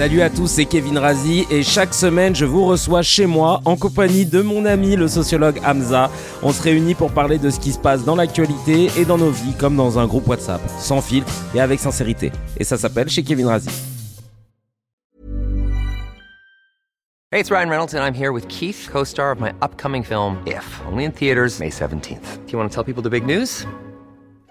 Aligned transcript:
Salut 0.00 0.22
à 0.22 0.30
tous, 0.30 0.46
c'est 0.46 0.64
Kevin 0.64 0.96
Razi 0.96 1.46
et 1.50 1.62
chaque 1.62 1.92
semaine 1.92 2.34
je 2.34 2.46
vous 2.46 2.64
reçois 2.64 3.02
chez 3.02 3.26
moi 3.26 3.60
en 3.66 3.76
compagnie 3.76 4.24
de 4.24 4.40
mon 4.40 4.64
ami 4.64 4.96
le 4.96 5.08
sociologue 5.08 5.60
Hamza. 5.62 6.10
On 6.42 6.54
se 6.54 6.62
réunit 6.62 6.94
pour 6.94 7.12
parler 7.12 7.36
de 7.36 7.50
ce 7.50 7.60
qui 7.60 7.70
se 7.70 7.78
passe 7.78 8.02
dans 8.02 8.16
l'actualité 8.16 8.88
et 8.96 9.04
dans 9.04 9.18
nos 9.18 9.28
vies 9.28 9.52
comme 9.58 9.76
dans 9.76 9.98
un 9.98 10.06
groupe 10.06 10.26
WhatsApp, 10.26 10.62
sans 10.78 11.02
filtre 11.02 11.30
et 11.54 11.60
avec 11.60 11.80
sincérité. 11.80 12.32
Et 12.56 12.64
ça 12.64 12.78
s'appelle 12.78 13.10
chez 13.10 13.22
Kevin 13.22 13.48
Razi. 13.48 13.68
Hey, 17.30 17.40
it's 17.40 17.50
Ryan 17.50 17.68
Reynolds 17.68 17.92
and 17.92 18.02
I'm 18.02 18.14
here 18.14 18.32
with 18.32 18.48
Keith, 18.48 18.88
co-star 18.90 19.30
of 19.32 19.38
my 19.38 19.52
upcoming 19.60 20.02
film 20.02 20.38
If, 20.46 20.80
only 20.90 21.04
in 21.04 21.12
theaters 21.12 21.60
May 21.60 21.68
17th. 21.68 22.46
Do 22.46 22.52
you 22.52 22.58
want 22.58 22.70
to 22.70 22.74
tell 22.74 22.84
people 22.84 23.02
the 23.02 23.10
big 23.10 23.26
news? 23.26 23.66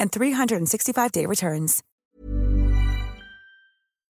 and 0.00 0.06
365-day 0.08 1.26
returns. 1.26 1.80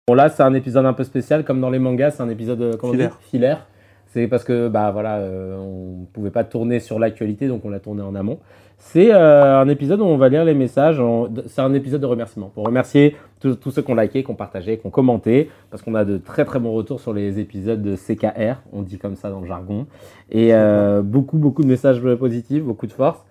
Bon 0.07 0.15
là 0.15 0.29
c'est 0.31 0.43
un 0.43 0.55
épisode 0.55 0.87
un 0.87 0.93
peu 0.95 1.05
spécial 1.05 1.45
comme 1.45 1.61
dans 1.61 1.71
les 1.71 1.79
mangas, 1.79 2.13
c'est 2.13 2.23
un 2.23 2.29
épisode 2.31 2.63
euh, 2.63 2.73
comment 2.79 2.93
dit 2.93 2.99
Filaire. 2.99 3.19
filaire. 3.31 3.67
C'est 4.11 4.27
parce 4.27 4.43
que 4.43 4.69
bah 4.69 4.91
voilà, 4.91 5.17
euh, 5.19 5.59
on 5.59 6.07
pouvait 6.13 6.31
pas 6.31 6.43
tourner 6.45 6.81
sur 6.81 6.99
l'actualité 6.99 7.47
donc 7.47 7.65
on 7.67 7.71
l'a 7.71 7.79
tourné 7.79 8.01
en 8.03 8.15
amont. 8.15 8.39
C'est 8.79 9.13
euh, 9.13 9.59
un 9.61 9.69
épisode 9.69 10.01
où 10.01 10.05
on 10.05 10.17
va 10.17 10.29
lire 10.31 10.45
les 10.47 10.55
messages. 10.55 10.99
en- 11.01 11.29
C'est 11.47 11.61
un 11.61 11.75
épisode 11.75 12.01
de 12.01 12.07
remerciement 12.07 12.49
pour 12.55 12.65
remercier 12.65 13.17
tous 13.41 13.57
tous 13.57 13.71
ceux 13.71 13.83
qui 13.83 13.91
ont 13.91 13.95
liké, 13.97 14.25
qui 14.25 14.31
ont 14.31 14.35
partagé, 14.37 14.79
qui 14.79 14.87
ont 14.87 14.91
commenté 14.91 15.51
parce 15.71 15.83
qu'on 15.83 15.95
a 15.95 16.07
de 16.07 16.17
très 16.17 16.47
très 16.47 16.59
bons 16.59 16.73
retours 16.73 17.01
sur 17.01 17.13
les 17.13 17.39
épisodes 17.39 17.83
de 17.83 17.97
CKR, 17.97 18.63
on 18.73 18.81
dit 18.81 18.97
comme 18.99 19.17
ça 19.17 19.29
dans 19.31 19.41
le 19.41 19.47
jargon, 19.47 19.87
et 20.31 20.55
euh, 20.55 21.03
beaucoup 21.03 21.37
beaucoup 21.37 21.63
de 21.63 21.69
messages 21.69 22.01
positifs, 22.19 22.63
beaucoup 22.63 22.87
de 22.87 22.93
force. 22.93 23.23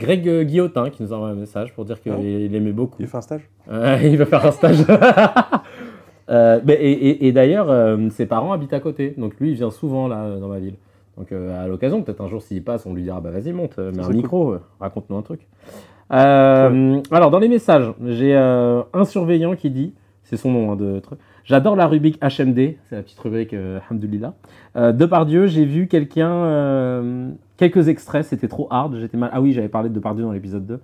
Greg 0.00 0.26
euh, 0.28 0.42
Guillotin 0.42 0.90
qui 0.90 1.02
nous 1.02 1.12
envoie 1.12 1.28
un 1.28 1.34
message 1.34 1.72
pour 1.74 1.84
dire 1.84 2.00
qu'il 2.00 2.12
Ouais. 2.12 2.22
il 2.46 2.54
aimait 2.56 2.72
beaucoup. 2.72 2.96
Il 3.00 3.06
fait 3.06 3.18
un 3.18 3.20
stage 3.20 3.42
Euh, 3.70 3.98
il 4.02 4.16
va 4.16 4.24
faire 4.26 4.44
un 4.44 4.50
stage. 4.50 4.78
Euh, 6.28 6.60
mais- 6.64 6.74
et 6.74 6.92
et- 7.08 7.26
et 7.26 7.32
d'ailleurs, 7.32 7.68
euh, 7.70 8.08
ses 8.10 8.24
parents 8.24 8.52
habitent 8.52 8.72
à 8.72 8.78
côté. 8.78 9.14
Donc 9.18 9.34
lui, 9.40 9.50
il 9.50 9.56
vient 9.56 9.70
souvent 9.72 10.06
là 10.06 10.36
dans 10.38 10.46
ma 10.46 10.60
ville. 10.60 10.74
Donc 11.18 11.32
à 11.32 11.66
l'occasion, 11.66 12.02
peut-être 12.02 12.20
un 12.20 12.28
jour 12.28 12.40
s'il 12.40 12.62
passe, 12.62 12.86
on 12.86 12.94
lui 12.94 13.02
dira 13.02 13.20
bah 13.20 13.30
vas-y 13.30 13.52
monte, 13.52 13.78
mets 13.78 14.00
un 14.04 14.08
micro, 14.10 14.54
raconte-nous 14.78 15.16
un 15.16 15.22
truc. 15.22 15.40
Alors 16.08 17.30
dans 17.30 17.38
les 17.40 17.48
messages, 17.48 17.92
j'ai 18.06 18.36
un 18.36 19.04
surveillant 19.04 19.56
qui 19.56 19.70
dit, 19.70 19.92
c'est 20.22 20.36
son 20.36 20.52
nom 20.52 20.70
hein, 20.72 20.76
de 20.76 21.00
truc. 21.00 21.18
J'adore 21.44 21.74
la 21.74 21.88
rubrique 21.88 22.20
HMD, 22.22 22.76
c'est 22.88 22.94
la 22.96 23.02
petite 23.02 23.18
rubrique. 23.18 23.54
Euh, 23.54 24.92
Depardieu, 24.92 25.46
j'ai 25.46 25.64
vu 25.64 25.88
quelqu'un, 25.88 26.30
quelques 27.60 27.88
extraits, 27.88 28.24
c'était 28.24 28.48
trop 28.48 28.66
hard, 28.70 28.96
j'étais 28.98 29.16
mal. 29.16 29.30
Ah 29.32 29.40
oui, 29.40 29.52
j'avais 29.52 29.68
parlé 29.68 29.88
de 29.88 29.94
Depardieu 29.94 30.24
dans 30.24 30.32
l'épisode 30.32 30.66
2. 30.66 30.80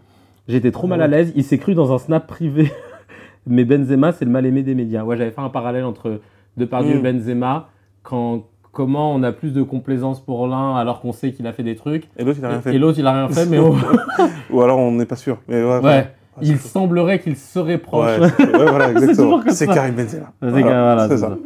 J'étais 0.48 0.70
trop 0.70 0.87
mal 0.87 1.03
à 1.03 1.09
l'aise, 1.09 1.32
il 1.34 1.42
s'est 1.42 1.59
cru 1.59 1.75
dans 1.75 1.92
un 1.92 1.98
snap 1.98 2.26
privé. 2.26 2.70
Mais 3.48 3.64
Benzema, 3.64 4.12
c'est 4.12 4.25
le 4.25 4.31
mal 4.31 4.44
aimé 4.47 4.62
des 4.62 4.75
médias. 4.75 5.03
Ouais, 5.04 5.16
j'avais 5.16 5.31
fait 5.31 5.41
un 5.41 5.48
parallèle 5.48 5.84
entre 5.84 6.20
Depardieu 6.56 6.97
et 6.97 6.98
Mm. 6.98 7.03
Benzema, 7.03 7.69
quand 8.03 8.44
comment 8.72 9.15
on 9.15 9.22
a 9.22 9.32
plus 9.32 9.53
de 9.54 9.62
complaisance 9.62 10.20
pour 10.20 10.47
l'un 10.47 10.76
alors 10.76 11.00
qu'on 11.00 11.12
sait 11.12 11.32
qu'il 11.32 11.47
a 11.47 11.53
fait 11.54 11.62
des 11.62 11.76
trucs, 11.76 12.09
Et 12.19 12.25
l'autre, 12.25 12.38
il 12.41 12.44
a 12.44 12.48
rien 12.50 12.60
fait. 12.60 12.75
et 12.75 12.78
l'autre 12.78 12.98
il 12.98 13.06
a 13.06 13.12
rien 13.12 13.28
fait, 13.31 13.47
mais 13.47 13.59
oh, 13.60 13.75
Ou 14.50 14.60
alors, 14.60 14.78
on 14.78 14.92
n'est 14.92 15.06
pas 15.06 15.16
sûr. 15.16 15.38
Mais 15.48 15.62
ouais, 15.62 15.78
ouais, 15.78 15.82
ouais. 15.82 16.06
il 16.42 16.59
semblerait 16.59 17.20
qu'il 17.20 17.36
serait 17.36 17.78
proche. 17.78 18.19
Ouais, 18.20 18.28
c'est- 18.36 18.44
voilà, 18.69 18.88
C'est 18.98 19.04
exactement. 19.04 19.41
Karim 19.75 19.94
Benzema. 19.94 20.32
Voilà, 20.42 21.09
c'est 21.09 21.16
ça. 21.16 21.38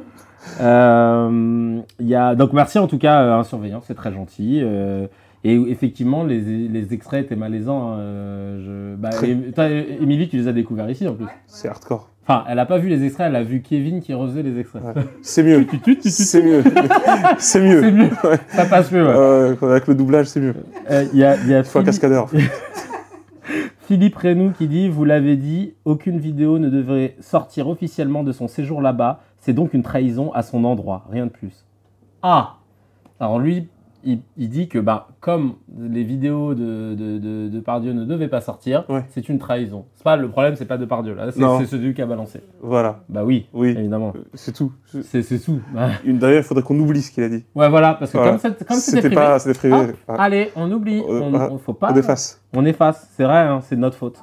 Euh, 0.61 1.81
il 1.99 2.07
y 2.09 2.15
a, 2.15 2.35
donc 2.35 2.53
merci 2.53 2.79
en 2.79 2.87
tout 2.87 2.99
cas 2.99 3.19
à 3.21 3.37
un 3.39 3.45
surveillant, 3.45 3.81
c'est 3.87 3.95
très 3.95 4.13
gentil. 4.13 4.61
euh, 4.63 5.07
et 5.43 5.55
effectivement, 5.55 6.23
les, 6.23 6.41
les 6.69 6.93
extraits 6.93 7.25
étaient 7.25 7.37
malaisants. 7.37 7.93
hein, 7.93 7.99
euh, 7.99 8.95
je, 8.95 8.97
bah, 8.97 9.09
et- 9.23 10.03
Émilie, 10.03 10.29
tu 10.29 10.37
les 10.37 10.49
as 10.49 10.53
découverts 10.53 10.91
ici 10.91 11.09
en 11.09 11.15
plus. 11.15 11.25
C'est 11.47 11.69
hardcore. 11.69 12.11
Enfin, 12.27 12.45
elle 12.49 12.59
a 12.59 12.67
pas 12.67 12.77
vu 12.79 12.89
les 12.89 13.03
extraits, 13.05 13.27
elle 13.29 13.37
a 13.37 13.43
vu 13.43 13.63
Kevin 13.63 14.01
qui 14.03 14.13
refaisait 14.13 14.43
les 14.43 14.59
extraits. 14.61 14.83
Ouais. 14.85 15.03
C'est 15.23 15.43
mieux. 15.43 15.67
C'est 16.03 16.43
mieux. 16.45 16.63
C'est 17.39 17.61
mieux. 17.63 17.81
C'est 17.81 17.91
mieux. 17.91 18.11
Ouais. 18.23 18.37
Ça 18.49 18.67
passe 18.67 18.93
mieux. 18.93 19.03
ouais. 19.05 19.15
Euh, 19.17 19.57
avec 19.63 19.87
le 19.89 19.95
doublage, 19.95 20.27
c'est 20.27 20.41
mieux. 20.41 20.55
Euh, 20.91 21.07
Il 21.15 21.19
y 21.19 21.25
a, 21.25 21.37
il 21.37 21.49
y 21.49 21.55
a 21.55 21.59
Il 21.61 21.65
faut 21.65 21.79
un 21.79 21.83
Philippe- 21.83 21.87
cascadeur. 21.87 22.29
Philippe 23.89 24.17
Renou 24.17 24.53
qui 24.57 24.69
dit 24.69 24.89
Vous 24.89 25.05
l'avez 25.05 25.37
dit, 25.37 25.73
aucune 25.85 26.19
vidéo 26.19 26.59
ne 26.59 26.69
devrait 26.69 27.17
sortir 27.21 27.69
officiellement 27.69 28.23
de 28.23 28.33
son 28.33 28.47
séjour 28.47 28.81
là-bas. 28.81 29.21
C'est 29.41 29.53
donc 29.55 29.75
une 29.75 29.83
trahison 29.83 30.33
à 30.33 30.43
son 30.43 30.65
endroit, 30.65 31.05
rien 31.11 31.27
de 31.27 31.31
plus. 31.31 31.67
Ah 32.23 32.57
Alors 33.19 33.39
lui, 33.39 33.69
il, 34.05 34.21
il 34.39 34.49
dit 34.49 34.69
que 34.69 34.79
bah, 34.79 35.09
comme 35.21 35.55
les 35.79 36.03
vidéos 36.05 36.55
de, 36.55 36.95
de, 36.95 37.19
de, 37.19 37.49
de 37.49 37.61
Pardieu 37.61 37.93
ne 37.93 38.05
devaient 38.05 38.29
pas 38.29 38.41
sortir, 38.41 38.85
Ouais. 38.89 39.05
c'est 39.11 39.29
une 39.29 39.39
trahison. 39.39 39.85
C'est 39.95 40.05
pas, 40.05 40.17
le 40.17 40.29
problème, 40.31 40.57
c'est 40.57 40.65
pas 40.67 40.79
de 40.79 40.85
Pardieu, 40.87 41.15
là, 41.15 41.31
c'est 41.33 41.41
Non. 41.41 41.59
c'est 41.59 41.67
celui 41.67 41.93
qui 41.95 42.01
a 42.03 42.07
balancé. 42.07 42.41
Voilà. 42.63 43.01
Bah 43.11 43.25
oui, 43.25 43.47
Oui. 43.53 43.71
évidemment. 43.71 44.13
Euh, 44.17 44.21
C'est 44.35 44.53
tout. 44.53 44.73
C'est- 44.87 45.03
C'est 45.03 45.23
c'est 45.23 45.39
tout. 45.39 45.61
Bah, 45.75 45.89
Une 46.05 46.19
D'ailleurs, 46.19 46.41
il 46.41 46.45
faudrait 46.45 46.63
qu'on 46.63 46.79
oublie 46.79 47.03
ce 47.03 47.11
qu'il 47.11 47.25
a 47.25 47.29
dit. 47.29 47.45
ouais, 47.55 47.69
voilà, 47.69 47.95
parce 47.95 48.11
que 48.13 48.17
Voilà. 48.19 48.33
comme 48.33 48.41
c'est- 48.41 48.65
comme 48.67 48.77
c'était 48.79 49.01
privé, 49.01 49.15
pas. 49.15 49.39
C'était 49.39 49.59
privé. 49.59 49.75
hop, 49.75 49.97
Ouais. 50.09 50.15
allez, 50.19 50.51
on 50.57 50.71
oublie. 50.73 51.01
Euh, 51.01 51.21
On, 51.23 51.31
voilà. 51.31 51.53
on- 51.53 51.59
faut 51.59 51.75
pas. 51.75 51.93
On 51.93 51.97
efface. 51.97 52.43
On 52.55 52.65
efface, 52.65 53.11
c'est 53.17 53.25
vrai, 53.25 53.39
hein, 53.39 53.61
c'est 53.63 53.77
de 53.77 53.81
notre 53.81 53.97
faute. 53.97 54.19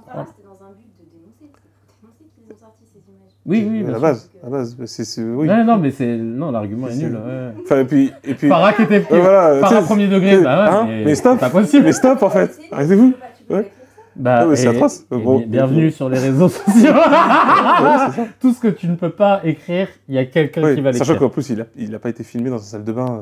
Oui, 3.47 3.66
oui, 3.72 3.85
à 3.88 3.91
la 3.91 4.00
base. 4.00 4.30
À 4.44 4.47
la 4.47 4.52
base. 4.52 4.75
c'est- 4.85 5.22
Oui. 5.22 5.47
Non, 5.47 5.63
non, 5.63 5.78
mais 5.78 5.91
c'est. 5.91 6.18
Non, 6.18 6.52
l'argument 6.52 6.90
est 6.90 6.97
nul. 6.97 7.13
ouais. 7.16 7.63
Enfin, 7.63 7.80
et 7.80 7.85
puis. 7.85 8.12
Et 8.25 8.34
puis... 8.34 8.50
Farah 8.50 8.74
qui 8.74 8.81
était 8.84 9.00
Ouais, 9.09 9.19
voilà, 9.22 9.59
Farah 9.62 9.81
premier 9.84 10.08
degré, 10.08 10.38
bah 10.40 10.63
ouais, 10.66 10.69
hein, 10.75 10.85
mais 10.88 11.05
mais 11.05 11.16
stop, 11.16 11.34
c'est 11.35 11.40
pas 11.40 11.49
possible. 11.49 11.85
Mais 11.85 11.94
stop 11.94 12.22
en 12.23 12.29
fait, 12.29 12.59
arrêtez-vous. 12.72 13.14
Ouais. 13.49 13.72
Bah, 14.17 14.40
Ah 14.41 14.47
ouais, 14.47 14.55
c'est 14.55 14.67
atroce. 14.67 15.05
Bon. 15.11 15.44
bienvenue 15.47 15.91
sur 15.91 16.09
les 16.09 16.17
réseaux 16.20 16.49
sociaux. 16.49 16.91
Tout 18.41 18.52
ce 18.53 18.59
que 18.59 18.67
tu 18.67 18.88
ne 18.88 18.96
peux 18.96 19.11
pas 19.11 19.41
écrire, 19.44 19.88
il 20.09 20.16
y 20.16 20.17
a 20.17 20.26
quelqu'un 20.26 20.73
qui 20.76 20.82
va 20.82 20.91
sachant 20.91 21.14
l'écrire. 21.14 21.20
qu'en 21.20 21.34
plus, 21.34 21.49
il 21.49 21.58
n'a 21.59 21.66
il 21.78 21.96
a 21.96 21.99
pas 21.99 22.09
été 22.09 22.23
filmé 22.23 22.49
dans 22.49 22.58
sa 22.58 22.66
salle 22.66 22.84
de 22.84 22.91
bain 22.91 23.05
euh, 23.05 23.22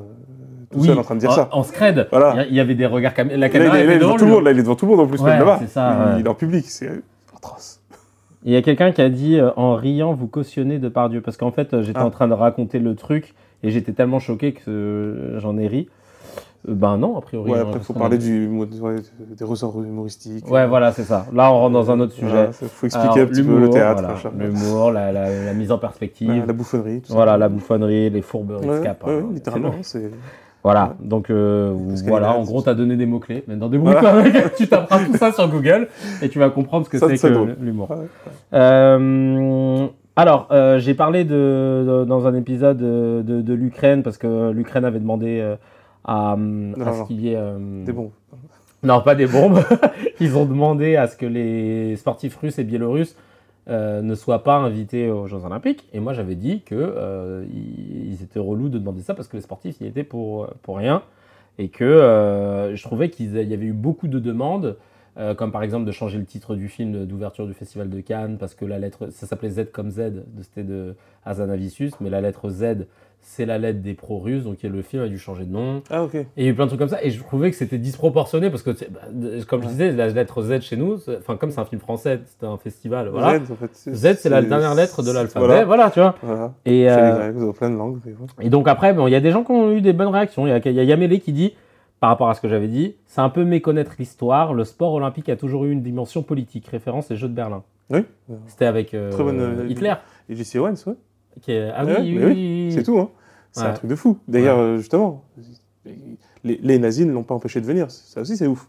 tout 0.72 0.80
Oui, 0.80 0.88
seul 0.88 0.98
en 0.98 1.04
train 1.04 1.16
de 1.16 1.20
dire 1.20 1.32
ça. 1.34 1.50
En 1.52 1.64
scred. 1.64 2.08
Voilà. 2.12 2.46
Il 2.50 2.56
y 2.56 2.60
avait 2.60 2.76
des 2.76 2.86
regards 2.86 3.14
cam... 3.14 3.28
La 3.28 3.38
Là, 3.38 3.48
il, 3.48 3.52
caméra 3.52 3.78
est, 3.80 3.86
là, 3.86 3.92
il 3.94 3.96
est 3.98 4.00
devant 4.00 4.16
tout 4.16 4.26
le 4.26 4.32
monde, 4.32 4.44
là, 4.46 4.52
il 4.52 4.60
est 4.60 4.64
devant 4.64 4.76
tout 4.76 4.86
le 4.86 4.92
monde 4.92 5.02
en 5.02 5.08
plus, 5.08 5.20
Ouais, 5.22 5.32
même 5.32 5.40
là-bas. 5.40 5.58
c'est 5.62 5.70
ça, 5.70 5.96
il, 6.00 6.14
ouais. 6.14 6.20
il 6.22 6.26
est 6.26 6.30
en 6.30 6.34
public, 6.34 6.66
c'est 6.70 6.90
atroce. 7.36 7.75
Il 8.46 8.54
y 8.54 8.56
a 8.56 8.62
quelqu'un 8.62 8.92
qui 8.92 9.02
a 9.02 9.10
dit 9.10 9.38
euh, 9.40 9.50
en 9.58 9.76
riant, 9.76 10.14
vous 10.14 10.28
cautionnez 10.28 10.78
de 10.80 10.88
Pardieu. 10.88 11.20
Parce 11.22 11.36
qu'en 11.36 11.52
fait, 11.52 11.74
euh, 11.74 11.82
j'étais 11.82 12.00
Ah. 12.00 12.06
en 12.06 12.12
train 12.12 12.28
de 12.28 12.34
raconter 12.34 12.80
le 12.80 12.96
truc 12.96 13.34
et 13.64 13.72
j'étais 13.72 13.92
tellement 13.92 14.20
choqué 14.20 14.54
que 14.54 14.62
euh, 14.70 15.40
j'en 15.40 15.58
ai 15.58 15.68
ri. 15.68 15.90
Ben 16.68 16.98
non, 16.98 17.16
a 17.16 17.22
priori. 17.22 17.52
Ouais, 17.52 17.60
après, 17.60 17.78
il 17.78 17.84
faut 17.84 17.94
parler 17.94 18.18
du, 18.18 18.48
ouais, 18.48 18.68
des 19.38 19.44
ressorts 19.46 19.80
humoristiques. 19.84 20.50
Ouais, 20.50 20.66
voilà, 20.66 20.92
c'est 20.92 21.04
ça. 21.04 21.28
Là, 21.32 21.52
on 21.54 21.60
rentre 21.60 21.74
dans 21.74 21.92
un 21.92 22.00
autre 22.00 22.14
sujet. 22.14 22.48
Il 22.62 22.68
faut 22.68 22.88
expliquer 22.88 22.98
Alors, 23.14 23.18
un 23.20 23.26
petit 23.28 23.44
peu 23.44 23.60
le 23.60 23.70
théâtre. 23.70 24.02
voilà. 24.02 24.46
L'humour, 24.48 24.92
la, 24.92 25.12
la- 25.12 25.46
la 25.46 25.54
mise 25.54 25.72
en 25.72 25.78
perspective. 25.78 26.44
La 26.48 26.54
bouffonnerie. 26.54 27.02
Tout 27.02 27.10
ça. 27.10 27.14
Voilà, 27.14 27.38
la 27.38 27.50
bouffonnerie, 27.50 28.10
les 28.10 28.22
fourberies 28.24 28.68
Ouais, 28.68 28.80
ouais, 28.80 29.24
littéralement. 29.32 29.74
C'est 29.84 30.10
Voilà, 30.66 30.96
donc 31.00 31.30
euh, 31.30 31.76
voilà, 32.08 32.36
en 32.36 32.44
gros, 32.44 32.58
ça. 32.60 32.66
t'as 32.72 32.74
donné 32.74 32.96
des 32.96 33.06
mots-clés. 33.06 33.44
Maintenant, 33.48 33.70
débrouille-toi 33.70 34.10
avec, 34.10 34.56
tu 34.56 34.68
taperas 34.68 35.06
tout 35.06 35.16
ça 35.16 35.32
sur 35.32 35.48
Google 35.48 35.88
et 36.24 36.30
tu 36.30 36.40
vas 36.40 36.50
comprendre 36.50 36.88
ce 36.88 36.90
que 36.90 36.98
c'est 36.98 37.22
que 37.30 37.56
l'humour. 37.62 37.92
Ouais. 37.92 38.08
Euh, 38.76 39.86
alors, 40.16 40.48
euh, 40.52 40.80
j'ai 40.80 40.94
parlé 40.96 41.24
de, 41.24 41.86
de- 41.88 42.06
dans 42.06 42.26
un 42.26 42.34
épisode 42.36 42.78
de, 42.78 43.22
de- 43.22 43.42
de 43.42 43.54
l'Ukraine 43.54 44.02
parce 44.02 44.18
que 44.18 44.50
l'Ukraine 44.52 44.86
avait 44.86 45.00
demandé 45.00 45.40
euh, 45.40 45.56
à, 46.04 46.32
à 46.34 46.36
non, 46.38 46.76
ce 47.04 47.08
qu'il 47.08 47.22
y 47.22 47.30
ait. 47.34 47.38
euh, 47.38 47.86
Des 47.86 47.92
bons. 47.92 48.12
Non, 48.84 49.02
pas 49.02 49.16
des 49.16 49.28
bombes. 49.28 49.60
Ils 50.20 50.38
ont 50.38 50.46
demandé 50.46 50.96
à 50.96 51.08
ce 51.08 51.16
que 51.16 51.26
les 51.26 51.96
sportifs 51.96 52.38
russes 52.38 52.60
et 52.60 52.64
biélorusses 52.64 53.16
euh, 53.68 54.02
ne 54.02 54.16
soient 54.16 54.44
pas 54.44 54.58
invités 54.58 55.10
aux 55.10 55.28
Jeux 55.28 55.44
Olympiques. 55.44 55.88
Et 55.94 56.00
moi, 56.00 56.14
j'avais 56.14 56.36
dit 56.36 56.62
que 56.62 56.76
euh, 56.76 57.46
étaient 58.22 58.40
relous 58.40 58.70
de 58.70 58.78
demander 58.78 59.02
ça 59.02 59.14
parce 59.14 59.28
que 59.28 59.38
les 59.38 59.42
sportifs 59.42 59.80
y 59.82 59.86
étaient 59.86 60.04
pour, 60.04 60.48
pour 60.62 60.78
rien. 60.78 61.04
Et 61.58 61.70
que 61.70 61.84
euh, 61.84 62.76
je 62.76 62.84
trouvais 62.84 63.10
qu'il 63.10 63.32
y 63.34 63.54
avait 63.54 63.66
eu 63.66 63.74
beaucoup 63.74 64.08
de 64.08 64.20
demandes, 64.20 64.78
euh, 65.18 65.34
comme 65.34 65.52
par 65.52 65.64
exemple 65.64 65.86
de 65.86 65.92
changer 65.92 66.18
le 66.18 66.26
titre 66.26 66.56
du 66.56 66.68
film 66.68 67.06
d'ouverture 67.06 67.48
du 67.48 67.54
Festival 67.54 67.90
de 67.90 68.02
Cannes 68.02 68.38
parce 68.38 68.54
que 68.54 68.66
la 68.66 68.78
lettre, 68.78 69.08
ça 69.12 69.26
s'appelait 69.26 69.50
Z 69.50 69.72
comme 69.72 69.90
Z, 69.90 70.24
c'était 70.42 70.64
de 70.64 70.96
Hazanavicius, 71.24 71.94
mais 72.02 72.10
la 72.10 72.20
lettre 72.20 72.50
Z, 72.50 72.86
c'est 73.28 73.46
la 73.48 73.58
lettre 73.58 73.82
des 73.82 73.96
pro-russes, 73.96 74.44
donc 74.44 74.62
le 74.62 74.82
film 74.84 75.02
a 75.04 75.08
dû 75.08 75.18
changer 75.18 75.46
de 75.46 75.52
nom. 75.52 75.82
Ah, 75.90 76.04
ok. 76.04 76.14
Et 76.14 76.26
il 76.38 76.44
y 76.44 76.48
a 76.48 76.52
eu 76.52 76.54
plein 76.54 76.66
de 76.66 76.70
trucs 76.70 76.80
comme 76.80 76.90
ça, 76.90 77.04
et 77.04 77.10
je 77.10 77.20
trouvais 77.22 77.50
que 77.50 77.58
c'était 77.58 77.80
disproportionné 77.80 78.52
parce 78.52 78.62
que, 78.62 78.70
bah, 78.70 79.02
comme 79.48 79.64
je 79.64 79.68
disais, 79.68 79.92
la 79.92 80.08
lettre 80.10 80.44
Z 80.44 80.62
chez 80.62 80.78
nous, 80.78 81.00
enfin, 81.10 81.36
comme 81.36 81.50
c'est 81.52 81.60
un 81.60 81.66
film 81.66 81.82
français, 81.82 82.22
c'était 82.28 82.46
un 82.46 82.58
festival, 82.58 83.10
voilà. 83.10 83.40
Z, 83.40 83.52
en 83.52 83.56
fait. 83.56 83.72
Z, 83.94 84.16
c'est 84.20 84.30
la 84.30 84.42
dernière 84.44 84.76
lettre 84.76 85.02
de 85.02 85.12
l'alphabet, 85.12 85.46
Voilà. 85.46 85.66
voilà. 85.66 85.90
tu 85.92 86.00
vois. 86.00 86.16
Voilà. 86.22 86.54
Et, 86.66 86.90
euh, 86.90 87.32
les 87.32 87.54
plein 87.54 87.72
de 87.72 87.76
langues. 87.76 88.00
et 88.40 88.50
donc 88.50 88.68
après, 88.68 88.94
bon, 88.94 89.08
il 89.08 89.12
y 89.12 89.16
a 89.16 89.20
des 89.22 89.32
gens 89.32 89.44
qui 89.44 89.52
ont 89.52 89.72
eu 89.72 89.82
des 89.82 89.92
bonnes 89.94 90.08
réactions. 90.14 90.46
Il 90.46 90.52
y 90.52 90.54
a, 90.54 90.58
il 90.64 90.72
y 90.72 90.80
a 90.80 90.84
Yamele 90.84 91.20
qui 91.20 91.34
dit, 91.34 91.56
par 92.00 92.10
rapport 92.12 92.30
à 92.30 92.36
ce 92.36 92.42
que 92.42 92.48
j'avais 92.48 92.68
dit, 92.68 92.96
c'est 93.06 93.22
un 93.22 93.30
peu 93.30 93.44
méconnaître 93.44 93.94
l'histoire. 93.98 94.54
Le 94.54 94.64
sport 94.66 94.94
olympique 94.94 95.30
a 95.30 95.36
toujours 95.36 95.66
eu 95.66 95.72
une 95.72 95.82
dimension 95.82 96.22
politique. 96.22 96.68
Référence 96.68 97.10
les 97.10 97.16
Jeux 97.16 97.28
de 97.28 97.34
Berlin. 97.34 97.64
Oui. 97.90 98.00
C'était 98.48 98.66
avec 98.66 98.94
euh, 98.94 99.12
Très 99.12 99.24
bonne, 99.24 99.40
euh, 99.40 99.68
Hitler. 99.68 99.94
Et 100.30 100.36
JC 100.36 100.58
Owens, 100.60 100.76
ouais. 100.88 100.94
Ah 101.48 101.84
oui, 101.86 101.92
Ouais, 101.92 101.98
oui, 102.00 102.14
mais 102.16 102.26
oui, 102.26 102.32
oui, 102.32 102.66
oui. 102.68 102.72
C'est 102.74 102.84
tout, 102.84 103.00
hein. 103.00 103.10
C'est 103.52 103.62
Ouais. 103.62 103.68
un 103.68 103.74
truc 103.74 103.90
de 103.90 103.96
fou. 103.96 104.18
D'ailleurs, 104.28 104.60
euh, 104.60 104.78
justement, 104.78 105.24
les, 106.44 106.60
les 106.62 106.80
nazis 106.80 107.06
ne 107.06 107.12
l'ont 107.12 107.24
pas 107.24 107.36
empêché 107.36 107.62
de 107.62 107.66
venir. 107.66 107.90
Ça 107.92 108.22
aussi, 108.22 108.38
c'est 108.38 108.48
ouf. 108.48 108.68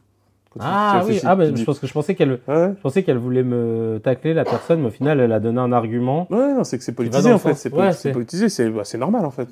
Quand 0.51 0.61
tu- 0.61 0.67
tu 0.67 0.71
Ah 0.73 1.03
oui, 1.07 1.21
ah, 1.25 1.37
tu 1.53 1.57
je 1.59 1.65
pense 1.65 1.79
que 1.79 1.87
je 1.87 1.93
pensais 1.93 2.15
qu'elle, 2.15 2.39
pensais 2.83 3.03
qu'elle 3.03 3.19
voulait 3.19 3.43
me 3.43 4.01
tacler 4.03 4.33
la 4.33 4.45
personne, 4.45 4.81
mais 4.81 4.87
au 4.87 4.91
final, 4.91 5.21
elle 5.21 5.33
a 5.33 5.41
donné 5.41 5.59
un 5.61 5.73
argument. 5.73 6.27
Ouais, 6.31 6.55
non, 6.55 6.65
c'est 6.65 6.79
que 6.79 6.85
c'est 6.85 6.93
politisé 6.93 7.33
en 7.33 7.39
fait. 7.39 7.55
C'est 7.55 8.13
politisé, 8.13 8.49
c'est 8.49 8.71
bah, 8.71 8.83
c'est 8.85 8.99
normal 8.99 9.25
en 9.25 9.31
fait. 9.31 9.49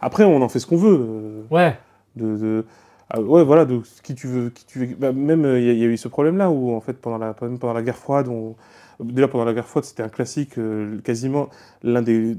Après, 0.00 0.24
on 0.24 0.40
en 0.42 0.48
fait 0.48 0.58
ce 0.58 0.66
qu'on 0.66 0.76
veut. 0.76 0.98
euh, 1.00 1.42
Ouais. 1.50 1.76
de, 2.16 2.36
de- 2.36 2.64
ah, 3.10 3.20
ouais, 3.20 3.44
voilà, 3.44 3.64
de 3.66 3.80
qui 4.02 4.14
tu 4.14 4.26
veux, 4.26 4.48
qui 4.50 4.64
tu 4.66 4.78
veux. 4.86 4.94
bah, 4.96 5.12
même 5.12 5.44
euh, 5.44 5.60
il 5.60 5.70
y, 5.70 5.80
y 5.80 5.84
a 5.84 5.86
eu 5.86 5.96
ce 5.98 6.08
problème-là 6.08 6.50
où 6.50 6.74
en 6.74 6.80
fait 6.80 6.94
pendant 6.94 7.18
la 7.18 7.34
pendant 7.34 7.72
la 7.74 7.82
guerre 7.82 7.96
froide, 7.98 8.26
on, 8.28 8.54
déjà 9.04 9.28
pendant 9.28 9.44
la 9.44 9.54
guerre 9.54 9.66
froide, 9.68 9.84
c'était 9.84 10.02
un 10.02 10.08
classique, 10.08 10.58
euh, 10.58 10.98
quasiment 11.00 11.48
l'un 11.82 12.02
des, 12.02 12.36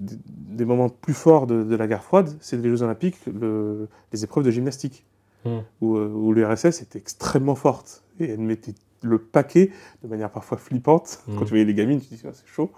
moments 0.66 0.90
plus 0.90 1.14
forts 1.14 1.48
de, 1.48 1.64
de 1.64 1.76
la 1.76 1.88
guerre 1.88 2.04
froide, 2.04 2.30
c'est 2.40 2.58
les 2.62 2.70
Jeux 2.70 2.82
Olympiques, 2.84 3.18
le- 3.28 3.88
les 4.12 4.24
épreuves 4.24 4.44
de 4.44 4.52
gymnastique, 4.52 5.06
Hmm. 5.46 5.60
où, 5.82 5.98
euh, 5.98 6.08
où 6.08 6.32
l'URSS 6.32 6.82
était 6.82 6.98
extrêmement 6.98 7.56
forte 7.56 8.02
et 8.18 8.30
elle 8.30 8.40
mettait 8.40 8.76
le 9.02 9.18
paquet 9.18 9.72
de 10.02 10.08
manière 10.08 10.30
parfois 10.30 10.58
flippante. 10.58 11.20
Hmm. 11.28 11.36
Quand 11.38 11.44
tu 11.44 11.50
voyais 11.50 11.66
les 11.66 11.74
gamines, 11.74 12.00
tu 12.00 12.08
te 12.08 12.16
dis 12.16 12.22
Ah, 12.26 12.30
c'est 12.32 12.48
chaud. 12.48 12.72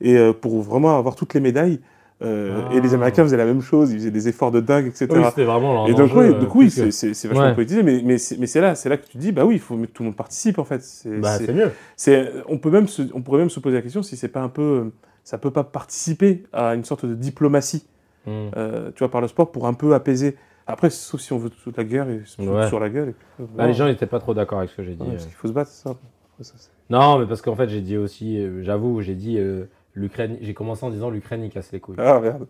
Et 0.00 0.16
euh, 0.16 0.32
pour 0.32 0.60
vraiment 0.62 0.98
avoir 0.98 1.14
toutes 1.14 1.34
les 1.34 1.40
médailles. 1.40 1.78
Euh, 2.22 2.62
Ah. 2.68 2.74
Et 2.74 2.80
les 2.80 2.94
Américains 2.94 3.22
faisaient 3.22 3.36
la 3.36 3.44
même 3.44 3.60
chose, 3.60 3.92
ils 3.92 3.98
faisaient 3.98 4.10
des 4.10 4.28
efforts 4.28 4.50
de 4.50 4.60
dingue, 4.60 4.86
etc. 4.86 5.06
Oui, 5.10 5.22
c'était 5.28 5.44
vraiment 5.44 5.84
un 5.84 5.86
Et 5.86 5.94
donc, 5.94 6.10
oui, 6.14 6.26
euh, 6.26 6.38
donc 6.40 6.54
oui, 6.54 6.70
c'est- 6.70 6.90
c'est 6.90 7.28
vachement 7.28 7.44
Ouais. 7.44 7.54
politisé, 7.54 7.82
mais, 7.82 8.02
mais, 8.04 8.18
c'est 8.18 8.38
mais 8.38 8.46
c'est 8.46 8.60
là, 8.60 8.74
c'est 8.74 8.88
là 8.88 8.96
que 8.96 9.06
tu 9.06 9.12
te 9.12 9.18
dis, 9.18 9.30
bah 9.32 9.44
oui, 9.44 9.54
il 9.54 9.60
faut 9.60 9.76
que 9.76 9.86
tout 9.86 10.02
le 10.02 10.08
monde 10.08 10.16
participe 10.16 10.58
en 10.58 10.64
fait. 10.64 10.82
C'est- 10.82 11.20
Bah, 11.20 11.38
c'est- 11.38 11.52
mieux. 11.52 11.70
c'est- 11.96 12.32
on, 12.48 12.58
peut 12.58 12.70
même 12.70 12.88
se, 12.88 13.02
on 13.14 13.22
pourrait 13.22 13.38
même 13.38 13.50
se 13.50 13.60
poser 13.60 13.76
la 13.76 13.82
question 13.82 14.02
si 14.02 14.16
c'est 14.16 14.28
pas 14.28 14.40
un 14.42 14.48
peu. 14.48 14.90
Ça 15.24 15.36
peut 15.38 15.50
pas 15.50 15.62
participer 15.64 16.44
à 16.52 16.74
une 16.74 16.84
sorte 16.84 17.04
de 17.06 17.14
diplomatie, 17.14 17.86
Hmm. 18.26 18.30
euh, 18.56 18.90
tu 18.94 19.00
vois, 19.00 19.10
par 19.10 19.20
le 19.20 19.28
sport 19.28 19.52
pour 19.52 19.66
un 19.66 19.74
peu 19.74 19.94
apaiser. 19.94 20.36
Après, 20.66 20.90
sauf 20.90 21.20
si 21.20 21.32
on 21.32 21.38
veut 21.38 21.50
toute 21.50 21.76
la 21.76 21.84
guerre 21.84 22.08
et 22.10 22.22
se 22.24 22.42
Ouais. 22.42 22.66
sur 22.68 22.80
la 22.80 22.88
gueule. 22.90 23.10
et 23.10 23.14
Bah, 23.42 23.46
voilà. 23.54 23.68
les 23.68 23.74
gens 23.74 23.86
n'étaient 23.86 24.06
pas 24.06 24.18
trop 24.20 24.34
d'accord 24.34 24.58
avec 24.58 24.70
ce 24.70 24.76
que 24.76 24.82
j'ai 24.82 24.94
dit. 24.94 25.02
Ouais, 25.02 25.12
parce 25.12 25.24
qu'il 25.26 25.34
faut 25.34 25.48
se 25.48 25.52
battre, 25.52 25.70
c'est 25.70 25.88
ça. 25.88 25.94
Ça, 26.40 26.54
Non, 26.90 27.18
mais 27.18 27.26
parce 27.26 27.42
qu'en 27.42 27.54
fait, 27.56 27.68
j'ai 27.68 27.80
dit 27.80 27.96
aussi, 27.96 28.40
j'avoue, 28.62 29.00
j'ai 29.02 29.14
dit 29.14 29.36
euh, 29.38 29.64
l'Ukraine. 29.98 30.36
J'ai 30.40 30.54
commencé 30.54 30.84
en 30.84 30.90
disant 30.90 31.10
l'Ukraine, 31.10 31.42
il 31.44 31.50
casse 31.50 31.70
les 31.72 31.80
couilles. 31.80 31.96
Ah, 31.98 32.18
regarde. 32.18 32.46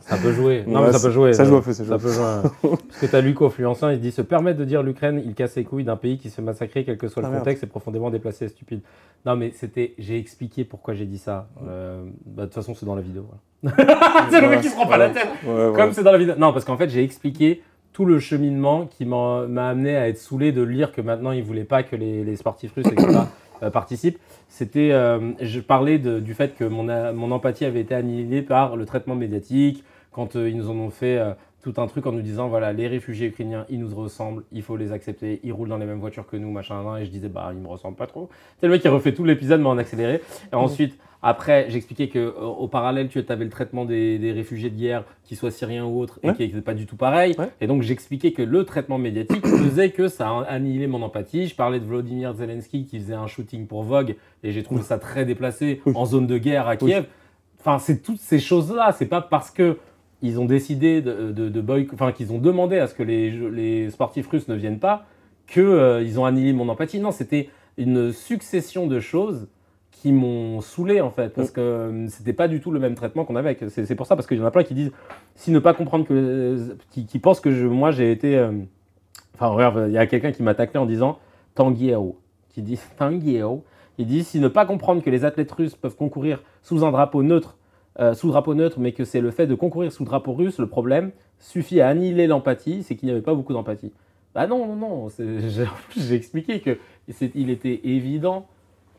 Ça 0.00 0.16
peut 0.22 0.32
jouer. 0.32 0.64
Non, 0.66 0.80
Ouais, 0.80 0.86
mais 0.88 0.92
ça 0.92 0.98
ça- 0.98 1.08
peut 1.08 1.14
jouer. 1.14 1.32
ça 1.32 1.44
joue 1.44 1.56
un 1.56 1.60
peu, 1.62 1.72
ça 1.72 1.84
joue 1.84 1.94
un 1.94 1.98
peut 1.98 2.10
jouer. 2.12 2.22
hein. 2.24 2.42
Parce 2.62 3.00
que 3.00 3.06
t'as 3.06 3.20
Luco 3.20 3.48
Fluençant, 3.48 3.88
il 3.90 4.00
dit 4.00 4.12
se 4.12 4.22
permettre 4.22 4.58
de 4.58 4.64
dire 4.64 4.82
l'Ukraine, 4.82 5.22
il 5.24 5.34
casse 5.34 5.56
les 5.56 5.64
couilles 5.64 5.84
d'un 5.84 5.96
pays 5.96 6.18
qui 6.18 6.28
se 6.30 6.36
fait 6.36 6.42
massacrer, 6.42 6.84
quel 6.84 6.98
que 6.98 7.08
soit 7.08 7.22
le 7.22 7.28
Ah, 7.28 7.30
merde. 7.30 7.42
contexte, 7.44 7.64
est 7.64 7.68
profondément 7.68 8.10
déplacé 8.10 8.44
et 8.44 8.48
stupide. 8.48 8.80
Non, 9.24 9.36
mais 9.36 9.52
c'était. 9.54 9.94
J'ai 9.98 10.18
expliqué 10.18 10.64
pourquoi 10.64 10.94
j'ai 10.94 11.06
dit 11.06 11.18
ça. 11.18 11.48
Euh, 11.66 12.04
bah, 12.26 12.42
de 12.42 12.46
toute 12.46 12.54
façon, 12.54 12.74
c'est 12.74 12.86
dans 12.86 12.94
la 12.94 13.02
vidéo. 13.02 13.26
voilà. 13.62 13.76
c'est 14.30 14.40
le 14.40 14.48
mec 14.48 14.60
qui 14.60 14.68
se 14.68 14.76
rend 14.76 14.86
pas 14.86 14.98
la 14.98 15.10
tête. 15.10 15.26
Ouais, 15.46 15.68
ouais. 15.68 15.72
Comme 15.74 15.92
c'est 15.92 16.02
dans 16.02 16.12
la 16.12 16.18
vidéo. 16.18 16.34
Non, 16.38 16.52
parce 16.52 16.64
qu'en 16.64 16.76
fait, 16.76 16.88
j'ai 16.90 17.02
expliqué 17.02 17.62
tout 17.92 18.04
le 18.04 18.18
cheminement 18.20 18.84
qui 18.86 19.06
m'a 19.06 19.46
m'a 19.48 19.70
amené 19.70 19.96
à 19.96 20.06
être 20.08 20.18
saoulé 20.18 20.52
de 20.52 20.60
lire 20.62 20.92
que 20.92 21.00
maintenant, 21.00 21.32
il 21.32 21.42
voulait 21.42 21.64
pas 21.64 21.82
que 21.82 21.96
les, 21.96 22.24
les 22.24 22.36
sportifs 22.36 22.72
russes, 22.74 22.86
etc., 22.86 23.20
euh, 23.62 23.70
participent. 23.70 24.18
C'était, 24.48 24.90
euh, 24.92 25.32
je 25.40 25.60
parlais 25.60 25.98
de- 25.98 26.20
du 26.20 26.34
fait 26.34 26.56
que 26.56 26.64
mon, 26.64 26.88
a- 26.88 27.12
mon 27.12 27.30
empathie 27.30 27.64
avait 27.64 27.80
été 27.80 27.94
annihilée 27.94 28.42
par 28.42 28.76
le 28.76 28.84
traitement 28.86 29.14
médiatique, 29.14 29.84
quand 30.12 30.36
euh, 30.36 30.48
ils 30.48 30.56
nous 30.56 30.70
en 30.70 30.76
ont 30.76 30.90
fait 30.90 31.18
euh, 31.18 31.32
tout 31.72 31.80
un 31.80 31.86
truc 31.88 32.06
en 32.06 32.12
nous 32.12 32.22
disant, 32.22 32.48
voilà, 32.48 32.72
les 32.72 32.86
réfugiés 32.86 33.26
ukrainiens, 33.28 33.66
ils 33.68 33.80
nous 33.80 33.92
ressemblent, 33.94 34.44
il 34.52 34.62
faut 34.62 34.76
les 34.76 34.92
accepter, 34.92 35.40
ils 35.42 35.52
roulent 35.52 35.68
dans 35.68 35.78
les 35.78 35.86
mêmes 35.86 35.98
voitures 35.98 36.26
que 36.26 36.36
nous, 36.36 36.50
machin, 36.52 36.96
et 36.98 37.04
je 37.04 37.10
disais, 37.10 37.28
bah, 37.28 37.50
ils 37.52 37.58
me 37.58 37.66
ressemblent 37.66 37.96
pas 37.96 38.06
trop. 38.06 38.28
C'est 38.60 38.66
le 38.66 38.72
mec 38.72 38.82
qui 38.82 38.88
refait 38.88 39.12
tout 39.12 39.24
l'épisode, 39.24 39.60
mais 39.60 39.66
en 39.66 39.76
accéléré. 39.78 40.20
Et 40.52 40.54
ensuite, 40.54 40.96
après, 41.22 41.66
j'expliquais 41.68 42.08
que 42.08 42.20
euh, 42.20 42.32
au 42.40 42.68
parallèle, 42.68 43.08
tu 43.08 43.18
avais 43.28 43.44
le 43.44 43.50
traitement 43.50 43.84
des, 43.84 44.18
des 44.20 44.30
réfugiés 44.30 44.70
de 44.70 44.78
guerre, 44.78 45.02
qu'ils 45.24 45.36
soient 45.36 45.50
syriens 45.50 45.84
ou 45.86 45.98
autres, 45.98 46.20
et 46.22 46.28
Ouais. 46.28 46.34
qui 46.36 46.42
n'était 46.46 46.60
pas 46.60 46.74
du 46.74 46.86
tout 46.86 46.94
pareil. 46.96 47.34
Ouais. 47.36 47.48
Et 47.60 47.66
donc, 47.66 47.82
j'expliquais 47.82 48.30
que 48.30 48.42
le 48.42 48.64
traitement 48.64 48.98
médiatique 48.98 49.44
faisait 49.64 49.90
que 49.90 50.06
ça 50.06 50.28
a 50.28 50.42
annihilé 50.42 50.86
mon 50.86 51.02
empathie. 51.02 51.48
Je 51.48 51.56
parlais 51.56 51.80
de 51.80 51.84
Volodymyr 51.84 52.32
Zelensky 52.34 52.84
qui 52.86 53.00
faisait 53.00 53.14
un 53.14 53.26
shooting 53.26 53.66
pour 53.66 53.82
Vogue, 53.82 54.14
et 54.44 54.52
j'ai 54.52 54.62
trouvé 54.62 54.82
ça 54.82 54.98
très 54.98 55.24
déplacé 55.24 55.80
Oui. 55.84 55.92
en 55.96 56.04
zone 56.06 56.28
de 56.28 56.38
guerre 56.38 56.68
à 56.68 56.72
Oui. 56.80 56.92
Kiev. 56.92 57.06
Enfin, 57.58 57.80
c'est 57.80 58.00
toutes 58.02 58.20
ces 58.20 58.38
choses-là. 58.38 58.92
C'est 58.96 59.06
pas 59.06 59.20
parce 59.20 59.50
que 59.50 59.78
ils 60.22 60.40
ont 60.40 60.46
décidé 60.46 61.02
de, 61.02 61.30
de, 61.32 61.86
enfin 61.92 62.12
qu'ils 62.12 62.32
ont 62.32 62.38
demandé 62.38 62.78
à 62.78 62.86
ce 62.86 62.94
que 62.94 63.02
les, 63.02 63.90
sportifs 63.90 64.28
russes 64.28 64.48
ne 64.48 64.54
viennent 64.54 64.78
pas 64.78 65.04
que 65.46 65.60
euh, 65.60 66.18
ont 66.18 66.24
annihilé 66.24 66.52
mon 66.52 66.68
empathie. 66.68 67.00
Non, 67.00 67.12
c'était 67.12 67.50
une 67.76 68.12
succession 68.12 68.86
de 68.86 69.00
choses 69.00 69.48
qui 69.92 70.12
m'ont 70.12 70.60
saoulé 70.60 71.00
en 71.00 71.10
fait 71.10 71.30
parce 71.30 71.50
que 71.50 71.60
euh, 71.60 72.08
c'était 72.08 72.32
pas 72.32 72.48
du 72.48 72.60
tout 72.60 72.70
le 72.70 72.80
même 72.80 72.94
traitement 72.94 73.24
qu'on 73.24 73.36
avait. 73.36 73.56
C'est 73.68 73.94
pour 73.94 74.06
ça 74.06 74.16
parce 74.16 74.26
qu'il 74.26 74.38
y 74.38 74.40
en 74.42 74.46
a 74.46 74.50
plein 74.50 74.62
qui 74.62 74.74
disent 74.74 74.92
si 75.34 75.50
ne 75.50 75.58
pas 75.58 75.74
comprendre 75.74 76.06
que 76.06 76.76
qui, 76.90 77.06
qui 77.06 77.18
pensent 77.18 77.40
que 77.40 77.48
moi 77.66 77.90
j'ai 77.92 78.12
été 78.12 78.36
euh, 78.36 78.52
enfin 79.34 79.48
regarde 79.48 79.84
il 79.88 79.94
y 79.94 79.98
a 79.98 80.06
quelqu'un 80.06 80.32
qui 80.32 80.42
m'a 80.42 80.54
taclé 80.54 80.78
en 80.78 80.86
disant 80.86 81.18
Tanguiero 81.54 82.18
qui 82.50 82.62
dit 82.62 82.78
Tanguiero 82.98 83.64
il 83.98 84.06
dit 84.06 84.22
si 84.22 84.38
ne 84.38 84.48
pas 84.48 84.66
comprendre 84.66 85.02
que 85.02 85.08
les 85.08 85.24
athlètes 85.24 85.52
russes 85.52 85.74
peuvent 85.74 85.96
concourir 85.96 86.42
sous 86.62 86.84
un 86.84 86.92
drapeau 86.92 87.22
neutre 87.22 87.56
euh, 88.00 88.14
sous 88.14 88.28
drapeau 88.28 88.54
neutre 88.54 88.78
mais 88.80 88.92
que 88.92 89.04
c'est 89.04 89.20
le 89.20 89.30
fait 89.30 89.46
de 89.46 89.54
concourir 89.54 89.90
sous 89.92 90.04
drapeau 90.04 90.32
russe 90.34 90.58
le 90.58 90.68
problème 90.68 91.10
suffit 91.38 91.80
à 91.80 91.88
annihiler 91.88 92.26
l'empathie 92.26 92.82
c'est 92.82 92.96
qu'il 92.96 93.06
n'y 93.06 93.12
avait 93.12 93.22
pas 93.22 93.34
beaucoup 93.34 93.52
d'empathie 93.52 93.92
bah 94.34 94.46
non 94.46 94.66
non 94.66 94.76
non 94.76 95.08
j'ai 95.96 96.14
expliqué 96.14 96.60
que 96.60 96.78
c'est- 97.10 97.32
il 97.34 97.50
était 97.50 97.80
évident 97.84 98.46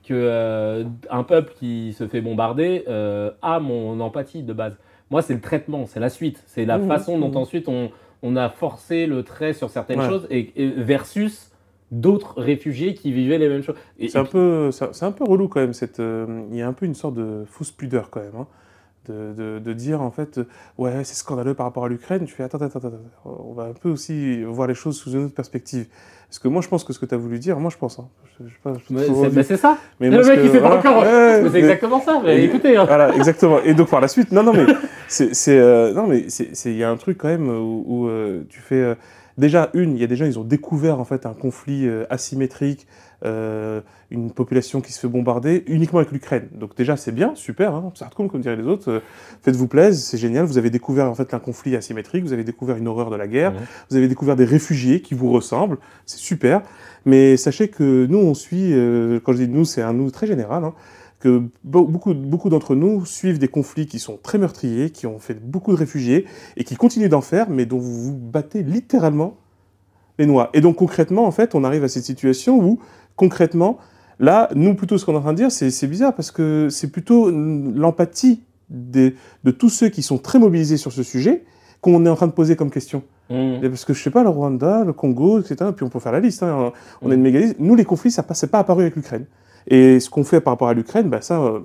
que 0.03 0.13
euh, 0.13 0.85
un 1.09 1.23
peuple 1.23 1.53
qui 1.59 1.93
se 1.93 2.07
fait 2.07 2.21
bombarder 2.21 2.85
euh, 2.87 3.31
a 3.41 3.59
mon 3.59 3.99
empathie 3.99 4.41
de 4.41 4.53
base. 4.53 4.77
Moi, 5.11 5.21
c'est 5.21 5.33
le 5.33 5.41
traitement, 5.41 5.85
c'est 5.85 5.99
la 5.99 6.09
suite, 6.09 6.41
c'est 6.47 6.63
la 6.63 6.77
Mmh, 6.77 6.87
façon 6.87 7.19
dont 7.19 7.29
mmh. 7.31 7.37
ensuite 7.37 7.67
on, 7.67 7.91
on 8.23 8.37
a 8.37 8.47
forcé 8.47 9.05
le 9.05 9.23
trait 9.23 9.51
sur 9.51 9.69
certaines 9.69 9.99
Ouais. 9.99 10.07
choses 10.07 10.25
et, 10.29 10.53
et 10.55 10.69
versus 10.69 11.51
d'autres 11.91 12.39
réfugiés 12.39 12.93
qui 12.93 13.11
vivaient 13.11 13.37
les 13.37 13.49
mêmes 13.49 13.63
choses. 13.63 13.75
C'est 13.99 14.15
un 14.17 14.23
peu, 14.23 14.71
c'est 14.71 14.93
c'est 14.93 15.05
un 15.05 15.11
peu 15.11 15.25
relou 15.25 15.49
quand 15.49 15.59
même. 15.59 15.73
Euh, 15.99 16.43
il 16.51 16.55
y 16.57 16.61
a 16.61 16.67
un 16.69 16.73
peu 16.73 16.85
une 16.85 16.95
sorte 16.95 17.15
de 17.15 17.43
fausse 17.45 17.71
pudeur 17.71 18.09
quand 18.09 18.21
même, 18.21 18.35
hein, 18.39 18.47
de, 19.09 19.33
de, 19.33 19.59
de 19.59 19.73
dire 19.73 20.01
en 20.01 20.11
fait, 20.11 20.37
euh, 20.37 20.47
ouais, 20.77 21.03
c'est 21.03 21.15
scandaleux 21.15 21.53
par 21.53 21.65
rapport 21.65 21.85
à 21.85 21.89
l'Ukraine. 21.89 22.25
Tu 22.25 22.33
fais 22.33 22.43
attends, 22.43 22.59
attends, 22.59 22.79
attends, 22.79 22.91
on 23.25 23.53
va 23.53 23.63
un 23.63 23.73
peu 23.73 23.89
aussi 23.89 24.43
voir 24.43 24.67
les 24.67 24.73
choses 24.75 24.97
sous 24.97 25.11
une 25.11 25.25
autre 25.25 25.35
perspective. 25.35 25.87
Parce 26.29 26.39
que 26.39 26.49
moi, 26.49 26.61
je 26.61 26.67
pense 26.67 26.83
que 26.83 26.91
ce 26.91 26.99
que 26.99 27.05
tu 27.05 27.15
as 27.15 27.17
voulu 27.17 27.39
dire, 27.39 27.57
moi, 27.57 27.71
je 27.71 27.77
pense. 27.77 27.99
Hein, 27.99 28.07
je, 28.39 28.45
je 28.47 28.73
je- 28.73 29.41
c'est 29.43 29.49
bah, 29.51 29.57
ça. 29.57 29.77
mais 29.99 30.09
le 30.09 30.17
mec, 30.23 30.39
il 30.43 30.51
sait 30.51 30.59
pas 30.59 30.77
encore. 30.77 31.01
ouais, 31.03 31.43
c'est 31.51 31.57
exactement 31.59 32.01
ça. 32.01 32.21
Mais 32.23 32.43
écoutez, 32.43 32.75
hein. 32.75 32.83
Voilà, 32.85 33.15
exactement. 33.15 33.61
Et 33.63 33.73
donc 33.73 33.89
par 33.89 34.01
la 34.01 34.09
suite, 34.09 34.31
non, 34.33 34.43
non, 34.43 34.51
mais 34.53 34.65
c'est, 35.07 35.57
euh, 35.57 35.93
non, 35.93 36.05
mais 36.07 36.25
il 36.65 36.75
y 36.75 36.83
a 36.83 36.89
un 36.89 36.97
truc 36.97 37.17
quand 37.17 37.29
même 37.29 37.47
où, 37.49 37.83
où, 37.87 38.07
euh, 38.09 38.41
tu 38.49 38.59
fais, 38.59 38.75
euh, 38.75 38.95
déjà, 39.37 39.69
une, 39.73 39.95
il 39.95 40.01
y 40.01 40.03
a 40.03 40.07
des 40.07 40.17
gens, 40.17 40.25
ils 40.25 40.37
ont 40.37 40.43
découvert 40.43 40.99
en 40.99 41.05
fait 41.05 41.25
un 41.25 41.33
conflit 41.33 41.87
euh, 41.87 42.03
asymétrique, 42.09 42.87
euh, 43.25 43.81
une 44.11 44.31
population 44.31 44.79
qui 44.81 44.93
se 44.93 44.99
fait 44.99 45.07
bombarder 45.07 45.63
uniquement 45.67 45.99
avec 45.99 46.11
l'Ukraine. 46.11 46.47
Donc 46.53 46.75
déjà, 46.75 46.95
c'est 46.97 47.11
bien, 47.11 47.33
super, 47.35 47.73
hein, 47.73 47.91
ça 47.95 48.09
comme, 48.15 48.29
comme 48.29 48.41
diraient 48.41 48.55
les 48.55 48.67
autres. 48.67 48.91
euh, 48.91 48.99
Faites-vous 49.41 49.67
plaisir, 49.67 49.99
c'est 50.05 50.17
génial. 50.17 50.45
Vous 50.45 50.57
avez 50.57 50.69
découvert 50.69 51.09
en 51.09 51.15
fait 51.15 51.33
un 51.33 51.39
conflit 51.39 51.75
asymétrique, 51.75 52.23
vous 52.23 52.33
avez 52.33 52.43
découvert 52.43 52.77
une 52.77 52.87
horreur 52.87 53.09
de 53.09 53.15
la 53.15 53.27
guerre, 53.27 53.53
Mhm. 53.53 53.57
vous 53.89 53.97
avez 53.97 54.07
découvert 54.07 54.35
des 54.35 54.45
réfugiés 54.45 55.01
qui 55.01 55.13
vous 55.15 55.31
ressemblent, 55.31 55.77
c'est 56.05 56.19
super. 56.19 56.61
Mais 57.05 57.37
sachez 57.37 57.69
que 57.69 58.05
nous, 58.05 58.19
on 58.19 58.33
suit, 58.33 58.73
euh, 58.73 59.19
quand 59.23 59.33
je 59.33 59.37
dis 59.43 59.47
nous, 59.47 59.65
c'est 59.65 59.81
un 59.81 59.93
nous 59.93 60.11
très 60.11 60.27
général, 60.27 60.63
hein, 60.63 60.73
que 61.19 61.39
be- 61.39 61.89
beaucoup, 61.89 62.13
beaucoup 62.13 62.49
d'entre 62.49 62.75
nous 62.75 63.03
suivent 63.05 63.39
des 63.39 63.47
conflits 63.47 63.87
qui 63.87 63.97
sont 63.97 64.19
très 64.21 64.37
meurtriers, 64.37 64.91
qui 64.91 65.07
ont 65.07 65.17
fait 65.17 65.33
beaucoup 65.43 65.71
de 65.71 65.77
réfugiés 65.77 66.25
et 66.57 66.63
qui 66.63 66.75
continuent 66.75 67.09
d'en 67.09 67.21
faire, 67.21 67.49
mais 67.49 67.65
dont 67.65 67.79
vous 67.79 68.03
vous 68.03 68.15
battez 68.15 68.61
littéralement 68.61 69.37
les 70.19 70.25
noix. 70.27 70.49
Et 70.53 70.61
donc 70.61 70.75
concrètement, 70.75 71.25
en 71.25 71.31
fait, 71.31 71.55
on 71.55 71.63
arrive 71.63 71.83
à 71.83 71.87
cette 71.87 72.03
situation 72.03 72.59
où, 72.63 72.79
concrètement, 73.17 73.77
là, 74.19 74.49
nous, 74.55 74.73
plutôt, 74.75 74.97
ce 74.97 75.05
qu'on 75.05 75.13
est 75.13 75.17
en 75.17 75.21
train 75.21 75.33
de 75.33 75.37
dire, 75.37 75.51
c'est 75.51 75.87
bizarre 75.87 76.15
parce 76.15 76.31
que 76.31 76.69
c'est 76.71 76.89
plutôt 76.89 77.29
l'empathie 77.29 78.43
de 78.69 79.13
tous 79.51 79.69
ceux 79.69 79.89
qui 79.89 80.01
sont 80.01 80.17
très 80.17 80.39
mobilisés 80.39 80.77
sur 80.77 80.91
ce 80.93 81.03
sujet 81.03 81.43
qu'on 81.81 82.05
est 82.05 82.09
en 82.09 82.15
train 82.15 82.27
de 82.27 82.31
poser 82.31 82.55
comme 82.55 82.71
question. 82.71 83.03
Et 83.29 83.59
Parce 83.69 83.83
que 83.83 83.93
je 83.93 84.01
sais 84.01 84.09
pas, 84.09 84.23
le 84.23 84.29
Rwanda, 84.29 84.85
le 84.85 84.93
Congo, 84.93 85.39
etc. 85.41 85.71
Puis 85.75 85.83
on 85.85 85.89
peut 85.89 85.99
faire 85.99 86.13
la 86.13 86.21
liste. 86.21 86.43
hein, 86.43 86.71
On 87.01 87.07
a 87.07 87.09
Mm. 87.09 87.13
une 87.17 87.21
méga 87.21 87.39
liste. 87.41 87.55
Nous, 87.59 87.75
les 87.75 87.83
conflits, 87.83 88.09
ça 88.11 88.23
n'est 88.29 88.47
pas 88.47 88.59
apparu 88.59 88.83
avec 88.83 88.95
l'Ukraine. 88.95 89.25
Et 89.67 89.99
ce 89.99 90.09
qu'on 90.09 90.23
fait 90.23 90.39
par 90.39 90.53
rapport 90.53 90.69
à 90.69 90.73
l'Ukraine, 90.73 91.09
bah, 91.09 91.19
ça, 91.19 91.41
euh, 91.41 91.59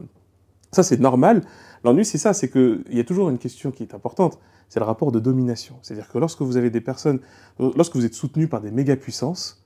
ça 0.72 0.82
c'est 0.82 0.98
normal. 0.98 1.42
L'ennui, 1.84 2.04
c'est 2.04 2.18
ça, 2.18 2.32
c'est 2.34 2.48
qu'il 2.50 2.82
y 2.90 2.98
a 2.98 3.04
toujours 3.04 3.28
une 3.30 3.38
question 3.38 3.70
qui 3.70 3.84
est 3.84 3.94
importante, 3.94 4.38
c'est 4.68 4.80
le 4.80 4.86
rapport 4.86 5.12
de 5.12 5.20
domination. 5.20 5.76
C'est-à-dire 5.82 6.08
que 6.08 6.18
lorsque 6.18 6.42
vous 6.42 6.56
avez 6.56 6.70
des 6.70 6.80
personnes, 6.80 7.20
lorsque 7.60 7.94
vous 7.94 8.04
êtes 8.04 8.14
soutenu 8.14 8.48
par 8.48 8.60
des 8.60 8.70
méga-puissances, 8.72 9.61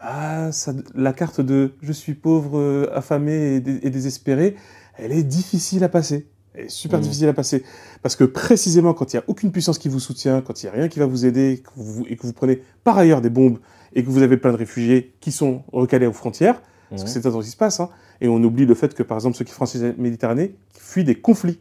ça- 0.00 0.72
la 0.94 1.12
carte 1.12 1.40
de 1.40 1.72
je 1.82 1.92
suis 1.92 2.14
pauvre, 2.14 2.58
euh, 2.58 2.86
affamé 2.94 3.56
et, 3.56 3.60
dé- 3.60 3.78
et 3.82 3.90
désespéré, 3.90 4.56
elle 4.98 5.12
est 5.12 5.22
difficile 5.22 5.82
à 5.84 5.88
passer. 5.88 6.26
Elle 6.54 6.66
est 6.66 6.68
super 6.68 6.98
Mhm. 6.98 7.04
difficile 7.04 7.28
à 7.28 7.32
passer. 7.32 7.64
Parce 8.02 8.14
que 8.16 8.24
précisément, 8.24 8.94
quand 8.94 9.12
il 9.12 9.16
n'y 9.16 9.20
a 9.20 9.24
aucune 9.26 9.50
puissance 9.50 9.78
qui 9.78 9.88
vous 9.88 9.98
soutient, 10.00 10.40
quand 10.40 10.62
il 10.62 10.66
n'y 10.66 10.70
a 10.70 10.72
rien 10.72 10.88
qui 10.88 10.98
va 11.00 11.06
vous 11.06 11.26
aider, 11.26 11.62
que 11.64 11.70
vous- 11.76 12.04
et 12.08 12.16
que 12.16 12.26
vous 12.26 12.32
prenez 12.32 12.62
par 12.84 12.96
ailleurs 12.98 13.20
des 13.20 13.30
bombes, 13.30 13.58
et 13.94 14.04
que 14.04 14.10
vous 14.10 14.22
avez 14.22 14.36
plein 14.36 14.52
de 14.52 14.56
réfugiés 14.56 15.14
qui 15.20 15.32
sont 15.32 15.62
recalés 15.72 16.06
aux 16.06 16.12
frontières, 16.12 16.60
parce 16.90 17.02
que 17.02 17.08
Mhm. 17.08 17.12
c'est 17.14 17.22
ça 17.22 17.30
qui 17.40 17.50
se 17.50 17.56
passe, 17.56 17.80
hein, 17.80 17.88
et 18.20 18.28
on 18.28 18.42
oublie 18.42 18.66
le 18.66 18.74
fait 18.74 18.94
que, 18.94 19.02
par 19.02 19.16
exemple, 19.16 19.36
ceux 19.36 19.44
qui 19.44 19.52
franchissent 19.52 19.82
la 19.82 19.92
Méditerranée 19.98 20.54
fuient 20.78 21.04
des 21.04 21.14
conflits, 21.16 21.58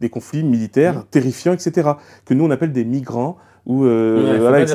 des 0.00 0.08
conflits 0.08 0.42
militaires 0.44 0.96
Mhm. 0.98 1.04
terrifiants, 1.10 1.52
etc., 1.52 1.90
que 2.24 2.34
nous 2.34 2.44
on 2.44 2.50
appelle 2.50 2.72
des 2.72 2.84
migrants, 2.84 3.36
ou 3.66 3.84
euh, 3.86 4.32
Ouais, 4.32 4.38
voilà, 4.38 4.66
c'est 4.66 4.72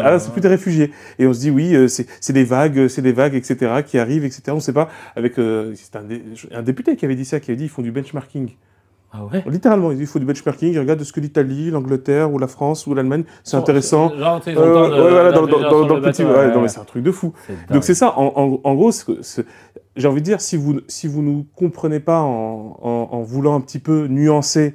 ah 0.00 0.32
plus 0.32 0.40
des 0.40 0.48
réfugiés. 0.48 0.92
Et 1.18 1.26
on 1.26 1.32
se 1.32 1.40
dit, 1.40 1.50
oui, 1.50 1.74
euh, 1.74 1.88
c'est 1.88 2.06
c'est 2.20 2.32
des 2.32 2.44
vagues, 2.44 2.86
c'est 2.88 3.02
des 3.02 3.12
vagues, 3.12 3.34
etc., 3.34 3.82
qui 3.84 3.98
arrivent, 3.98 4.24
etc. 4.24 4.42
On 4.50 4.54
ne 4.56 4.60
sait 4.60 4.72
pas, 4.72 4.88
avec, 5.16 5.38
euh, 5.38 5.72
c'est 5.74 5.96
un, 5.96 6.04
dé- 6.04 6.22
un 6.52 6.62
député 6.62 6.94
qui 6.96 7.04
avait 7.04 7.16
dit 7.16 7.24
ça, 7.24 7.40
qui 7.40 7.50
avait 7.50 7.56
dit, 7.58 7.64
ils 7.64 7.68
font 7.70 7.82
du 7.82 7.90
benchmarking. 7.90 8.50
Ah 9.16 9.24
ouais 9.26 9.44
Littéralement, 9.46 9.92
il 9.92 10.06
faut 10.08 10.18
du 10.18 10.24
benchmarking, 10.24 10.72
ils 10.72 10.78
regardent 10.80 11.04
ce 11.04 11.12
que 11.12 11.20
l'Italie, 11.20 11.70
l'Angleterre, 11.70 12.32
ou 12.32 12.38
la 12.40 12.48
France, 12.48 12.86
ou 12.88 12.94
l'Allemagne, 12.94 13.22
c'est 13.44 13.56
intéressant. 13.56 14.08
Genre, 14.18 14.40
Euh, 14.48 14.52
le 14.88 15.04
ouais, 15.04 15.10
voilà, 15.10 15.30
dans, 15.32 15.42
le 15.42 16.00
petit, 16.00 16.24
ouais, 16.24 16.52
non, 16.52 16.60
mais 16.62 16.68
c'est 16.68 16.80
un 16.80 16.84
truc 16.84 17.04
de 17.04 17.12
fou. 17.12 17.32
Donc 17.70 17.84
c'est 17.84 17.94
ça, 17.94 18.18
en, 18.18 18.32
en- 18.34 18.60
en 18.64 18.74
gros, 18.74 18.90
j'ai 19.94 20.08
envie 20.08 20.20
de 20.20 20.24
dire, 20.24 20.40
si 20.40 20.56
vous 20.56 20.80
si 20.88 21.06
vous 21.06 21.22
nous 21.22 21.46
comprenez 21.54 22.00
pas 22.00 22.20
en, 22.22 23.22
voulant 23.22 23.54
un 23.54 23.60
petit 23.60 23.78
peu 23.78 24.06
nuancer 24.08 24.74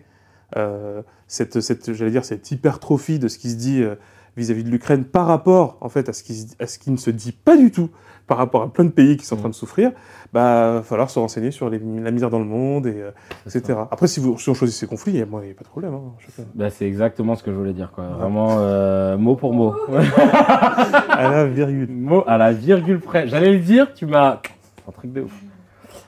euh, 0.55 1.01
cette, 1.27 1.59
cette 1.59 1.93
j'allais 1.93 2.11
dire 2.11 2.23
cette 2.25 2.49
hypertrophie 2.49 3.19
de 3.19 3.27
ce 3.27 3.37
qui 3.37 3.49
se 3.51 3.55
dit 3.57 3.83
euh, 3.83 3.95
vis-à-vis 4.37 4.63
de 4.63 4.69
l'Ukraine 4.69 5.03
par 5.03 5.27
rapport 5.27 5.77
en 5.81 5.89
fait 5.89 6.07
à 6.09 6.13
ce 6.13 6.23
qui 6.23 6.47
à 6.59 6.65
ce 6.65 6.79
qui 6.79 6.89
ne 6.91 6.97
se 6.97 7.09
dit 7.11 7.33
pas 7.33 7.55
du 7.57 7.69
tout 7.71 7.89
par 8.29 8.37
rapport 8.37 8.61
à 8.61 8.71
plein 8.71 8.85
de 8.85 8.91
pays 8.91 9.17
qui 9.17 9.25
sont 9.25 9.35
en 9.35 9.39
train 9.39 9.49
de 9.49 9.53
souffrir, 9.55 9.91
bah 10.31 10.73
va 10.75 10.81
falloir 10.83 11.09
se 11.09 11.19
renseigner 11.19 11.51
sur 11.51 11.69
les- 11.69 11.79
la 11.79 12.11
misère 12.11 12.29
dans 12.29 12.39
le 12.39 12.45
monde 12.45 12.87
et 12.87 13.01
euh, 13.01 13.11
etc. 13.47 13.77
Après 13.91 14.07
si 14.07 14.19
vous 14.21 14.37
si 14.37 14.49
on 14.49 14.53
choisit 14.53 14.77
ces 14.77 14.87
conflits, 14.87 15.11
il 15.13 15.15
n'y 15.15 15.21
a, 15.23 15.25
pas 15.25 15.63
de 15.63 15.67
problème. 15.69 15.93
hein. 15.95 16.43
Bah, 16.55 16.69
c'est 16.69 16.85
exactement 16.85 17.35
ce 17.35 17.43
que 17.43 17.51
je 17.51 17.57
voulais 17.57 17.73
dire, 17.73 17.91
quoi. 17.93 18.05
Vraiment, 18.05 18.57
euh, 18.59 19.17
mot 19.17 19.35
pour 19.35 19.53
mot. 19.53 19.75
à 21.09 21.29
la 21.31 21.45
virgule. 21.45 21.89
mot 21.91 22.23
à 22.27 22.37
la 22.37 22.53
virgule 22.53 22.99
près. 22.99 23.27
J'allais 23.27 23.51
le 23.51 23.59
dire, 23.59 23.93
tu 23.93 24.05
m'as. 24.05 24.39
Un 24.87 24.91
truc 24.91 25.11
de 25.11 25.21
ouf. 25.21 25.33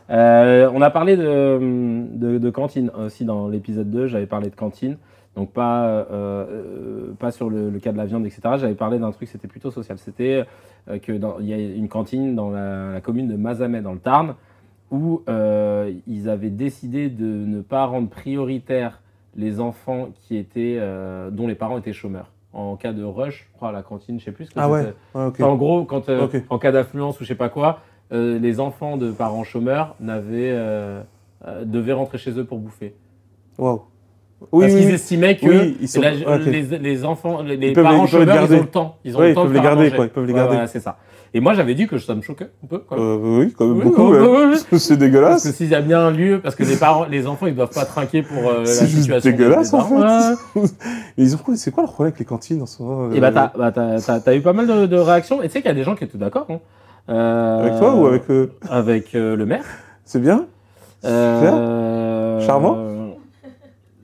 Euh, 0.10 0.70
on 0.74 0.82
a 0.82 0.90
parlé 0.90 1.16
de, 1.18 1.60
de, 2.12 2.38
de 2.38 2.50
cantine 2.50 2.92
aussi 3.06 3.26
dans 3.26 3.48
l'épisode 3.48 3.90
2. 3.90 4.08
J'avais 4.08 4.26
parlé 4.26 4.50
de 4.50 4.56
cantine. 4.56 4.98
Donc, 5.38 5.52
pas, 5.54 5.86
euh, 5.86 6.04
euh, 6.12 7.14
pas 7.18 7.32
sur 7.32 7.50
le, 7.50 7.70
le 7.70 7.80
cas 7.80 7.92
de 7.94 7.98
la 7.98 8.06
viande, 8.06 8.26
etc. 8.26 8.42
J'avais 8.58 8.76
parlé 8.76 9.00
d'un 9.00 9.12
truc, 9.12 9.30
c'était 9.30 9.48
plutôt 9.48 9.72
social. 9.72 9.98
C'était 9.98 10.44
euh, 10.90 11.00
que 11.00 11.14
dans- 11.14 11.40
il 11.40 11.48
y 11.48 11.54
a 11.54 11.58
une 11.58 11.88
cantine 11.88 12.36
dans 12.36 12.50
la, 12.50 12.92
la 12.94 13.02
commune 13.02 13.28
de 13.30 13.38
Mazamet, 13.38 13.82
dans 13.82 13.94
le 13.94 14.00
Tarn, 14.00 14.36
où 14.92 15.22
euh, 15.30 15.94
ils 16.06 16.28
avaient 16.30 16.50
décidé 16.50 17.10
de 17.10 17.26
ne 17.26 17.62
pas 17.62 17.86
rendre 17.86 18.10
prioritaire 18.10 19.00
les 19.38 19.62
enfants 19.62 20.10
qui 20.14 20.36
étaient, 20.36 20.78
dont 21.32 21.48
les 21.48 21.56
parents 21.56 21.78
étaient 21.78 21.94
chômeurs. 21.94 22.32
En 22.52 22.76
cas 22.76 22.92
de 22.92 23.02
rush, 23.02 23.48
je 23.50 23.56
crois, 23.56 23.70
à 23.70 23.72
la 23.72 23.82
cantine, 23.84 24.20
je 24.20 24.26
sais 24.26 24.34
plus 24.34 24.50
que 24.50 24.54
Ah 24.60 24.70
ouais. 24.70 24.84
en 25.44 25.56
gros, 25.56 25.86
quand, 25.86 26.10
en 26.50 26.60
cas 26.60 26.74
d'affluence 26.74 27.22
ou 27.22 27.24
je 27.24 27.30
sais 27.30 27.36
pas 27.36 27.48
quoi, 27.48 27.80
les 28.12 28.60
enfants 28.60 28.98
de 28.98 29.10
parents 29.12 29.46
chômeurs 29.46 29.96
n'avaient, 30.02 30.54
devaient 31.64 31.94
rentrer 31.94 32.18
chez 32.18 32.38
eux 32.38 32.44
pour 32.44 32.60
bouffer. 32.60 32.94
Waouh. 34.52 34.62
Parce 34.64 34.74
qu'ils 34.74 34.90
estimaient 34.90 35.38
que 35.38 35.46
Oui, 35.46 35.88
sont- 35.88 36.02
la- 36.02 36.38
les, 36.38 36.62
les 36.64 37.06
enfants, 37.06 37.44
les, 37.44 37.56
Ils 37.56 37.74
parents 37.74 37.90
les- 37.92 38.10
ils 38.10 38.12
peuvent 38.12 38.20
les 38.22 38.26
chômeurs, 38.26 38.36
ils 38.36 38.40
garder. 38.40 38.56
ont 38.56 38.62
le 38.62 38.66
temps. 38.68 38.96
Ils 39.06 39.16
ont 39.16 39.22
le 39.22 39.30
ils 39.30 39.36
temps 39.36 39.42
peuvent 39.44 39.52
de 39.52 39.56
les 39.58 39.62
garder, 39.64 39.92
quoi, 39.92 40.06
ils 40.06 40.10
peuvent 40.10 40.26
les 40.26 40.34
garder. 40.34 40.54
voilà, 40.56 40.68
c'est 40.68 40.80
ça. 40.80 40.98
Et 41.34 41.40
moi, 41.40 41.54
j'avais 41.54 41.76
dit 41.76 41.88
que 41.88 41.98
ça 41.98 42.14
me 42.16 42.22
choquait 42.22 42.50
un 42.64 42.68
peu. 42.68 42.80
Quoi. 42.80 43.00
Euh, 43.00 43.18
oui, 43.22 43.54
quand 43.58 43.66
même 43.66 43.78
Oui, 43.78 43.84
beaucoup. 43.86 44.10
ouais, 44.12 44.20
ouais. 44.20 44.56
C'est 44.58 44.70
Parce 44.72 44.92
dégueulasse. 44.98 45.44
que 45.44 45.52
s'il 45.54 45.68
y 45.70 45.76
a 45.76 45.80
bien 45.82 46.00
un 46.08 46.12
lieu, 46.12 46.40
parce 46.44 46.56
que 46.56 46.64
les 46.64 46.76
parents, 46.76 47.06
les 47.06 47.26
enfants, 47.28 47.46
ils 47.48 47.56
doivent 47.56 47.70
pas 47.74 47.86
trinquer 47.86 48.22
pour 48.24 48.50
euh, 48.50 48.60
la 48.62 48.66
C'est 48.66 48.88
situation. 48.88 49.30
des- 49.32 49.38
dégueulasse, 49.38 49.74
en 49.74 49.82
fait. 49.86 49.96
Ouais. 49.96 50.66
Mais 51.18 51.24
ils 51.24 51.36
ont 51.36 51.40
C'est 51.56 51.72
quoi 51.72 51.84
leur 51.84 51.94
problème 51.94 52.10
avec 52.12 52.20
les 52.20 52.26
cantines 52.26 52.62
en 52.62 52.66
ce 52.66 52.82
moment 52.84 53.14
Et 53.14 53.20
bah, 53.22 53.28
euh, 53.28 53.32
t'as, 53.32 53.52
bah, 53.58 53.72
t'as, 53.72 54.02
t'as- 54.02 54.20
t'as 54.20 54.36
eu 54.36 54.42
pas 54.42 54.52
mal 54.54 54.68
de, 54.68 54.88
de 54.88 54.98
réactions. 54.98 55.42
Et 55.42 55.48
tu 55.48 55.54
sais 55.54 55.62
qu'il 55.62 55.70
y 55.70 55.72
a 55.72 55.76
des 55.76 55.84
gens 55.84 55.96
qui 55.96 56.04
étaient 56.04 56.18
d'accord. 56.18 56.48
hein. 56.50 56.60
Euh, 57.10 57.60
Avec 57.62 57.78
toi 57.80 57.96
ou 57.96 58.08
avec 58.08 58.24
eux 58.30 58.52
Avec 58.70 59.16
euh, 59.16 59.36
le 59.38 59.46
maire. 59.46 59.64
C'est 60.04 60.20
bien 60.22 60.46
Euh, 61.06 62.40
Charmant 62.42 62.76
euh, 62.78 63.01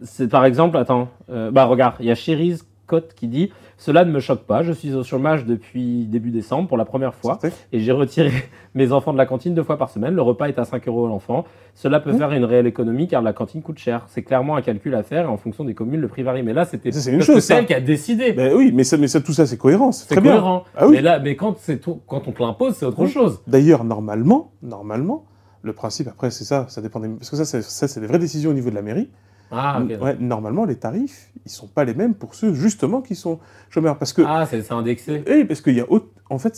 C'est 0.03 0.27
par 0.29 0.45
exemple, 0.45 0.77
attends, 0.77 1.09
euh, 1.29 1.51
bah 1.51 1.65
regarde, 1.65 1.95
il 1.99 2.05
y 2.05 2.11
a 2.11 2.15
Cherise 2.15 2.65
Cotte 2.85 3.13
qui 3.15 3.27
dit 3.27 3.51
Cela 3.77 4.05
ne 4.05 4.11
me 4.11 4.19
choque 4.21 4.43
pas, 4.43 4.63
je 4.63 4.71
suis 4.71 4.93
au 4.93 5.03
chômage 5.03 5.45
depuis 5.45 6.05
début 6.05 6.31
décembre 6.31 6.67
pour 6.69 6.77
la 6.77 6.85
première 6.85 7.13
fois 7.13 7.37
et 7.73 7.79
j'ai 7.79 7.91
retiré 7.91 8.31
mes 8.75 8.91
enfants 8.93 9.11
de 9.11 9.17
la 9.17 9.25
cantine 9.25 9.53
deux 9.53 9.63
fois 9.63 9.77
par 9.77 9.89
semaine. 9.89 10.13
Le 10.15 10.21
repas 10.21 10.47
est 10.47 10.57
à 10.57 10.63
5 10.63 10.87
euros 10.87 11.05
l'enfant. 11.07 11.43
Cela 11.75 11.99
peut 11.99 12.13
Mmh. 12.13 12.17
faire 12.17 12.31
une 12.31 12.45
réelle 12.45 12.65
économie 12.67 13.07
car 13.07 13.21
la 13.21 13.33
cantine 13.33 13.61
coûte 13.61 13.77
cher. 13.77 14.05
C'est 14.07 14.23
clairement 14.23 14.55
un 14.55 14.61
calcul 14.61 14.95
à 14.95 15.03
faire 15.03 15.25
et 15.25 15.27
en 15.27 15.35
fonction 15.37 15.65
des 15.65 15.73
communes, 15.73 15.99
le 15.99 16.07
prix 16.07 16.23
varie. 16.23 16.43
Mais 16.43 16.53
là, 16.53 16.63
c'était 16.63 16.91
Ça, 16.93 17.01
c'est 17.01 17.11
une 17.11 17.17
parce 17.17 17.27
que 17.27 17.33
chose, 17.33 17.43
c'est 17.43 17.53
ça. 17.53 17.59
elle 17.59 17.65
qui 17.65 17.73
a 17.73 17.81
décidé. 17.81 18.31
Ben 18.33 18.53
oui, 18.55 18.71
mais, 18.73 18.83
ça, 18.85 18.95
mais 18.97 19.07
ça, 19.09 19.19
tout 19.19 19.33
ça, 19.33 19.45
c'est 19.45 19.57
cohérent. 19.57 19.91
C'est 19.91 20.07
très 20.07 20.21
bien. 20.21 20.31
cohérent. 20.31 20.63
Ah 20.75 20.87
oui. 20.87 20.93
Mais 20.95 21.01
là, 21.01 21.19
mais 21.19 21.35
quand, 21.35 21.55
tout, 21.81 21.99
quand 22.07 22.27
on 22.27 22.31
te 22.31 22.41
l'impose, 22.41 22.75
c'est 22.75 22.85
autre 22.85 23.01
Oui. 23.01 23.09
chose. 23.09 23.41
D'ailleurs, 23.47 23.83
normalement, 23.83 24.51
normalement, 24.63 25.25
le 25.61 25.73
principe, 25.73 26.07
après, 26.07 26.31
c'est 26.31 26.45
ça, 26.45 26.65
ça 26.69 26.81
dépend 26.81 26.99
des... 27.01 27.09
Parce 27.09 27.29
que 27.29 27.35
ça, 27.35 27.43
ça, 27.45 27.87
c'est 27.89 27.99
des 27.99 28.07
vraies 28.07 28.17
décisions 28.19 28.51
au 28.51 28.53
niveau 28.53 28.69
de 28.69 28.75
la 28.75 28.81
mairie. 28.81 29.09
Ah. 29.51 29.81
Ouais, 30.01 30.17
normalement, 30.19 30.65
les 30.65 30.75
tarifs, 30.75 31.31
ils 31.45 31.51
sont 31.51 31.67
pas 31.67 31.85
les 31.85 31.93
mêmes 31.93 32.13
pour 32.13 32.35
ceux, 32.35 32.53
justement, 32.53 33.01
qui 33.01 33.15
sont 33.15 33.39
chômeurs. 33.69 33.97
Parce 33.97 34.13
que, 34.13 34.21
Ah, 34.25 34.45
c'est 34.49 34.71
indexé. 34.71 35.23
oui, 35.27 35.45
parce 35.45 35.61
qu'il 35.61 35.75
y 35.75 35.79
a 35.81 35.89
autre... 35.91 36.07
En 36.29 36.37
fait, 36.39 36.55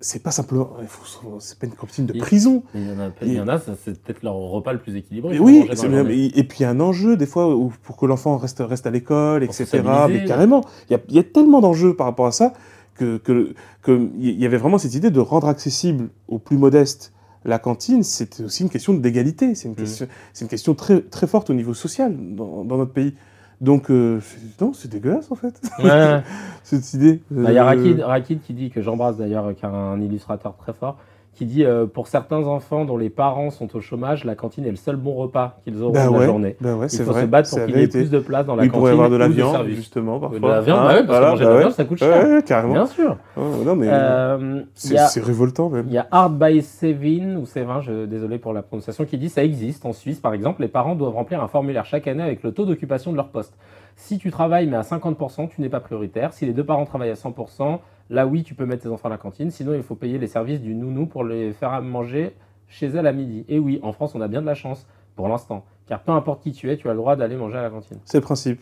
c'est- 0.00 0.22
pas 0.22 0.30
simplement... 0.30 0.70
C'est 1.40 1.58
pas 1.58 1.66
une 1.66 1.72
cantine 1.72 2.06
de 2.06 2.12
prison. 2.18 2.62
Il 2.74 2.86
y 2.88 2.92
en 2.92 3.00
a, 3.00 3.10
il 3.22 3.32
y 3.32 3.40
en 3.40 3.48
a 3.48 3.58
c'est 3.58 4.00
peut-être 4.00 4.22
leur 4.22 4.34
repas 4.36 4.72
le 4.72 4.78
plus 4.78 4.94
équilibré. 4.94 5.32
Mais 5.34 5.40
oui, 5.40 5.66
et, 6.36 6.44
puis 6.44 6.58
il 6.60 6.62
y 6.62 6.64
a 6.66 6.70
un 6.70 6.78
enjeu 6.80 7.16
des 7.16 7.26
fois 7.26 7.52
où- 7.56 7.72
pour 7.82 7.96
que 7.96 8.06
l'enfant 8.06 8.36
reste, 8.36 8.60
reste 8.60 8.86
à 8.86 8.90
l'école, 8.90 9.42
etc. 9.42 9.82
Mais 10.08 10.24
carrément, 10.24 10.64
il 10.88 10.92
y 10.92 10.96
a, 10.96 11.00
il 11.08 11.14
y 11.16 11.18
a 11.18 11.24
tellement 11.24 11.60
d'enjeux 11.60 11.94
par 11.96 12.06
rapport 12.06 12.26
à 12.26 12.32
ça 12.32 12.52
que 12.94 13.16
que- 13.18 13.54
que 13.82 14.08
il 14.18 14.38
y 14.40 14.46
avait 14.46 14.56
vraiment 14.58 14.78
cette 14.78 14.94
idée 14.94 15.10
de 15.10 15.20
rendre 15.20 15.48
accessible 15.48 16.10
aux 16.28 16.38
plus 16.38 16.58
modestes 16.58 17.12
la 17.44 17.58
cantine. 17.58 18.02
C'était 18.02 18.42
aussi 18.44 18.62
une 18.62 18.70
question 18.70 18.94
d'égalité. 18.94 19.54
C'est 19.54 19.68
une 19.68 19.72
Mmh. 19.72 19.76
question, 19.76 20.06
c'est 20.32 20.44
une 20.44 20.48
question 20.50 20.74
très 20.74 21.00
très 21.00 21.26
forte 21.26 21.50
au 21.50 21.54
niveau 21.54 21.74
social 21.74 22.14
dans, 22.34 22.64
dans 22.64 22.76
notre 22.76 22.92
pays. 22.92 23.14
Donc 23.60 23.90
euh, 23.90 24.20
c'est- 24.20 24.60
non, 24.60 24.72
c'est 24.72 24.88
dégueulasse 24.88 25.30
en 25.32 25.34
fait 25.34 25.60
Ouais. 25.82 26.22
cette 26.62 26.94
idée. 26.94 27.22
Bah, 27.30 27.50
Il 27.50 27.54
y 27.54 27.58
a 27.58 27.62
Euh, 27.62 27.66
Rakid, 27.66 28.00
Rakid 28.00 28.40
qui 28.42 28.54
dit, 28.54 28.70
que 28.70 28.82
j'embrasse 28.82 29.16
d'ailleurs, 29.16 29.54
qui 29.54 29.64
est 29.64 29.68
un 29.68 30.00
illustrateur 30.00 30.56
très 30.56 30.72
fort, 30.72 30.96
qui 31.38 31.46
dit 31.46 31.64
euh, 31.64 31.86
Pour 31.86 32.08
certains 32.08 32.44
enfants 32.46 32.84
dont 32.84 32.96
les 32.96 33.10
parents 33.10 33.50
sont 33.50 33.74
au 33.76 33.80
chômage, 33.80 34.24
la 34.24 34.34
cantine 34.34 34.66
est 34.66 34.70
le 34.70 34.76
seul 34.76 34.96
bon 34.96 35.14
repas 35.14 35.56
qu'ils 35.62 35.80
auront 35.82 35.92
de 35.92 35.96
la 35.98 36.24
journée. 36.26 36.56
ouais, 36.60 36.86
Il 36.92 36.98
faut 37.04 37.12
vrai. 37.12 37.22
se 37.22 37.26
battre 37.26 37.48
pour 37.50 37.64
qu'il 37.64 37.78
y 37.78 37.82
ait 37.82 37.86
plus 37.88 38.10
de 38.10 38.18
place 38.18 38.44
dans 38.44 38.56
la 38.56 38.64
cantine. 38.64 38.72
pourrait 38.78 38.90
y 38.90 38.94
avoir 38.94 39.08
de 39.10 39.16
la 39.16 39.28
viande, 39.28 39.66
justement, 39.68 40.18
parfois. 40.18 40.38
De 40.40 40.46
la 40.46 40.60
viande, 40.60 40.78
Hein, 40.80 40.82
bah 40.82 40.88
ouais, 40.94 41.06
parce 41.06 41.18
voilà, 41.18 41.26
que 41.26 41.30
manger 41.32 41.44
bah 41.44 41.44
de 41.44 41.50
la 41.50 41.54
ouais. 41.54 41.60
viande, 41.62 41.72
ça 41.72 41.84
coûte 41.84 41.98
cher. 41.98 42.44
carrément. 42.44 42.72
Bien 42.74 42.86
sûr. 42.86 43.16
Oh, 43.36 43.40
non, 43.64 43.76
mais 43.76 43.88
Euh, 43.88 44.62
c'est 44.74 45.22
révoltant 45.22 45.70
même. 45.70 45.86
Il 45.88 45.92
y 45.94 45.98
a 45.98 46.06
Hard 46.10 46.38
by 46.38 46.60
Sevin, 46.62 47.36
ou 47.36 47.46
Sévin, 47.46 47.80
je, 47.80 48.04
désolé 48.06 48.38
pour 48.38 48.52
la 48.52 48.62
prononciation, 48.62 49.04
qui 49.04 49.16
dit 49.18 49.28
ça 49.28 49.44
existe 49.44 49.86
en 49.86 49.92
Suisse, 49.92 50.18
par 50.20 50.34
exemple, 50.34 50.62
les 50.62 50.68
parents 50.68 50.94
doivent 50.96 51.14
remplir 51.14 51.42
un 51.42 51.48
formulaire 51.48 51.84
chaque 51.86 52.08
année 52.08 52.22
avec 52.22 52.42
le 52.42 52.52
taux 52.52 52.64
d'occupation 52.66 53.12
de 53.12 53.16
leur 53.16 53.28
poste. 53.28 53.54
Si 53.96 54.18
tu 54.18 54.30
travailles 54.30 54.66
mais 54.68 54.76
à 54.76 54.82
50%, 54.82 55.48
tu 55.48 55.60
n'es 55.60 55.68
pas 55.68 55.80
prioritaire. 55.80 56.32
Si 56.32 56.46
les 56.46 56.52
deux 56.52 56.64
parents 56.64 56.84
travaillent 56.84 57.10
à 57.10 57.14
100%, 57.14 57.78
là 58.10 58.26
oui, 58.26 58.42
tu 58.42 58.54
peux 58.54 58.66
mettre 58.66 58.82
tes 58.82 58.88
enfants 58.88 59.08
à 59.08 59.10
la 59.10 59.18
cantine. 59.18 59.50
Sinon, 59.50 59.74
il 59.74 59.82
faut 59.82 59.94
payer 59.94 60.18
les 60.18 60.26
services 60.26 60.60
du 60.60 60.74
nounou 60.74 61.06
pour 61.06 61.24
les 61.24 61.52
faire 61.52 61.72
à 61.72 61.80
manger 61.80 62.34
chez 62.68 62.86
elle 62.86 63.06
à 63.06 63.12
midi. 63.12 63.44
Et 63.48 63.58
oui, 63.58 63.80
en 63.82 63.92
France, 63.92 64.14
on 64.14 64.20
a 64.20 64.28
bien 64.28 64.40
de 64.40 64.46
la 64.46 64.54
chance 64.54 64.86
pour 65.16 65.28
l'instant. 65.28 65.64
Car 65.86 66.02
peu 66.02 66.12
importe 66.12 66.42
qui 66.42 66.52
tu 66.52 66.70
es, 66.70 66.76
tu 66.76 66.88
as 66.88 66.92
le 66.92 66.98
droit 66.98 67.16
d'aller 67.16 67.36
manger 67.36 67.58
à 67.58 67.62
la 67.62 67.70
cantine. 67.70 67.98
C'est 68.04 68.18
le 68.18 68.22
principe. 68.22 68.60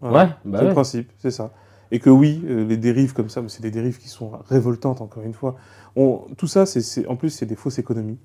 Ouais, 0.00 0.10
bah 0.12 0.28
c'est 0.44 0.58
ouais. 0.58 0.64
le 0.66 0.72
principe, 0.72 1.10
c'est 1.18 1.32
ça. 1.32 1.50
Et 1.90 1.98
que 1.98 2.10
oui, 2.10 2.42
euh, 2.46 2.64
les 2.66 2.76
dérives 2.76 3.14
comme 3.14 3.28
ça, 3.28 3.42
mais 3.42 3.48
c'est 3.48 3.62
des 3.62 3.70
dérives 3.70 3.98
qui 3.98 4.08
sont 4.08 4.32
révoltantes, 4.48 5.00
encore 5.00 5.24
une 5.24 5.32
fois. 5.32 5.56
On, 5.96 6.20
tout 6.36 6.46
ça, 6.46 6.66
c'est, 6.66 7.06
en 7.06 7.16
plus, 7.16 7.30
c'est 7.30 7.46
des 7.46 7.56
fausses 7.56 7.78
économies. 7.78 8.18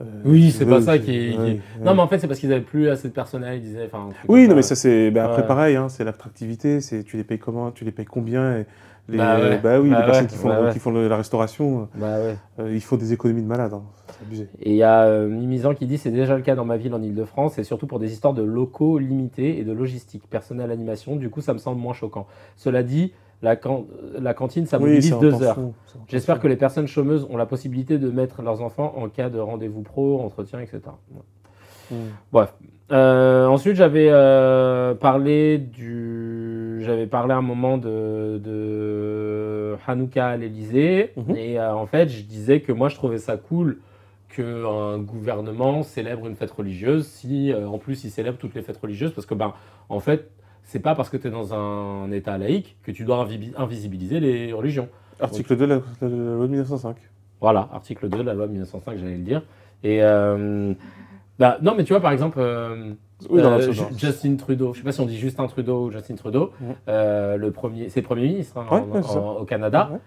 Euh, 0.00 0.04
Oui, 0.24 0.50
c'est 0.50 0.66
pas 0.66 0.80
ça 0.80 0.98
qui. 0.98 1.36
ouais, 1.36 1.60
Non, 1.80 1.94
mais 1.94 2.00
en 2.00 2.08
fait, 2.08 2.18
c'est 2.18 2.26
parce 2.26 2.40
qu'ils 2.40 2.52
avaient 2.52 2.62
plus 2.62 2.88
assez 2.88 3.08
de 3.08 3.12
personnel. 3.12 3.58
Ils 3.58 3.62
disaient. 3.62 3.90
Oui, 4.28 4.48
non, 4.48 4.56
mais 4.56 4.62
ça, 4.62 4.74
c'est. 4.74 5.10
bah, 5.12 5.26
après, 5.26 5.46
pareil, 5.46 5.76
hein, 5.76 5.88
c'est 5.88 6.02
l'attractivité, 6.02 6.80
c'est 6.80 7.04
tu 7.04 7.16
les 7.16 7.24
payes 7.24 7.38
comment, 7.38 7.70
tu 7.70 7.84
les 7.84 7.92
payes 7.92 8.06
combien. 8.06 8.58
Et 8.58 8.66
les, 9.08 9.18
Bah 9.18 9.38
ouais. 9.38 9.58
bah 9.58 9.80
oui, 9.80 9.90
Bah 9.90 10.00
les 10.00 10.04
personnes 10.06 10.24
ouais, 10.24 10.30
qui 10.30 10.36
font, 10.36 10.48
bah 10.48 10.62
ouais. 10.62 10.72
qui 10.72 10.78
font 10.78 10.90
le- 10.90 11.08
la 11.08 11.16
restauration, 11.16 11.88
ouais. 11.98 12.36
euh, 12.58 12.74
ils 12.74 12.80
font 12.80 12.96
des 12.96 13.12
économies 13.12 13.42
de 13.42 13.46
malade. 13.46 13.72
hein. 13.74 13.82
C'est 14.08 14.22
abusé. 14.24 14.48
Et 14.60 14.70
il 14.70 14.76
y 14.76 14.82
a 14.82 15.02
euh, 15.04 15.28
Mimizan 15.28 15.74
qui 15.74 15.86
dit 15.86 15.98
c'est 15.98 16.10
déjà 16.10 16.36
le 16.36 16.42
cas 16.42 16.54
dans 16.54 16.64
ma 16.64 16.76
ville 16.76 16.94
en 16.94 17.02
Ile-de-France, 17.02 17.58
et 17.58 17.64
surtout 17.64 17.86
pour 17.86 17.98
des 17.98 18.12
histoires 18.12 18.32
de 18.34 18.42
locaux 18.42 18.98
limités 18.98 19.58
et 19.58 19.64
de 19.64 19.72
logistique, 19.72 20.28
personnel, 20.30 20.70
animation. 20.70 21.16
Du 21.16 21.28
coup, 21.30 21.40
ça 21.40 21.52
me 21.52 21.58
semble 21.58 21.80
moins 21.80 21.92
choquant. 21.94 22.26
Cela 22.56 22.82
dit, 22.82 23.12
la, 23.42 23.56
can- 23.56 23.84
la 24.18 24.32
cantine, 24.32 24.64
ça 24.66 24.78
Oui, 24.78 24.84
mobilise 24.84 25.12
en 25.12 25.18
deux 25.20 25.42
heures. 25.42 25.58
J'espère 26.08 26.40
que 26.40 26.48
les 26.48 26.56
personnes 26.56 26.86
chômeuses 26.86 27.26
ont 27.28 27.36
la 27.36 27.46
possibilité 27.46 27.98
de 27.98 28.08
mettre 28.10 28.40
leurs 28.42 28.62
enfants 28.62 28.94
en 28.96 29.08
cas 29.10 29.28
de 29.28 29.38
rendez-vous 29.38 29.82
pro, 29.82 30.20
entretien, 30.22 30.60
etc. 30.60 30.80
Mm. 31.90 31.94
Bref. 32.32 32.54
Euh, 32.92 33.46
ensuite, 33.46 33.76
j'avais 33.76 34.08
euh, 34.10 34.94
parlé 34.94 35.58
du, 35.58 36.82
j'avais 36.84 37.06
parlé 37.06 37.32
à 37.32 37.38
un 37.38 37.42
moment 37.42 37.78
de, 37.78 38.38
de 38.44 39.74
Hanouka 39.86 40.26
à 40.28 40.36
l'Elysée, 40.36 41.12
Mhm. 41.16 41.36
et 41.36 41.58
euh, 41.58 41.74
en 41.74 41.86
fait, 41.86 42.08
je 42.08 42.22
disais 42.22 42.60
que 42.60 42.72
moi, 42.72 42.88
je 42.88 42.96
trouvais 42.96 43.18
ça 43.18 43.36
cool 43.36 43.78
qu'un 44.34 44.98
gouvernement 44.98 45.82
célèbre 45.82 46.26
une 46.26 46.34
fête 46.36 46.50
religieuse, 46.50 47.06
si 47.06 47.52
en 47.54 47.78
plus 47.78 48.04
il 48.04 48.10
célèbre 48.10 48.36
toutes 48.36 48.54
les 48.54 48.62
fêtes 48.62 48.78
religieuses, 48.78 49.12
parce 49.12 49.26
que 49.26 49.34
ben, 49.34 49.54
en 49.88 50.00
fait, 50.00 50.28
c'est 50.64 50.80
pas 50.80 50.94
parce 50.94 51.08
que 51.08 51.16
tu 51.16 51.28
es 51.28 51.30
dans 51.30 51.54
un 51.54 52.10
État 52.10 52.36
laïque 52.36 52.76
que 52.82 52.90
tu 52.90 53.04
dois 53.04 53.24
invi- 53.24 53.52
invisibiliser 53.56 54.18
les 54.20 54.52
religions. 54.52 54.88
Article 55.20 55.56
2 55.56 55.66
de 55.66 55.74
la, 55.74 55.76
de 55.76 55.82
la 56.16 56.34
loi 56.34 56.46
de 56.46 56.50
1905. 56.50 56.96
Voilà, 57.40 57.68
article 57.72 58.08
2 58.08 58.18
de 58.18 58.22
la 58.24 58.34
loi 58.34 58.46
1905, 58.48 58.98
j'allais 58.98 59.12
le 59.16 59.22
dire. 59.22 59.42
Et 59.84 60.00
bah, 61.38 61.58
non, 61.62 61.74
mais 61.76 61.84
tu 61.84 61.92
vois, 61.92 62.00
par 62.00 62.12
exemple, 62.12 62.38
euh, 62.40 62.92
Oui, 63.28 63.42
dans 63.42 63.52
euh. 63.52 63.72
Justin 63.96 64.36
Trudeau, 64.36 64.72
je 64.72 64.78
sais 64.78 64.84
pas 64.84 64.92
si 64.92 65.00
on 65.00 65.06
dit 65.06 65.18
Justin 65.18 65.46
Trudeau 65.46 65.86
ou 65.86 65.90
Justin 65.90 66.14
Trudeau, 66.14 66.52
euh, 66.88 67.36
le 67.36 67.50
premier, 67.50 67.88
c'est 67.88 68.00
le 68.00 68.06
premier 68.06 68.22
ministre 68.28 68.58
hein, 68.58 68.66
Ouais, 68.70 69.00
en- 69.02 69.16
en- 69.18 69.36
au 69.38 69.44
Canada. 69.44 69.90
Ouais. 69.92 69.98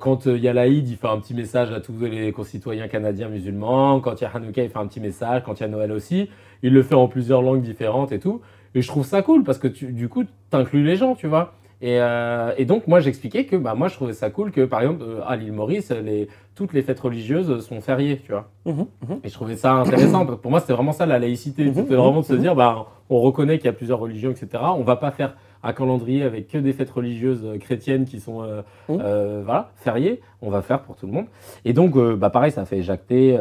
Quand 0.00 0.26
il 0.26 0.38
y 0.38 0.48
a 0.48 0.52
l'Aïd, 0.52 0.86
il 0.88 0.96
fait 0.96 1.06
un 1.06 1.18
petit 1.18 1.32
message 1.32 1.72
à 1.72 1.80
tous 1.80 1.94
les 2.00 2.32
concitoyens 2.32 2.86
canadiens 2.88 3.28
musulmans. 3.28 4.00
Quand 4.00 4.20
il 4.20 4.24
y 4.24 4.26
a 4.26 4.30
Hanouka, 4.34 4.62
il 4.62 4.68
fait 4.68 4.78
un 4.78 4.86
petit 4.86 5.00
message. 5.00 5.42
Quand 5.44 5.58
il 5.58 5.62
y 5.62 5.66
a 5.66 5.68
Noël 5.68 5.90
aussi, 5.92 6.28
il 6.62 6.72
le 6.74 6.82
fait 6.82 6.94
en 6.96 7.08
plusieurs 7.08 7.40
langues 7.40 7.62
différentes 7.62 8.12
et 8.12 8.18
tout. 8.18 8.40
Et 8.74 8.82
je 8.82 8.88
trouve 8.88 9.06
ça 9.06 9.22
cool 9.22 9.42
parce 9.44 9.58
que 9.58 9.68
tu, 9.68 9.92
du 9.92 10.08
coup, 10.08 10.24
tu 10.24 10.30
inclus 10.56 10.82
les 10.84 10.96
gens, 10.96 11.14
tu 11.14 11.28
vois. 11.28 11.54
Et, 11.82 12.00
euh, 12.00 12.52
et 12.56 12.64
donc, 12.64 12.86
moi, 12.86 13.00
j'expliquais 13.00 13.44
que 13.44 13.56
bah, 13.56 13.74
moi, 13.74 13.88
je 13.88 13.94
trouvais 13.94 14.12
ça 14.14 14.30
cool 14.30 14.50
que, 14.52 14.64
par 14.64 14.80
exemple, 14.80 15.02
euh, 15.06 15.20
à 15.26 15.36
l'île 15.36 15.52
Maurice, 15.52 15.90
les, 15.90 16.28
toutes 16.54 16.72
les 16.72 16.82
fêtes 16.82 17.00
religieuses 17.00 17.60
sont 17.66 17.80
fériées, 17.80 18.20
tu 18.24 18.32
vois. 18.32 18.48
Mhm, 18.64 18.86
mhm. 19.08 19.18
Et 19.24 19.28
je 19.28 19.34
trouvais 19.34 19.56
ça 19.56 19.72
intéressant. 19.74 20.24
parce 20.24 20.38
que 20.38 20.42
Pour 20.42 20.50
moi, 20.50 20.60
c'était 20.60 20.72
vraiment 20.72 20.92
ça 20.92 21.04
la 21.06 21.18
laïcité. 21.18 21.64
Mhm, 21.66 21.74
C'était 21.74 21.94
vraiment 21.96 22.20
de 22.20 22.24
se 22.26 22.34
dire, 22.34 22.54
bah, 22.54 22.86
on 23.10 23.20
reconnaît 23.20 23.58
qu'il 23.58 23.66
y 23.66 23.70
a 23.70 23.72
plusieurs 23.74 23.98
religions, 23.98 24.30
etc. 24.30 24.48
On 24.76 24.82
va 24.82 24.96
pas 24.96 25.10
faire 25.10 25.36
un 25.62 25.72
calendrier 25.72 26.22
avec 26.22 26.48
que 26.48 26.58
des 26.58 26.72
fêtes 26.72 26.90
religieuses 26.90 27.42
euh, 27.44 27.58
chrétiennes 27.58 28.04
qui 28.04 28.20
sont 28.20 28.42
euh, 28.42 28.62
Mhm. 28.88 29.00
euh, 29.02 29.42
voilà, 29.44 29.70
fériées. 29.76 30.20
On 30.42 30.50
va 30.50 30.62
faire 30.62 30.80
pour 30.82 30.96
tout 30.96 31.06
le 31.06 31.12
monde. 31.12 31.26
Et 31.64 31.72
donc, 31.72 31.96
bah, 31.98 32.30
pareil, 32.30 32.50
ça 32.52 32.64
fait 32.64 32.82
jacter. 32.82 33.38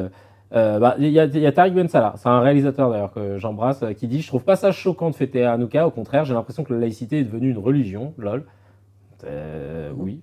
Euh, 0.54 0.76
euh, 0.76 0.80
bah, 0.80 0.96
Il 1.00 1.08
y, 1.10 1.20
a, 1.20 1.26
y 1.26 1.46
a 1.46 1.52
Tariq 1.52 1.74
Ben 1.74 1.88
Salah, 1.88 2.14
c'est 2.18 2.30
un 2.30 2.40
réalisateur 2.42 2.90
d'ailleurs 2.92 3.12
que 3.14 3.38
j'embrasse, 3.38 3.84
euh, 3.84 3.94
qui 3.94 4.08
dit 4.08 4.22
Je 4.22 4.28
trouve 4.28 4.44
pas 4.44 4.56
ça 4.56 4.72
choquant 4.72 5.10
de 5.10 5.16
fêter 5.16 5.44
Hanouka, 5.46 5.88
au 5.88 5.92
contraire, 5.92 6.26
j'ai 6.26 6.34
l'impression 6.34 6.64
que 6.64 6.74
la 6.74 6.80
laïcité 6.80 7.20
est 7.20 7.24
devenue 7.24 7.50
une 7.52 7.58
religion. 7.58 8.14
Lol. 8.18 8.44
Euh, 9.26 9.92
oui. 9.98 10.20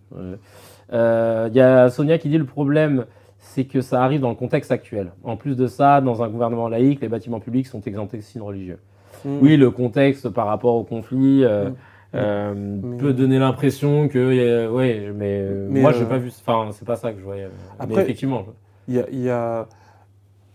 Euh, 0.92 1.48
Il 1.50 1.56
y 1.56 1.60
a 1.60 1.88
Sonia 1.88 2.18
qui 2.18 2.28
dit 2.28 2.38
Le 2.38 2.44
problème, 2.44 3.06
c'est 3.38 3.64
que 3.64 3.80
ça 3.80 4.02
arrive 4.02 4.20
dans 4.20 4.28
le 4.28 4.34
contexte 4.34 4.70
actuel. 4.72 5.12
En 5.24 5.36
plus 5.36 5.56
de 5.56 5.66
ça, 5.66 6.00
dans 6.00 6.22
un 6.22 6.28
gouvernement 6.28 6.68
laïque, 6.68 7.00
les 7.00 7.08
bâtiments 7.08 7.40
publics 7.40 7.66
sont 7.66 7.80
exemptés 7.82 8.18
de 8.18 8.22
signes 8.22 8.42
religieux. 8.42 8.78
Mhm. 9.24 9.38
Oui, 9.42 9.56
le 9.56 9.70
contexte 9.70 10.28
par 10.28 10.46
rapport 10.46 10.74
au 10.76 10.84
conflit 10.84 11.44
euh, 11.44 11.70
Mm. 11.70 11.74
euh, 12.16 12.54
Mais- 12.82 12.96
peut 12.98 13.12
donner 13.12 13.38
l'impression 13.38 14.08
que, 14.08 14.18
euh, 14.18 14.68
ouais, 14.68 15.12
mais, 15.14 15.44
Mais, 15.68 15.80
moi, 15.80 15.90
euh, 15.92 15.94
j'ai 15.98 16.04
pas 16.04 16.18
vu. 16.18 16.28
Enfin, 16.44 16.68
c'est 16.72 16.84
pas 16.86 16.96
ça 16.96 17.12
que 17.12 17.18
je 17.20 17.24
voyais. 17.24 17.44
mais 17.78 17.84
Après- 17.84 18.02
effectivement. 18.02 18.44
Il 18.88 18.94
y 18.96 18.98
a, 18.98 19.04
il 19.12 19.20
y 19.20 19.30
a- 19.30 19.66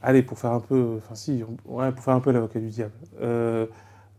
Allez, 0.06 0.24
pour 0.24 0.38
faire 0.40 0.52
un 0.52 0.60
peu. 0.60 0.96
Enfin, 0.98 1.16
si, 1.16 1.44
ouais, 1.66 1.92
pour 1.92 2.04
faire 2.04 2.14
un 2.16 2.20
peu 2.20 2.32
l'avocat 2.32 2.60
du 2.60 2.70
diable. 2.70 2.94
Euh, 3.22 3.66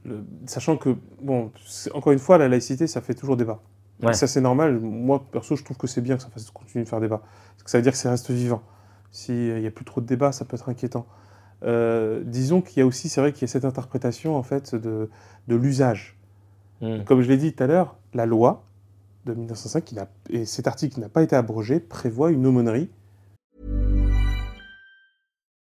le- 0.04 0.24
Sachant 0.46 0.76
que, 0.76 0.96
bon, 1.22 1.50
encore 1.94 2.12
une 2.12 2.18
fois, 2.18 2.38
la 2.38 2.48
laïcité, 2.48 2.86
ça 2.86 3.00
fait 3.00 3.14
toujours 3.14 3.36
débat. 3.36 3.60
Ouais. 4.02 4.12
Ça, 4.12 4.26
c'est 4.26 4.40
normal. 4.40 4.78
Moi, 4.80 5.24
perso, 5.32 5.56
je 5.56 5.64
trouve 5.64 5.76
que 5.78 5.86
c'est 5.86 6.00
bien 6.02 6.16
que 6.16 6.22
ça 6.22 6.28
fasse, 6.28 6.50
continue 6.50 6.84
de 6.84 6.88
faire 6.88 7.00
débat. 7.00 7.22
Parce 7.54 7.62
que 7.64 7.70
ça 7.70 7.78
veut 7.78 7.82
dire 7.82 7.92
que 7.92 7.98
ça 7.98 8.10
reste 8.10 8.30
vivant. 8.30 8.62
S'il 9.10 9.54
n'y 9.60 9.66
a 9.66 9.70
plus 9.70 9.84
trop 9.84 10.00
de 10.00 10.06
débat, 10.06 10.32
ça 10.32 10.44
peut 10.44 10.56
être 10.56 10.68
inquiétant. 10.68 11.06
Euh, 11.62 12.22
disons 12.24 12.60
qu'il 12.60 12.80
y 12.80 12.82
a 12.82 12.86
aussi, 12.86 13.08
c'est 13.08 13.20
vrai 13.20 13.32
qu'il 13.32 13.42
y 13.42 13.44
a 13.44 13.48
cette 13.48 13.64
interprétation, 13.64 14.36
en 14.36 14.42
fait, 14.42 14.74
de, 14.74 15.08
de 15.48 15.56
l'usage. 15.56 16.18
Mm. 16.82 17.04
Comme 17.04 17.22
je 17.22 17.28
l'ai 17.28 17.38
dit 17.38 17.54
tout 17.54 17.62
à 17.62 17.66
l'heure, 17.66 17.96
la 18.12 18.26
loi 18.26 18.64
de 19.24 19.32
1905, 19.32 19.84
qui 19.84 19.94
n'a- 19.94 20.08
et 20.30 20.44
cet 20.44 20.66
article 20.66 20.94
qui 20.94 21.00
n'a 21.00 21.08
pas 21.08 21.22
été 21.22 21.34
abrogé, 21.34 21.80
prévoit 21.80 22.30
une 22.30 22.46
aumônerie 22.46 22.90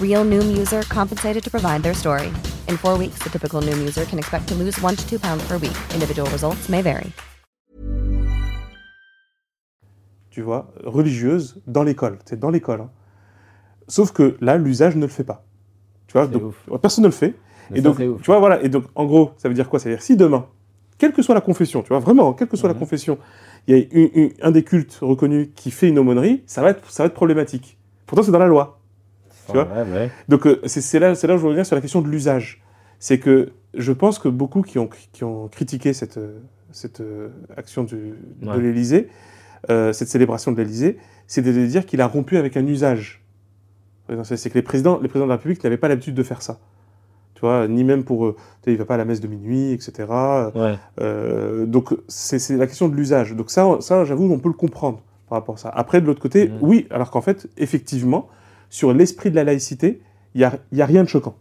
Real 0.00 0.24
Noom 0.24 0.56
user 0.56 0.82
compensated 0.88 1.42
to 1.44 1.50
provide 1.50 1.82
their 1.82 1.94
story. 1.94 2.28
In 2.68 2.76
four 2.76 2.96
weeks, 2.98 3.18
the 3.20 3.30
typical 3.30 3.60
Noom 3.62 3.80
user 3.82 4.04
can 4.06 4.18
expect 4.18 4.48
to 4.48 4.54
lose 4.54 4.80
one 4.82 4.96
to 4.96 5.08
two 5.08 5.18
pounds 5.18 5.44
per 5.46 5.58
week. 5.58 5.76
Individual 5.94 6.28
results 6.30 6.68
may 6.68 6.82
vary. 6.82 7.12
tu 10.30 10.42
vois, 10.42 10.72
religieuse 10.82 11.62
dans 11.68 11.84
l'école. 11.84 12.18
C'est 12.24 12.40
dans 12.40 12.50
l'école. 12.50 12.80
hein. 12.80 12.90
Sauf 13.86 14.10
que 14.10 14.36
là, 14.40 14.56
l'usage 14.56 14.96
ne 14.96 15.02
le 15.02 15.06
fait 15.06 15.22
pas. 15.22 15.44
Tu 16.08 16.14
vois, 16.14 16.26
donc, 16.26 16.42
ouf. 16.42 16.80
personne 16.82 17.04
ne 17.04 17.08
le 17.08 17.12
fait. 17.12 17.34
Mais 17.70 17.78
et 17.78 17.82
ça, 17.82 17.88
donc, 17.88 17.98
c'est 17.98 18.08
ouf. 18.08 18.20
tu 18.20 18.26
vois, 18.26 18.40
voilà. 18.40 18.60
Et 18.64 18.68
donc, 18.68 18.82
en 18.96 19.04
gros, 19.04 19.30
ça 19.36 19.48
veut 19.48 19.54
dire 19.54 19.68
quoi? 19.70 19.78
Ça 19.78 19.88
veut 19.88 19.94
dire 19.94 20.02
si 20.02 20.16
demain, 20.16 20.46
quelle 20.98 21.12
que 21.12 21.22
soit 21.22 21.36
la 21.36 21.40
confession, 21.40 21.82
tu 21.82 21.90
vois, 21.90 22.00
vraiment, 22.00 22.32
quelle 22.32 22.48
que 22.48 22.56
soit 22.56 22.68
Mhm. 22.68 22.74
la 22.74 22.78
confession, 22.80 23.16
il 23.68 23.76
y 23.76 23.80
a 23.80 23.86
une- 23.92 24.10
une- 24.14 24.32
un 24.42 24.50
des 24.50 24.64
cultes 24.64 24.98
reconnus 25.02 25.50
qui 25.54 25.70
fait 25.70 25.88
une 25.88 26.00
aumônerie, 26.00 26.42
ça 26.46 26.62
va 26.62 26.70
être, 26.70 26.90
ça 26.90 27.04
va 27.04 27.06
être 27.06 27.14
problématique. 27.14 27.78
Pourtant, 28.04 28.24
c'est 28.24 28.32
dans 28.32 28.40
la 28.40 28.48
loi. 28.48 28.80
Tu 29.46 29.52
vois 29.52 29.64
Ouais, 29.64 29.92
ouais. 29.92 30.10
Donc, 30.28 30.46
euh, 30.46 30.60
c'est 30.66 30.98
là, 30.98 31.12
là 31.12 31.34
où 31.34 31.38
je 31.38 31.46
reviens 31.46 31.64
sur 31.64 31.74
la 31.76 31.80
question 31.82 32.00
de 32.02 32.08
l'usage. 32.08 32.62
C'est 32.98 33.18
que 33.18 33.50
je 33.74 33.92
pense 33.92 34.18
que 34.18 34.28
beaucoup 34.28 34.62
qui 34.62 34.78
ont, 34.78 34.88
qui 35.12 35.24
ont 35.24 35.48
critiqué 35.48 35.92
cette, 35.92 36.16
euh, 36.16 36.38
cette 36.72 37.00
euh, 37.00 37.28
action 37.56 37.84
du- 37.84 38.14
de 38.42 38.58
l'Élysée, 38.58 39.08
euh, 39.70 39.92
cette 39.92 40.08
célébration 40.08 40.52
de 40.52 40.56
l'Élysée, 40.58 40.98
c'est 41.26 41.42
de 41.42 41.52
de 41.52 41.66
dire 41.66 41.84
qu'il 41.86 42.00
a 42.00 42.06
rompu 42.06 42.36
avec 42.36 42.56
un 42.56 42.66
usage. 42.66 43.22
C'est 44.24 44.50
que 44.50 44.54
les 44.54 44.62
présidents, 44.62 44.98
les 45.00 45.08
présidents 45.08 45.26
de 45.26 45.30
la 45.30 45.36
République 45.36 45.64
n'avaient 45.64 45.78
pas 45.78 45.88
l'habitude 45.88 46.14
de 46.14 46.22
faire 46.22 46.42
ça. 46.42 46.58
Tu 47.34 47.40
vois, 47.40 47.66
ni 47.68 47.84
même 47.84 48.04
pour. 48.04 48.34
tu 48.34 48.40
sais, 48.66 48.72
il 48.72 48.76
va 48.76 48.84
pas 48.84 48.94
à 48.94 48.98
la 48.98 49.04
messe 49.06 49.20
de 49.20 49.26
minuit, 49.28 49.72
etc. 49.72 49.92
Ouais. 50.54 50.74
Euh, 51.00 51.64
donc, 51.66 51.94
c'est 52.06 52.38
la 52.56 52.66
question 52.66 52.88
de 52.88 52.94
l'usage. 52.94 53.34
Donc, 53.34 53.50
ça, 53.50 53.66
ça 53.80 54.04
j'avoue, 54.04 54.30
on 54.30 54.38
peut 54.38 54.50
le 54.50 54.54
comprendre 54.54 55.02
par 55.28 55.38
rapport 55.38 55.54
à 55.54 55.58
ça. 55.58 55.68
Après, 55.70 56.00
de 56.02 56.06
l'autre 56.06 56.20
côté, 56.20 56.48
Mhm. 56.48 56.58
oui, 56.60 56.86
alors 56.90 57.10
qu'en 57.10 57.22
fait, 57.22 57.48
effectivement, 57.56 58.28
sur 58.74 58.92
l'esprit 58.92 59.30
de 59.30 59.36
la 59.36 59.44
laïcité, 59.44 60.00
il 60.34 60.38
n'y 60.38 60.44
a, 60.44 60.52
y 60.72 60.82
a 60.82 60.86
rien 60.86 61.04
de 61.04 61.08
choquant. 61.08 61.36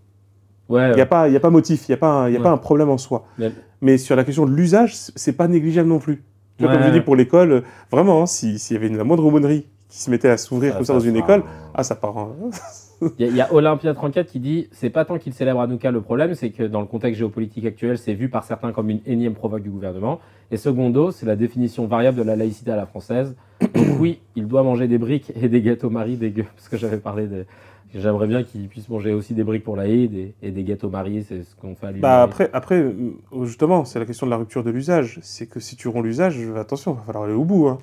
Ouais, 0.70 0.92
Il 0.92 0.96
n'y 0.96 1.02
a, 1.02 1.08
pas- 1.08 1.28
y 1.30 1.36
a 1.36 1.40
pas 1.40 1.50
motif, 1.50 1.88
il 1.88 1.92
n'y 1.92 1.96
a, 1.96 1.98
pas 1.98 2.12
un- 2.12 2.30
y 2.30 2.36
a 2.36 2.38
Ouais. 2.38 2.44
pas 2.44 2.52
un 2.52 2.58
problème 2.58 2.90
en 2.92 3.00
soi. 3.00 3.26
Mais- 3.40 3.52
Mais 3.82 3.98
sur 3.98 4.16
la 4.16 4.24
question 4.24 4.46
de 4.46 4.52
l'usage, 4.52 4.94
c'est 4.96 5.34
pas 5.34 5.48
négligeable 5.48 5.90
non 5.90 5.98
plus. 6.00 6.24
Tu 6.58 6.64
vois, 6.64 6.72
Ouais, 6.74 6.78
comme 6.80 6.88
je 6.88 6.94
dis 6.94 7.02
pour 7.02 7.16
l'école, 7.16 7.52
euh, 7.52 7.62
vraiment, 7.92 8.22
hein, 8.22 8.26
si- 8.28 8.60
s'il 8.60 8.76
y 8.76 8.78
avait 8.78 8.88
une, 8.88 8.98
la 8.98 9.04
moindre 9.04 9.26
aumônerie 9.26 9.66
qui 9.90 9.98
se 10.00 10.12
mettait 10.12 10.30
à 10.30 10.38
s'ouvrir 10.38 10.74
Ça- 10.74 10.78
comme 10.78 10.86
ça 10.86 10.94
ça 10.94 11.00
dans 11.00 11.06
une 11.06 11.16
école, 11.18 11.40
un- 11.42 11.72
ah, 11.74 11.84
ça 11.84 11.96
part. 11.96 12.28
Il 13.20 13.26
y, 13.26 13.28
a- 13.28 13.32
il 13.32 13.36
y 13.36 13.42
a 13.42 13.50
Olympia34 13.52 14.26
qui 14.28 14.40
dit 14.40 14.70
c'est 14.72 14.90
pas 14.92 15.04
tant 15.04 15.18
qu'il 15.18 15.34
célèbre 15.34 15.60
Hanouka 15.60 15.92
le 15.92 16.00
problème, 16.00 16.36
c'est 16.36 16.52
que 16.52 16.64
dans 16.64 16.80
le 16.80 16.86
contexte 16.88 17.20
géopolitique 17.20 17.66
actuel, 17.66 17.98
c'est 17.98 18.14
vu 18.14 18.30
par 18.30 18.46
certains 18.46 18.72
comme 18.72 18.90
une 18.90 19.02
énième 19.06 19.34
provoque 19.34 19.64
du 19.64 19.70
gouvernement. 19.70 20.20
Et 20.52 20.56
secondo, 20.58 21.12
c'est 21.12 21.26
la 21.26 21.36
définition 21.36 21.86
variable 21.88 22.18
de 22.20 22.24
la 22.24 22.38
laïcité 22.38 22.72
à 22.72 22.78
la 22.78 22.86
française. 22.86 23.36
Oui, 24.00 24.20
il 24.36 24.48
doit 24.48 24.64
manger 24.64 24.88
des 24.88 24.98
briques 24.98 25.32
et 25.42 25.48
des 25.48 25.62
gâteaux 25.62 25.90
Marie 25.90 26.18
dégueux, 26.18 26.46
parce 26.56 26.70
que 26.70 26.78
j'avais 26.78 26.98
parlé 26.98 27.28
de. 27.28 27.46
J'aimerais 27.96 28.26
bien 28.28 28.42
qu'il 28.44 28.68
puisse 28.68 28.90
manger 28.90 29.14
aussi 29.14 29.34
des 29.36 29.44
briques 29.44 29.64
pour 29.64 29.76
l'Aïd 29.76 30.14
et, 30.16 30.34
et 30.42 30.52
des 30.52 30.64
gâteaux 30.64 30.90
Marie, 30.90 31.24
c'est 31.28 31.44
ce 31.44 31.56
qu'on 31.56 31.76
fait 31.76 31.88
à. 31.88 31.92
Bah 31.92 32.24
après, 32.24 32.50
après, 32.52 32.76
euh, 32.80 32.94
justement, 33.44 33.86
c'est 33.86 34.00
la 34.00 34.06
question 34.06 34.26
de 34.26 34.32
la 34.32 34.38
rupture 34.38 34.64
de 34.64 34.72
l'usage. 34.72 35.20
C'est 35.22 35.46
que 35.46 35.60
si 35.60 35.76
tu 35.76 35.88
romps 35.88 36.02
l'usage, 36.04 36.38
attention, 36.58 36.94
il 36.94 36.98
va 36.98 37.04
falloir 37.06 37.26
aller 37.26 37.34
au 37.36 37.44
bout. 37.44 37.68
hein. 37.68 37.78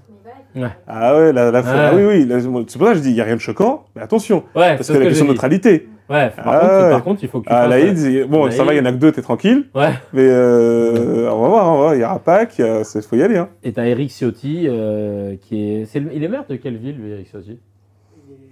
Ouais. 0.57 0.67
Ah 0.89 1.17
ouais, 1.17 1.33
la, 1.33 1.53
la- 1.53 1.61
Ouais. 1.61 1.67
ah 1.69 1.93
oui, 1.95 2.03
oui. 2.05 2.27
C'est 2.67 2.79
pour 2.79 2.87
ça 2.89 2.93
que 2.95 2.99
je 2.99 3.03
dis, 3.05 3.11
il 3.11 3.15
n'y 3.15 3.21
a 3.21 3.25
rien 3.25 3.37
de 3.37 3.41
choquant, 3.41 3.85
mais 3.95 4.03
attention. 4.03 4.39
Ouais, 4.57 4.75
Parce 4.77 4.79
que 4.89 4.95
ce 4.95 4.99
la 4.99 5.05
question 5.07 5.27
de 5.27 5.31
neutralité. 5.31 5.89
Ouais, 6.09 6.29
par, 6.31 6.45
Ah 6.49 6.59
contre, 6.59 6.73
ouais. 6.85 6.91
par 6.91 7.05
contre, 7.05 7.23
il 7.23 7.29
faut 7.29 7.39
que 7.41 7.47
tu 7.47 7.53
Ah, 7.55 7.69
c'est- 7.95 8.25
bon, 8.25 8.51
ça 8.51 8.65
va, 8.65 8.75
il 8.75 8.79
y 8.79 8.81
en 8.81 8.85
a 8.87 8.91
que 8.91 8.97
deux, 8.97 9.13
t'es 9.13 9.23
tranquille. 9.23 9.67
Ouais. 9.77 9.93
Mais 10.13 10.27
euh, 10.29 11.31
on 11.31 11.41
va 11.43 11.49
voir, 11.49 11.95
il 11.95 12.01
y 12.01 12.05
aura 12.05 12.19
Pâques, 12.19 12.59
il 12.59 13.03
faut 13.03 13.15
y 13.17 13.23
aller. 13.23 13.37
Hein. 13.37 13.49
Et 13.63 13.73
t'as 13.73 13.85
Eric 13.85 14.11
Ciotti, 14.11 14.65
euh, 14.67 15.37
qui 15.41 15.71
est. 15.71 15.85
c'est 15.85 16.01
le- 16.01 16.11
Il 16.13 16.25
est 16.25 16.29
maire 16.29 16.45
de 16.49 16.57
quelle 16.57 16.79
ville, 16.79 16.97
lui, 17.01 17.13
Eric 17.13 17.29
Ciotti? 17.31 17.61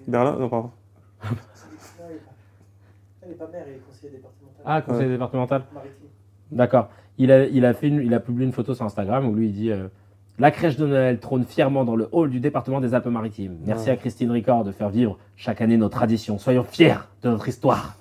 Berlin, 0.06 0.36
non, 0.38 0.48
pardon. 0.48 0.70
Elle 3.22 3.28
n'est 3.30 3.34
pas 3.34 3.48
maire, 3.48 3.64
elle 3.66 3.74
est 3.74 3.78
conseillère 3.86 4.12
départementale. 4.16 4.62
Ah, 4.64 4.82
conseiller 4.82 5.08
départemental 5.10 5.62
Maritime. 5.74 6.06
D'accord. 6.50 6.88
Il 7.18 7.32
a, 7.32 7.44
il, 7.46 7.64
a 7.64 7.74
fait 7.74 7.88
une- 7.88 8.02
il 8.02 8.14
a 8.14 8.20
publié 8.20 8.46
une 8.46 8.52
photo 8.52 8.74
sur 8.74 8.84
Instagram 8.84 9.26
où 9.26 9.34
lui 9.34 9.46
il 9.48 9.52
dit 9.52 9.70
euh, 9.72 9.88
La 10.38 10.50
crèche 10.50 10.76
de 10.76 10.86
Noël 10.86 11.18
trône 11.18 11.44
fièrement 11.44 11.84
dans 11.84 11.96
le 11.96 12.08
hall 12.12 12.30
du 12.30 12.38
département 12.40 12.80
des 12.80 12.94
Alpes-Maritimes. 12.94 13.58
Merci 13.66 13.86
Ouais. 13.86 13.92
à 13.92 13.96
Christine 13.96 14.30
Ricard 14.30 14.62
de 14.64 14.70
faire 14.72 14.88
vivre 14.88 15.18
chaque 15.36 15.60
année 15.60 15.76
nos 15.76 15.88
traditions. 15.88 16.38
Soyons 16.38 16.62
fiers 16.64 16.94
de 17.22 17.28
notre 17.30 17.48
histoire. 17.48 17.96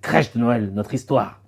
Crèche 0.00 0.32
de 0.32 0.38
Noël, 0.38 0.72
notre 0.72 0.94
histoire. 0.94 1.40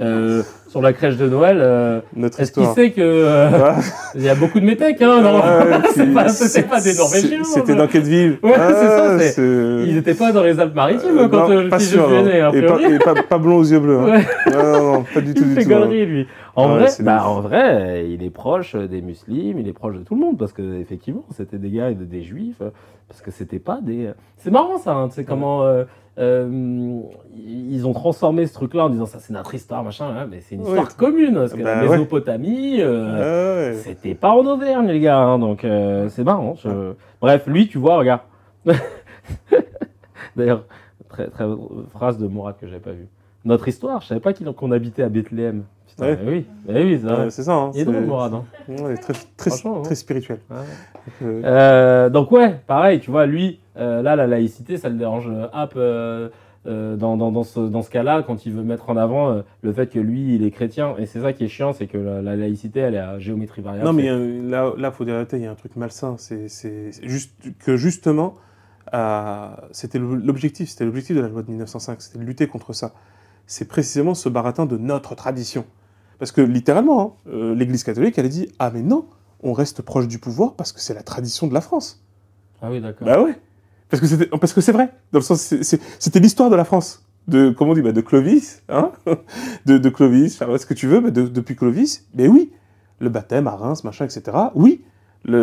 Euh, 0.00 0.42
sur 0.68 0.80
la 0.82 0.92
crèche 0.92 1.16
de 1.16 1.28
Noël, 1.28 1.58
euh, 1.60 2.00
Notre 2.14 2.38
est-ce 2.40 2.52
qu'il 2.52 2.66
sait 2.66 2.90
que 2.92 3.00
euh, 3.00 3.72
il 4.14 4.22
y 4.22 4.28
a 4.28 4.34
beaucoup 4.34 4.60
de 4.60 4.64
métèques 4.64 5.02
hein, 5.02 5.20
non 5.22 5.40
C'est 5.94 6.12
pas, 6.14 6.28
c'est- 6.28 6.46
c'était 6.48 6.68
pas 6.68 6.80
des 6.80 6.94
Norvégiens. 6.94 7.42
C'était 7.42 7.72
hein. 7.72 7.76
dans 7.76 7.86
quelle 7.88 8.02
ville 8.02 8.38
Ouais, 8.42 8.52
c'est 8.54 8.58
ça, 8.86 9.04
Ah, 9.14 9.18
c'est- 9.18 9.28
c'est- 9.32 9.84
Ils 9.88 9.94
n'étaient 9.94 10.14
pas 10.14 10.30
dans 10.30 10.42
les 10.42 10.60
Alpes-Maritimes 10.60 11.18
Euh, 11.18 11.28
quand 11.28 11.48
non, 11.48 11.54
euh, 11.56 11.62
le 11.64 11.68
pas 11.70 11.78
petit 11.78 11.86
sûr, 11.86 12.08
né, 12.10 12.40
a 12.40 12.50
Et, 12.54 12.62
pas, 12.62 12.80
et 12.82 12.98
pas, 12.98 13.14
pas 13.22 13.38
blond 13.38 13.56
aux 13.56 13.64
yeux 13.64 13.80
bleus. 13.80 13.98
hein. 13.98 14.04
Ouais. 14.12 14.26
Non, 14.52 14.62
non, 14.62 14.92
non, 14.92 15.04
pas 15.14 15.20
du 15.20 15.34
tout. 15.34 15.42
Il 15.44 15.48
du 15.48 15.54
fait 15.54 15.64
tout, 15.64 15.72
hein. 15.72 15.80
galerie, 15.80 16.06
lui. 16.06 16.26
En, 16.54 16.72
Ouais, 16.74 16.78
vrai, 16.80 16.88
bah, 17.00 17.24
en 17.26 17.40
vrai, 17.40 18.06
il 18.10 18.22
est 18.22 18.30
proche 18.30 18.74
des 18.76 19.00
musulmans, 19.00 19.58
il 19.60 19.68
est 19.68 19.72
proche 19.72 19.94
de 19.96 20.02
tout 20.02 20.14
le 20.16 20.20
monde, 20.20 20.36
parce 20.38 20.52
que 20.52 20.78
effectivement, 20.80 21.24
c'était 21.34 21.56
des 21.58 21.70
gars 21.70 21.90
et 21.90 21.94
de- 21.94 22.04
des 22.04 22.22
juifs, 22.22 22.56
euh, 22.60 22.70
parce 23.08 23.20
que 23.22 23.30
c'était 23.30 23.58
pas 23.60 23.78
des. 23.80 24.10
C'est 24.36 24.50
marrant 24.50 24.76
ça, 24.76 24.92
hein, 24.92 25.08
tu 25.08 25.14
sais 25.14 25.24
comment 25.24 25.62
euh, 25.62 25.84
euh, 26.18 27.00
ils 27.36 27.86
ont 27.86 27.92
transformé 27.92 28.46
ce 28.46 28.54
truc-là 28.54 28.86
en 28.86 28.88
disant 28.90 29.06
ça, 29.06 29.18
c'est 29.20 29.32
notre 29.32 29.54
histoire, 29.54 29.84
machin, 29.84 30.06
hein, 30.06 30.26
mais 30.28 30.40
c'est 30.40 30.56
une 30.58 30.64
Ouais. 30.64 30.68
histoire 30.70 30.96
commune, 30.96 31.34
parce 31.34 31.52
que 31.54 31.62
Bah, 31.62 31.76
la. 31.82 31.88
Mésopotamie. 31.88 32.80
euh, 32.80 33.72
Ah. 33.72 33.78
C'était 33.82 34.14
pas 34.14 34.30
en 34.30 34.44
Auvergne, 34.46 34.86
les 34.88 35.00
gars, 35.00 35.18
hein, 35.18 35.38
donc 35.38 35.64
euh, 35.64 36.08
c'est 36.08 36.24
marrant. 36.24 36.54
je- 36.62 36.92
Bref, 37.20 37.46
lui, 37.46 37.68
tu 37.68 37.78
vois, 37.78 37.96
regarde. 37.98 38.20
D'ailleurs, 40.36 40.64
très, 41.08 41.28
très 41.28 41.44
phrase 41.92 42.18
de 42.18 42.26
Mourad 42.26 42.56
que 42.60 42.66
j'avais 42.66 42.80
pas 42.80 42.92
vu. 42.92 43.06
Notre 43.44 43.68
histoire, 43.68 44.00
je 44.02 44.08
savais 44.08 44.20
pas 44.20 44.32
qu'on 44.32 44.72
habitait 44.72 45.02
à 45.02 45.08
Bethléem. 45.08 45.64
Putain, 45.88 46.04
Ouais. 46.06 46.18
mais 46.22 46.30
oui, 46.30 46.46
oui, 46.68 47.00
c'est 47.30 47.42
ça. 47.42 47.54
Hein, 47.54 47.70
Il 47.74 47.80
est 47.80 47.84
c'est- 47.84 47.90
drôle, 47.90 48.04
Mourad. 48.04 48.34
hein. 48.34 48.44
Ouais, 48.68 48.96
très, 48.96 49.14
très, 49.36 49.50
Franchement, 49.50 49.82
très 49.82 49.92
hein. 49.92 49.96
spirituel. 49.96 50.38
Ouais. 50.50 50.56
Euh, 51.44 52.10
donc 52.10 52.30
ouais, 52.30 52.56
pareil, 52.66 53.00
tu 53.00 53.10
vois, 53.10 53.26
lui, 53.26 53.58
euh, 53.78 54.02
là, 54.02 54.14
la 54.14 54.26
laïcité, 54.26 54.76
ça 54.76 54.88
le 54.90 54.96
dérange 54.96 55.28
hop, 55.28 55.72
euh, 55.76 56.28
euh, 56.68 56.96
dans, 56.96 57.16
dans, 57.16 57.32
dans 57.32 57.42
ce, 57.42 57.60
dans 57.60 57.82
ce 57.82 57.90
cas-là, 57.90 58.22
quand 58.22 58.46
il 58.46 58.52
veut 58.52 58.62
mettre 58.62 58.90
en 58.90 58.96
avant 58.96 59.30
euh, 59.30 59.42
le 59.62 59.72
fait 59.72 59.88
que 59.88 59.98
lui, 59.98 60.34
il 60.34 60.44
est 60.44 60.50
chrétien. 60.50 60.94
Et 60.98 61.06
c'est 61.06 61.20
ça 61.20 61.32
qui 61.32 61.44
est 61.44 61.48
chiant, 61.48 61.72
c'est 61.72 61.86
que 61.86 61.98
la, 61.98 62.22
la 62.22 62.36
laïcité, 62.36 62.80
elle 62.80 62.94
est 62.94 62.98
à 62.98 63.18
géométrie 63.18 63.62
variable. 63.62 63.86
Non, 63.86 63.92
mais 63.92 64.10
là, 64.48 64.72
là, 64.76 64.90
faut 64.90 65.04
dire 65.04 65.14
la 65.14 65.20
vérité, 65.20 65.38
il 65.38 65.42
y 65.42 65.46
a 65.46 65.50
un 65.50 65.56
truc 65.56 65.76
malsain. 65.76 66.16
C'est 66.18 66.90
juste 67.02 67.32
que 67.58 67.76
justement, 67.76 68.34
euh, 68.94 69.48
c'était 69.72 69.98
l'objectif, 69.98 70.68
c'était 70.68 70.84
l'objectif 70.84 71.16
de 71.16 71.20
la 71.20 71.28
loi 71.28 71.42
de 71.42 71.50
1905, 71.50 72.00
c'était 72.00 72.18
de 72.18 72.24
lutter 72.24 72.46
contre 72.46 72.72
ça. 72.72 72.92
C'est 73.46 73.66
précisément 73.66 74.14
ce 74.14 74.28
baratin 74.28 74.66
de 74.66 74.76
notre 74.76 75.14
tradition. 75.14 75.64
Parce 76.18 76.32
que 76.32 76.40
littéralement, 76.40 77.00
hein, 77.00 77.30
euh, 77.32 77.54
l'Église 77.54 77.84
catholique, 77.84 78.18
elle 78.18 78.26
a 78.26 78.30
dit 78.30 78.48
ah 78.58 78.70
mais 78.70 78.82
non, 78.82 79.06
on 79.42 79.52
reste 79.52 79.82
proche 79.82 80.08
du 80.08 80.18
pouvoir 80.18 80.54
parce 80.54 80.72
que 80.72 80.80
c'est 80.80 80.94
la 80.94 81.02
tradition 81.02 81.46
de 81.46 81.54
la 81.54 81.60
France. 81.60 82.04
Ah 82.60 82.70
oui, 82.70 82.80
d'accord. 82.80 83.06
Bah 83.06 83.22
ouais, 83.22 83.38
parce 83.90 84.00
que 84.00 84.06
c'était, 84.06 84.26
parce 84.26 84.52
que 84.52 84.60
c'est 84.60 84.72
vrai. 84.72 84.88
Dans 85.12 85.18
le 85.20 85.24
sens, 85.24 85.54
c'était 85.98 86.20
l'histoire 86.20 86.50
de 86.50 86.56
la 86.56 86.64
France. 86.64 87.04
De 87.26 87.50
comment 87.50 87.72
on 87.72 87.74
dit, 87.74 87.82
bah, 87.82 87.92
de 87.92 88.00
Clovis, 88.00 88.62
hein, 88.70 88.90
de, 89.66 89.76
de 89.76 89.88
Clovis, 89.90 90.34
faire 90.36 90.48
ce 90.58 90.64
que 90.64 90.72
tu 90.74 90.86
veux, 90.86 91.10
de- 91.10 91.26
depuis 91.28 91.56
Clovis. 91.56 92.06
Mais 92.14 92.26
oui, 92.26 92.50
le 93.00 93.10
baptême 93.10 93.46
à 93.46 93.54
Reims, 93.56 93.84
machin, 93.84 94.06
etc. 94.06 94.22
Oui, 94.54 94.80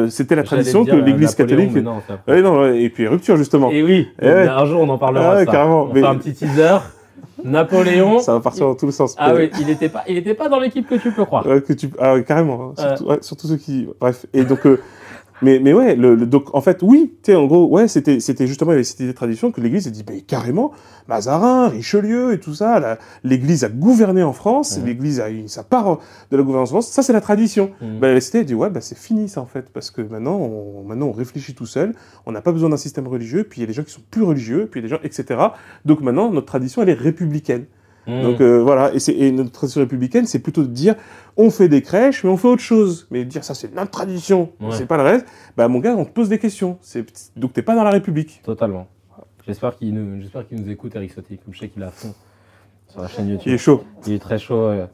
c'était 0.09 0.35
la 0.35 0.41
tradition 0.43 0.83
que 0.83 0.91
euh, 0.91 1.01
l'Église 1.01 1.35
catholique. 1.35 1.75
non. 1.75 2.01
Ouais, 2.27 2.41
non, 2.41 2.65
et 2.73 2.89
puis 2.89 3.07
rupture 3.07 3.37
justement. 3.37 3.69
Et 3.69 3.83
oui, 3.83 4.07
Eh 4.19 4.25
ouais. 4.25 4.47
un 4.47 4.65
jour 4.65 4.81
on 4.81 4.89
en 4.89 4.97
parlera. 4.97 5.33
Ah 5.33 5.35
ouais, 5.35 5.45
ça. 5.45 5.51
carrément, 5.51 5.83
On 5.83 5.93
mais- 5.93 6.01
fait 6.01 6.07
un 6.07 6.15
petit 6.15 6.33
teaser. 6.33 6.77
Napoléon. 7.43 8.19
Ça 8.21 8.33
va 8.33 8.39
partir 8.39 8.65
dans 8.65 8.75
tous 8.75 8.87
les 8.87 8.91
sens. 8.91 9.13
Ah 9.19 9.33
oui, 9.35 9.51
il 9.59 9.67
n'était 9.67 9.89
pas, 9.89 10.03
il 10.07 10.17
était 10.17 10.33
pas 10.33 10.49
dans 10.49 10.59
l'équipe 10.59 10.87
que 10.87 10.95
tu 10.95 11.11
peux 11.11 11.25
croire. 11.25 11.43
Que 11.43 11.73
tu... 11.73 11.89
Ah 11.99 12.15
carrément. 12.21 12.73
hein. 12.77 12.95
Surtout, 12.95 13.05
ouais, 13.11 13.17
surtout 13.21 13.47
ceux 13.47 13.57
qui... 13.57 13.87
Bref. 13.99 14.25
Et 14.33 14.43
donc... 14.43 14.65
euh, 14.65 14.81
Mais, 15.41 15.59
mais 15.59 15.73
ouais, 15.73 15.95
le, 15.95 16.15
le- 16.15 16.25
donc 16.25 16.53
en 16.55 16.61
fait, 16.61 16.79
oui, 16.81 17.13
tu 17.21 17.31
sais, 17.31 17.35
en 17.35 17.45
gros, 17.45 17.67
ouais, 17.67 17.87
c'était, 17.89 18.19
c'était 18.21 18.47
justement, 18.47 18.71
il 18.71 18.75
y 18.75 18.77
avait 18.77 18.83
cette 18.85 19.13
tradition 19.15 19.51
que 19.51 19.59
l'Église 19.59 19.85
a 19.87 19.89
dit, 19.91 20.03
mais 20.09 20.21
carrément, 20.21 20.71
Mazarin, 21.09 21.67
Richelieu 21.67 22.33
et 22.33 22.39
tout 22.39 22.53
ça, 22.53 22.79
la- 22.79 22.97
l'Église 23.23 23.63
a 23.63 23.69
gouverné 23.69 24.23
en 24.23 24.33
France, 24.33 24.77
l'Église 24.85 25.19
a 25.19 25.29
eu 25.29 25.47
sa 25.47 25.63
part 25.63 25.99
de 26.31 26.37
la 26.37 26.43
gouvernance 26.43 26.69
en 26.69 26.75
France, 26.75 26.87
ça 26.89 27.03
c'est 27.03 27.13
la 27.13 27.21
tradition. 27.21 27.71
Ben, 27.99 28.13
la 28.13 28.21
cité 28.21 28.39
a 28.39 28.43
dit, 28.43 28.53
ouais, 28.55 28.69
bah, 28.69 28.81
c'est 28.81 28.97
fini 28.97 29.27
ça 29.29 29.41
en 29.41 29.45
fait, 29.45 29.69
parce 29.73 29.91
que 29.91 30.01
maintenant 30.01 30.35
on, 30.37 30.83
maintenant 30.83 31.07
on 31.07 31.11
réfléchit 31.11 31.53
tout 31.53 31.65
seul, 31.65 31.93
on 32.25 32.31
n'a 32.31 32.41
pas 32.41 32.51
besoin 32.53 32.69
d'un 32.69 32.77
système 32.77 33.07
religieux, 33.07 33.43
puis 33.43 33.59
il 33.59 33.63
y 33.63 33.65
a 33.65 33.67
des 33.67 33.73
gens 33.73 33.83
qui 33.83 33.91
sont 33.91 34.01
plus 34.09 34.23
religieux, 34.23 34.67
puis 34.71 34.79
il 34.79 34.83
y 34.83 34.85
a 34.85 34.89
des 34.89 34.95
gens, 34.95 35.01
etc. 35.03 35.39
Donc 35.83 36.01
maintenant, 36.01 36.31
notre 36.31 36.47
tradition, 36.47 36.81
elle 36.81 36.89
est 36.89 36.93
républicaine. 36.93 37.65
Mmh. 38.07 38.21
Donc 38.21 38.41
euh, 38.41 38.61
voilà, 38.61 38.91
et, 39.07 39.31
notre 39.31 39.51
tradition 39.51 39.81
républicaine, 39.81 40.25
c'est 40.25 40.39
plutôt 40.39 40.61
de 40.61 40.67
dire 40.67 40.95
on 41.37 41.49
fait 41.49 41.67
des 41.67 41.81
crèches, 41.81 42.23
mais 42.23 42.29
on 42.29 42.37
fait 42.37 42.47
autre 42.47 42.61
chose. 42.61 43.07
Mais 43.11 43.25
dire 43.25 43.43
ça, 43.43 43.53
c'est 43.53 43.73
notre 43.75 43.91
tradition, 43.91 44.51
Ouais. 44.61 44.67
c'est 44.71 44.85
pas 44.85 44.97
le 44.97 45.03
reste. 45.03 45.25
Bah 45.57 45.67
mon 45.67 45.79
gars, 45.79 45.95
on 45.97 46.05
te 46.05 46.11
pose 46.11 46.29
des 46.29 46.39
questions. 46.39 46.77
Donc 47.35 47.53
t'es 47.53 47.61
pas 47.61 47.75
dans 47.75 47.83
la 47.83 47.89
République. 47.91 48.41
Totalement. 48.43 48.87
J'espère 49.45 49.75
qu'il 49.75 49.93
nous, 49.93 50.21
qu'il 50.49 50.59
nous 50.61 50.69
écoute, 50.71 50.95
Eric 50.95 51.11
Sotti, 51.11 51.37
comme 51.37 51.53
je 51.53 51.59
sais 51.59 51.69
qu'il 51.69 51.81
est 51.81 51.85
à 51.85 51.91
fond 51.91 52.13
sur 52.87 53.01
la 53.01 53.07
chaîne 53.07 53.27
YouTube. 53.27 53.43
Il 53.47 53.53
est 53.53 53.57
chaud. 53.59 53.83
Il 54.07 54.13
est 54.13 54.19
très 54.19 54.37
chaud. 54.39 54.69
ouais. 54.69 54.85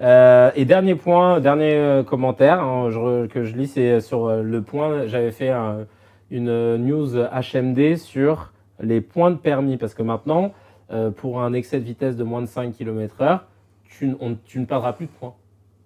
Euh, 0.00 0.50
et 0.54 0.64
dernier 0.64 0.94
point, 0.94 1.40
dernier 1.40 1.74
euh, 1.74 2.02
commentaire 2.04 2.60
hein, 2.62 2.88
je 2.90 3.26
que 3.26 3.42
je 3.44 3.56
lis, 3.56 3.66
c'est 3.66 4.00
sur 4.00 4.30
le 4.30 4.62
point. 4.62 5.06
J'avais 5.06 5.32
fait 5.32 5.48
un- 5.50 5.86
une 6.30 6.76
news 6.76 7.16
HMD 7.16 7.96
sur 7.96 8.52
les 8.80 9.00
points 9.00 9.30
de 9.30 9.36
permis 9.36 9.76
parce 9.76 9.94
que 9.94 10.02
maintenant, 10.02 10.52
euh, 10.92 11.10
pour 11.10 11.42
un 11.42 11.52
excès 11.52 11.78
de 11.80 11.84
vitesse 11.84 12.16
de 12.16 12.24
moins 12.24 12.40
de 12.42 12.46
5 12.46 12.72
km/h, 12.76 13.40
tu, 13.84 14.14
on- 14.20 14.36
tu 14.44 14.58
ne 14.60 14.64
perdras 14.66 14.92
plus 14.92 15.06
de 15.06 15.10
points. 15.12 15.34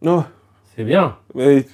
Non, 0.02 0.24
C'est 0.76 0.84
bien. 0.84 1.16
mais 1.34 1.64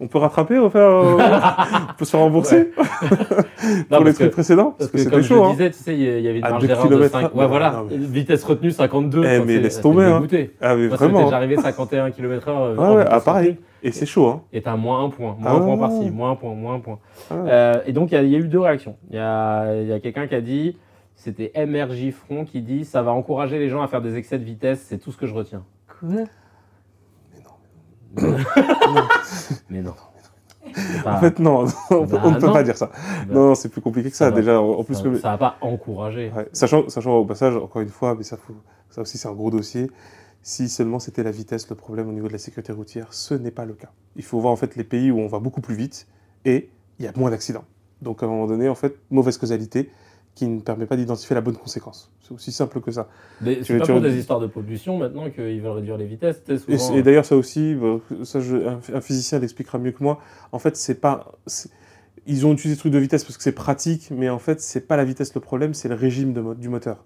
on 0.00 0.08
peut 0.08 0.18
rattraper, 0.18 0.58
on 0.58 0.70
peut, 0.70 0.78
euh, 0.82 1.16
on 1.18 1.94
peut 1.96 2.04
se 2.04 2.16
rembourser 2.16 2.70
Non, 2.76 2.86
pour 3.28 3.88
parce 3.88 4.04
les 4.04 4.12
que- 4.12 4.16
trucs 4.18 4.30
précédents, 4.32 4.74
Parce 4.76 4.76
parce 4.78 4.90
que 4.90 4.92
que, 4.96 4.98
c'était 4.98 5.10
comme 5.10 5.22
chaud. 5.22 5.44
je 5.44 5.48
hein. 5.48 5.50
disais, 5.52 5.70
tu 5.70 5.78
sais, 5.78 5.94
il 5.94 6.00
y 6.22 6.28
avait 6.28 6.38
une 6.38 6.44
À 6.44 6.50
marge 6.50 6.62
deux 6.62 6.68
d'erreur 6.68 6.84
de 6.84 6.88
kilomètres 6.88 7.12
5. 7.12 7.24
heure. 7.24 7.36
Ouais, 7.36 7.42
Non, 7.42 7.48
voilà. 7.48 7.70
non, 7.72 7.86
mais- 7.90 7.96
Vitesse 7.98 8.44
retenue 8.44 8.70
52. 8.70 9.24
Eh, 9.24 9.40
mais 9.44 9.58
laisse 9.58 9.80
tomber, 9.80 10.04
hein. 10.04 10.22
Ah 10.60 10.74
mais 10.76 10.88
Moi, 10.88 10.96
vraiment. 10.96 11.24
déjà 11.24 11.36
arrivé 11.36 11.56
51 11.56 12.10
km/h. 12.10 12.50
euh, 12.50 12.96
Ouais, 12.96 13.04
ah, 13.08 13.20
pareil. 13.20 13.56
Et 13.82 13.92
c'est 13.92 14.06
chaud, 14.06 14.26
hein. 14.26 14.42
Et 14.52 14.60
t'as 14.60 14.74
moins 14.74 15.04
un 15.04 15.10
point, 15.10 15.36
moins 15.38 15.50
Ah 15.52 15.54
un 15.54 15.60
point 15.60 15.78
par-ci, 15.78 16.10
moins 16.10 16.32
un 16.32 16.34
point, 16.36 16.54
moins 16.54 16.74
un 16.74 16.80
point. 16.80 16.98
Ah. 17.30 17.34
Euh, 17.34 17.80
et 17.86 17.92
donc, 17.92 18.10
il 18.10 18.20
y 18.24 18.28
y, 18.30 18.34
a 18.34 18.38
eu 18.38 18.48
deux 18.48 18.58
réactions. 18.58 18.96
Il 19.10 19.16
y 19.16 19.20
a, 19.20 19.74
il 19.80 19.86
y 19.86 19.92
a 19.92 20.00
quelqu'un 20.00 20.26
qui 20.26 20.34
a 20.34 20.40
dit, 20.40 20.76
c'était 21.20 21.50
MRJ 21.66 22.12
Front 22.12 22.44
qui 22.44 22.62
dit, 22.62 22.84
ça 22.84 23.02
va 23.02 23.10
encourager 23.12 23.58
les 23.58 23.68
gens 23.68 23.82
à 23.82 23.88
faire 23.88 24.00
des 24.00 24.16
excès 24.16 24.38
de 24.38 24.44
vitesse, 24.44 24.84
c'est 24.88 24.98
tout 24.98 25.10
ce 25.10 25.16
que 25.18 25.26
je 25.26 25.34
retiens. 25.34 25.64
Quoi? 25.98 26.08
Mais 28.16 28.22
non. 28.22 29.02
Mais 29.70 29.82
non. 29.82 29.94
Pas- 31.02 31.16
En 31.16 31.20
fait, 31.20 31.38
non, 31.38 31.64
on, 31.90 32.04
Bah, 32.06 32.20
on 32.24 32.30
ne 32.30 32.38
peut 32.38 32.46
non. 32.46 32.52
pas 32.52 32.62
dire 32.62 32.76
ça. 32.76 32.86
bah, 33.26 33.34
Non, 33.34 33.46
non, 33.48 33.54
c'est 33.54 33.68
plus 33.68 33.80
compliqué 33.80 34.10
que 34.10 34.16
ça. 34.16 34.30
Déjà, 34.30 34.60
en 34.60 34.84
plus, 34.84 34.94
ça, 34.94 35.02
le- 35.04 35.18
ça 35.18 35.30
va 35.30 35.38
pas 35.38 35.56
encourager. 35.60 36.30
Ouais, 36.36 36.48
Sachant, 36.52 36.88
sachant 36.88 37.16
au 37.16 37.24
passage, 37.24 37.56
encore 37.56 37.82
une 37.82 37.88
fois, 37.88 38.14
mais 38.14 38.22
ça, 38.22 38.36
faut- 38.36 38.54
ça 38.90 39.00
aussi 39.02 39.18
c'est 39.18 39.28
un 39.28 39.32
gros 39.34 39.50
dossier, 39.50 39.90
si 40.42 40.68
seulement 40.68 40.98
c'était 40.98 41.22
la 41.22 41.30
vitesse 41.32 41.68
le 41.68 41.74
problème 41.76 42.08
au 42.08 42.12
niveau 42.12 42.28
de 42.28 42.32
la 42.32 42.38
sécurité 42.38 42.72
routière, 42.72 43.12
ce 43.12 43.34
n'est 43.34 43.50
pas 43.50 43.64
le 43.64 43.74
cas. 43.74 43.90
Il 44.16 44.24
faut 44.24 44.38
voir 44.40 44.52
en 44.52 44.56
fait 44.56 44.76
les 44.76 44.84
pays 44.84 45.10
où 45.10 45.18
on 45.18 45.26
va 45.26 45.40
beaucoup 45.40 45.60
plus 45.60 45.74
vite 45.74 46.06
et 46.44 46.70
il 46.98 47.04
y 47.04 47.08
a 47.08 47.12
moins 47.16 47.30
d'accidents. 47.30 47.64
Donc 48.02 48.22
à 48.22 48.26
un 48.26 48.28
moment 48.28 48.46
donné, 48.46 48.68
en 48.68 48.74
fait, 48.74 48.96
mauvaise 49.10 49.36
causalité 49.36 49.90
qui 50.38 50.46
ne 50.46 50.60
permet 50.60 50.86
pas 50.86 50.96
d'identifier 50.96 51.34
la 51.34 51.40
bonne 51.40 51.56
conséquence. 51.56 52.10
C'est 52.22 52.32
aussi 52.32 52.52
simple 52.52 52.80
que 52.80 52.90
ça. 52.90 53.08
Des- 53.40 53.62
C'est 53.64 53.78
pas 53.78 53.86
pour 53.86 54.00
des 54.00 54.16
histoires 54.16 54.40
de 54.40 54.46
pollution 54.46 54.96
maintenant 54.98 55.30
qu'ils 55.30 55.60
veulent 55.60 55.72
réduire 55.72 55.96
les 55.96 56.06
vitesses. 56.06 56.42
Et, 56.68 56.98
et 56.98 57.02
d'ailleurs, 57.02 57.24
ça 57.24 57.36
aussi, 57.36 57.76
ça, 58.24 58.40
je- 58.40 58.56
un, 58.94 59.00
physicien 59.00 59.38
l'expliquera 59.38 59.78
mieux 59.78 59.92
que 59.92 60.02
moi. 60.02 60.20
En 60.52 60.58
fait, 60.58 60.76
c'est 60.76 60.94
pas. 60.94 61.32
Ils 62.26 62.46
ont 62.46 62.52
utilisé 62.52 62.74
ce 62.74 62.80
truc 62.80 62.92
de 62.92 62.98
vitesse 62.98 63.24
parce 63.24 63.36
que 63.36 63.42
c'est 63.42 63.52
pratique, 63.52 64.10
mais 64.10 64.28
en 64.28 64.38
fait, 64.38 64.60
c'est 64.60 64.86
pas 64.86 64.96
la 64.96 65.04
vitesse 65.04 65.34
le 65.34 65.40
problème, 65.40 65.72
c'est 65.74 65.88
le 65.88 65.94
régime 65.94 66.32
de 66.32 66.54
du 66.54 66.68
moteur. 66.68 67.04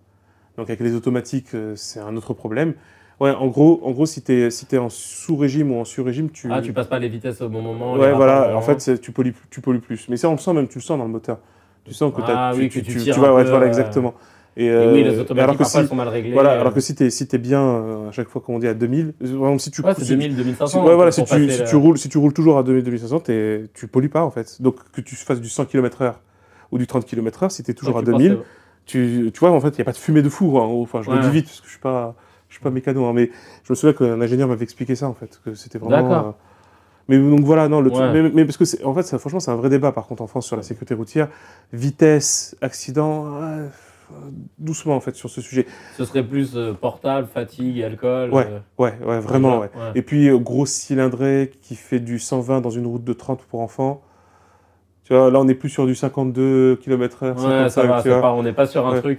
Donc, 0.59 0.69
avec 0.69 0.81
les 0.81 0.95
automatiques, 0.95 1.55
euh, 1.55 1.75
c'est 1.77 2.01
un 2.01 2.15
autre 2.17 2.35
problème. 2.35 2.75
Ouais, 3.21 3.31
en 3.31 3.47
gros, 3.47 3.81
en 3.85 3.93
gros 3.93 4.05
si 4.07 4.23
tu 4.23 4.33
es, 4.33 4.51
si 4.51 4.67
es 4.73 4.79
en 4.79 4.89
sous-régime 4.89 5.71
ou 5.71 5.77
en 5.81 5.85
sur-régime, 5.85 6.31
tu. 6.31 6.49
Ah, 6.51 6.61
tu 6.61 6.73
passes 6.73 6.89
pas 6.89 6.99
les 6.99 7.09
vitesses 7.09 7.41
au 7.41 7.49
bon 7.49 7.63
moment. 7.63 7.95
Ouais, 7.95 8.13
voilà, 8.13 8.57
en 8.57 8.63
fait, 8.63 9.01
tu 9.01 9.13
pollues, 9.13 9.35
tu 9.51 9.61
pollues 9.61 9.81
plus. 9.81 10.09
Mais 10.09 10.17
ça, 10.17 10.29
on 10.29 10.33
le 10.33 10.39
sent 10.39 10.53
même, 10.53 10.67
tu 10.67 10.79
le 10.79 10.83
sens 10.83 10.99
dans 10.99 11.05
le 11.05 11.11
moteur. 11.11 11.39
Tu 11.85 11.95
sens 11.95 12.13
que, 12.15 12.21
Ah 12.25 12.53
tu, 12.55 12.61
oui, 12.61 12.69
tu, 12.69 12.83
que 12.83 12.87
tu 12.87 12.99
tu- 13.05 13.11
vois, 13.19 13.35
ouais, 13.35 13.45
peu, 13.45 13.51
voilà, 13.51 13.67
exactement. 13.67 14.15
Et, 14.57 14.67
Et 14.67 14.87
oui, 14.87 15.03
les 15.03 15.19
euh, 15.19 15.23
automatiques 15.23 15.59
parfois 15.59 15.83
si, 15.83 15.89
sont 15.89 15.95
mal 15.97 16.09
réglées. 16.09 16.33
voilà, 16.33 16.51
euh. 16.53 16.61
alors 16.61 16.75
que 16.75 16.81
si 16.81 16.95
tu 16.95 17.05
es, 17.05 17.11
si 17.11 17.27
bien, 17.39 17.61
euh, 17.63 18.09
à 18.11 18.13
chaque 18.13 18.29
fois 18.29 18.43
qu'on 18.43 18.59
dit 18.59 18.69
à 18.69 18.75
2000, 18.75 19.15
euh, 19.23 19.27
par 19.39 19.49
exemple, 19.49 19.61
si 19.61 19.71
tu, 19.71 19.81
Ouais, 19.81 19.95
c'est 19.97 20.05
si- 20.05 20.11
2000, 20.11 20.31
si- 20.33 20.37
2500. 20.37 20.87
ouais, 20.87 20.95
voilà, 20.95 21.11
si 21.11 21.25
tu, 21.25 21.51
si 21.51 21.75
roules, 21.75 21.99
si 21.99 22.09
tu 22.11 22.19
roules 22.19 22.35
toujours 22.35 22.59
à 22.59 22.63
2000, 22.63 22.85
2500, 22.85 23.21
t'es- 23.21 23.65
tu 23.75 23.87
pollues 23.89 24.11
pas 24.11 24.23
en 24.23 24.31
fait. 24.31 24.61
Donc 24.61 24.77
que 24.93 25.01
tu 25.01 25.17
fasses 25.17 25.41
du 25.41 25.49
100 25.49 25.65
km/h 25.65 26.13
ou 26.71 26.79
du 26.79 26.87
30 26.87 27.07
km/h, 27.07 27.49
si 27.51 27.63
tu 27.63 27.71
es 27.71 27.75
toujours 27.75 27.95
Ouais, 27.97 28.03
à 28.03 28.05
tu 28.05 28.11
passes 28.11 28.21
2000, 28.21 28.33
le- 28.33 28.45
tu, 28.85 29.31
tu 29.33 29.41
vois, 29.41 29.51
en 29.53 29.61
fait, 29.61 29.69
il 29.71 29.77
n'y 29.77 29.81
a 29.83 29.85
pas 29.85 29.93
de 29.93 29.97
fumée 29.97 30.23
de 30.23 30.29
fou. 30.29 30.59
hein. 30.59 30.67
Enfin, 30.67 31.01
je 31.03 31.11
le 31.11 31.19
dis 31.21 31.31
vite 31.31 31.47
parce 31.47 31.61
que 31.61 31.67
je 31.67 31.71
suis 31.73 31.81
pas, 31.81 32.15
je 32.49 32.55
suis 32.55 32.63
pas 32.63 32.71
mécano, 32.71 33.07
hein, 33.07 33.13
mais 33.15 33.31
je 33.65 33.73
me 33.73 33.75
souviens 33.75 33.95
qu'un 33.95 34.21
ingénieur 34.21 34.49
m'avait 34.49 34.65
expliqué 34.65 34.95
ça 34.95 35.09
en 35.09 35.15
fait, 35.15 35.41
que 35.45 35.55
c'était 35.55 35.79
vraiment. 35.79 35.97
D'accord. 35.97 36.27
euh, 36.29 36.33
Mais 37.09 37.19
donc 37.19 37.41
voilà, 37.41 37.69
non, 37.69 37.81
le 37.81 37.91
truc- 37.91 38.03
mais, 38.13 38.31
mais 38.31 38.45
parce 38.45 38.57
que 38.57 38.85
en 38.85 38.95
fait, 38.95 39.03
ça, 39.03 39.19
franchement, 39.19 39.41
c'est 39.41 39.51
un 39.51 39.57
vrai 39.57 39.69
débat 39.69 39.93
par 39.93 40.07
contre 40.07 40.23
en 40.23 40.27
France 40.27 40.47
sur 40.47 40.57
la 40.57 40.63
sécurité 40.63 40.95
routière, 40.95 41.29
vitesse, 41.73 42.57
accident, 42.63 43.27
euh, 43.43 43.67
doucement 44.59 44.95
en 44.95 45.01
fait 45.01 45.15
sur 45.17 45.31
ce 45.31 45.41
sujet. 45.41 45.67
Ce 45.97 46.05
serait 46.05 46.23
plus 46.23 46.57
euh, 46.57 46.73
portable, 46.75 47.27
fatigue, 47.33 47.83
alcool. 47.83 48.31
Ouais, 48.33 48.47
euh, 48.49 48.59
ouais, 48.79 48.95
ouais, 49.05 49.21
vraiment, 49.21 49.61
ouais. 49.61 49.71
ouais. 49.75 49.93
Et 49.95 50.03
puis, 50.03 50.29
euh, 50.29 50.39
gros 50.39 50.67
cylindré 50.67 51.51
qui 51.63 51.75
fait 51.77 51.99
du 52.01 52.19
120 52.19 52.61
dans 52.61 52.71
une 52.71 52.87
route 52.87 53.05
de 53.05 53.13
30 53.13 53.43
pour 53.45 53.61
enfants. 53.61 54.03
Tu 55.05 55.15
vois, 55.15 55.31
là, 55.31 55.41
on 55.41 55.45
n'est 55.45 55.55
plus 55.55 55.69
sur 55.71 55.87
du 55.87 55.95
52 55.95 56.77
km/h. 56.77 57.33
Ouais, 57.35 57.71
ça 57.71 57.83
va, 57.89 58.03
vois. 58.11 58.21
pas- 58.21 58.33
on 58.35 58.43
n'est 58.43 58.53
pas 58.53 58.67
sur 58.67 58.87
un 58.87 58.93
truc. 59.01 59.19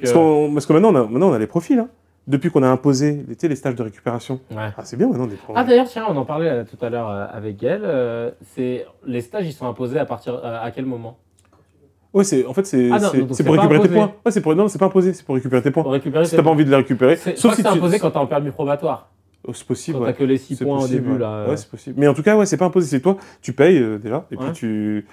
Parce 0.54 0.66
que 0.66 0.74
maintenant 0.74 0.94
on, 0.94 0.96
a, 0.96 1.02
maintenant, 1.04 1.30
on 1.30 1.34
a 1.34 1.40
les 1.40 1.48
profils. 1.48 1.80
hein. 1.80 1.90
Depuis 2.26 2.50
qu'on 2.50 2.64
a 2.64 2.70
imposé 2.70 3.26
tu 3.28 3.36
sais, 3.38 3.48
les 3.50 3.56
stages 3.58 3.76
de 3.76 3.84
récupération. 3.84 4.40
ouais. 4.52 4.70
Ah, 4.78 4.86
c'est 4.86 4.96
bien 4.96 5.08
maintenant 5.10 5.28
des 5.28 5.36
Ah 5.54 5.64
d'ailleurs, 5.66 5.88
tiens, 5.88 6.06
on 6.10 6.16
en 6.16 6.24
parlait 6.24 6.50
euh, 6.50 6.64
tout 6.64 6.84
à 6.86 6.90
l'heure 6.90 7.10
euh, 7.10 7.26
avec 7.34 7.58
Gaël. 7.58 7.82
euh, 7.84 8.32
c'est 8.56 8.86
les 9.06 9.20
stages, 9.22 9.46
ils 9.46 9.52
sont 9.52 9.68
imposés 9.68 10.00
à 10.00 10.06
partir 10.06 10.36
euh, 10.36 10.64
à 10.64 10.72
quel 10.72 10.86
moment? 10.86 11.18
Ouais, 12.14 12.24
c'est, 12.24 12.46
en 12.46 12.54
fait, 12.54 12.66
c'est, 12.66 12.90
Ah 12.94 13.00
c'est, 13.00 13.44
pour 13.44 13.56
récupérer 13.56 13.82
tes 13.82 13.90
points. 13.90 14.14
Ouais, 14.26 14.32
c'est 14.32 14.40
pour, 14.42 14.56
non, 14.56 14.68
c'est 14.68 14.78
pas 14.78 14.86
imposé, 14.86 15.14
c'est 15.14 15.26
pour 15.26 15.36
récupérer 15.36 15.62
tes 15.64 15.72
points. 15.72 15.84
Récupérer. 15.90 16.26
Si 16.26 16.36
t'as 16.36 16.44
pas 16.44 16.52
envie 16.52 16.64
de 16.64 16.70
les 16.70 16.76
récupérer, 16.76 17.16
je 17.16 17.32
sauf 17.32 17.38
crois 17.40 17.56
si 17.56 17.62
c'est 17.64 17.70
tu- 17.72 17.78
imposé 17.78 18.00
quand 18.00 18.12
t'as 18.12 18.22
un 18.22 18.26
permis 18.28 18.52
probatoire. 18.52 19.10
Oh, 19.46 19.52
c'est 19.52 19.68
possible. 19.68 19.98
Quand 19.98 20.06
ouais. 20.06 20.14
t'as 20.14 20.20
que 20.20 20.24
les 20.24 20.38
6 20.38 20.56
C'est 20.56 20.64
points 20.64 20.78
possible, 20.78 21.00
au 21.00 21.02
début 21.02 21.14
ouais. 21.16 21.20
là. 21.20 21.50
Ouais, 21.50 21.58
c'est 21.58 21.70
possible. 21.70 21.96
Mais 22.00 22.08
en 22.08 22.14
tout 22.14 22.24
cas, 22.24 22.38
ouais, 22.38 22.46
c'est 22.46 22.56
pas 22.56 22.66
imposé. 22.66 22.88
C'est 22.88 23.02
toi, 23.02 23.18
tu 23.42 23.52
payes 23.52 23.84
déjà, 24.00 24.26
et 24.32 24.38
puis 24.38 24.52
tu. 24.54 25.06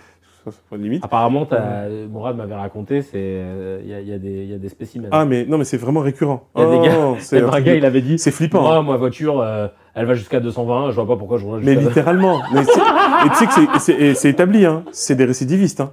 Limite. 0.73 1.05
Apparemment, 1.05 1.47
t'as- 1.47 1.89
Mourad 2.11 2.37
m'avait 2.37 2.55
raconté, 2.55 3.03
c'est 3.03 3.11
euh, 3.17 3.81
il 3.83 3.91
y, 3.91 3.95
a- 3.95 4.01
il 4.01 4.09
y 4.09 4.13
a 4.13 4.19
des 4.19 4.31
il 4.45 4.51
y 4.51 4.55
a 4.55 4.59
des 4.59 4.69
spécimens. 4.69 5.09
Ah, 5.13 5.25
mais 5.25 5.45
non, 5.47 5.59
mais 5.59 5.65
c'est 5.65 5.77
vraiment 5.77 6.01
récurrent. 6.01 6.45
Il 6.57 6.63
y 6.63 6.65
a 6.65 6.71
des 6.71 6.77
Oh, 6.79 6.83
gars- 7.15 7.21
c'est 7.21 7.43
un 7.55 7.61
gars, 7.61 7.75
il 7.75 7.85
avait 7.85 8.01
dit. 8.03 8.19
C'est 8.19 8.31
flippant. 8.31 8.63
Moi, 8.63 8.83
ma 8.83 8.97
voiture, 8.97 9.41
euh, 9.41 9.69
elle 9.95 10.07
va 10.07 10.15
jusqu'à 10.15 10.41
220. 10.41 10.91
Je 10.91 10.95
vois 10.97 11.07
pas 11.07 11.17
pourquoi 11.17 11.39
je 11.39 11.45
roule 11.47 11.61
Mais 11.63 11.75
littéralement. 11.75 12.41
Mais 12.53 12.63
et 12.63 13.29
tu 13.31 13.35
sais 13.47 13.47
que 13.67 14.15
c'est- 14.15 14.29
établi, 14.29 14.65
hein. 14.67 14.85
C'est 14.93 15.15
des 15.15 15.25
récidivistes, 15.25 15.81
hein. 15.81 15.93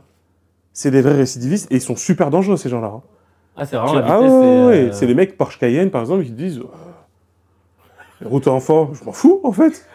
C'est 0.74 0.92
des 0.92 1.02
vrais 1.02 1.16
récidivistes 1.16 1.72
et 1.72 1.76
ils 1.76 1.82
sont 1.82 1.96
super 1.96 2.30
dangereux, 2.30 2.58
ces 2.58 2.70
gens-là. 2.70 2.92
hein. 2.96 3.02
Ah, 3.58 3.66
c'est 3.66 3.76
vraiment 3.76 3.94
la 3.96 4.06
ah 4.06 4.18
vitesse. 4.20 4.32
ouais, 4.32 4.40
c'est, 4.40 4.66
ouais, 5.00 5.04
euh, 5.04 5.08
des 5.08 5.14
mecs 5.16 5.36
Porsche 5.38 5.58
Cayenne, 5.58 5.90
par 5.90 6.02
exemple, 6.02 6.24
qui 6.24 6.32
disent 6.32 6.60
euh, 6.60 8.26
route 8.26 8.48
enfant, 8.48 8.92
je 8.94 9.04
m'en 9.04 9.12
fous, 9.12 9.40
en 9.44 9.52
fait. 9.52 9.88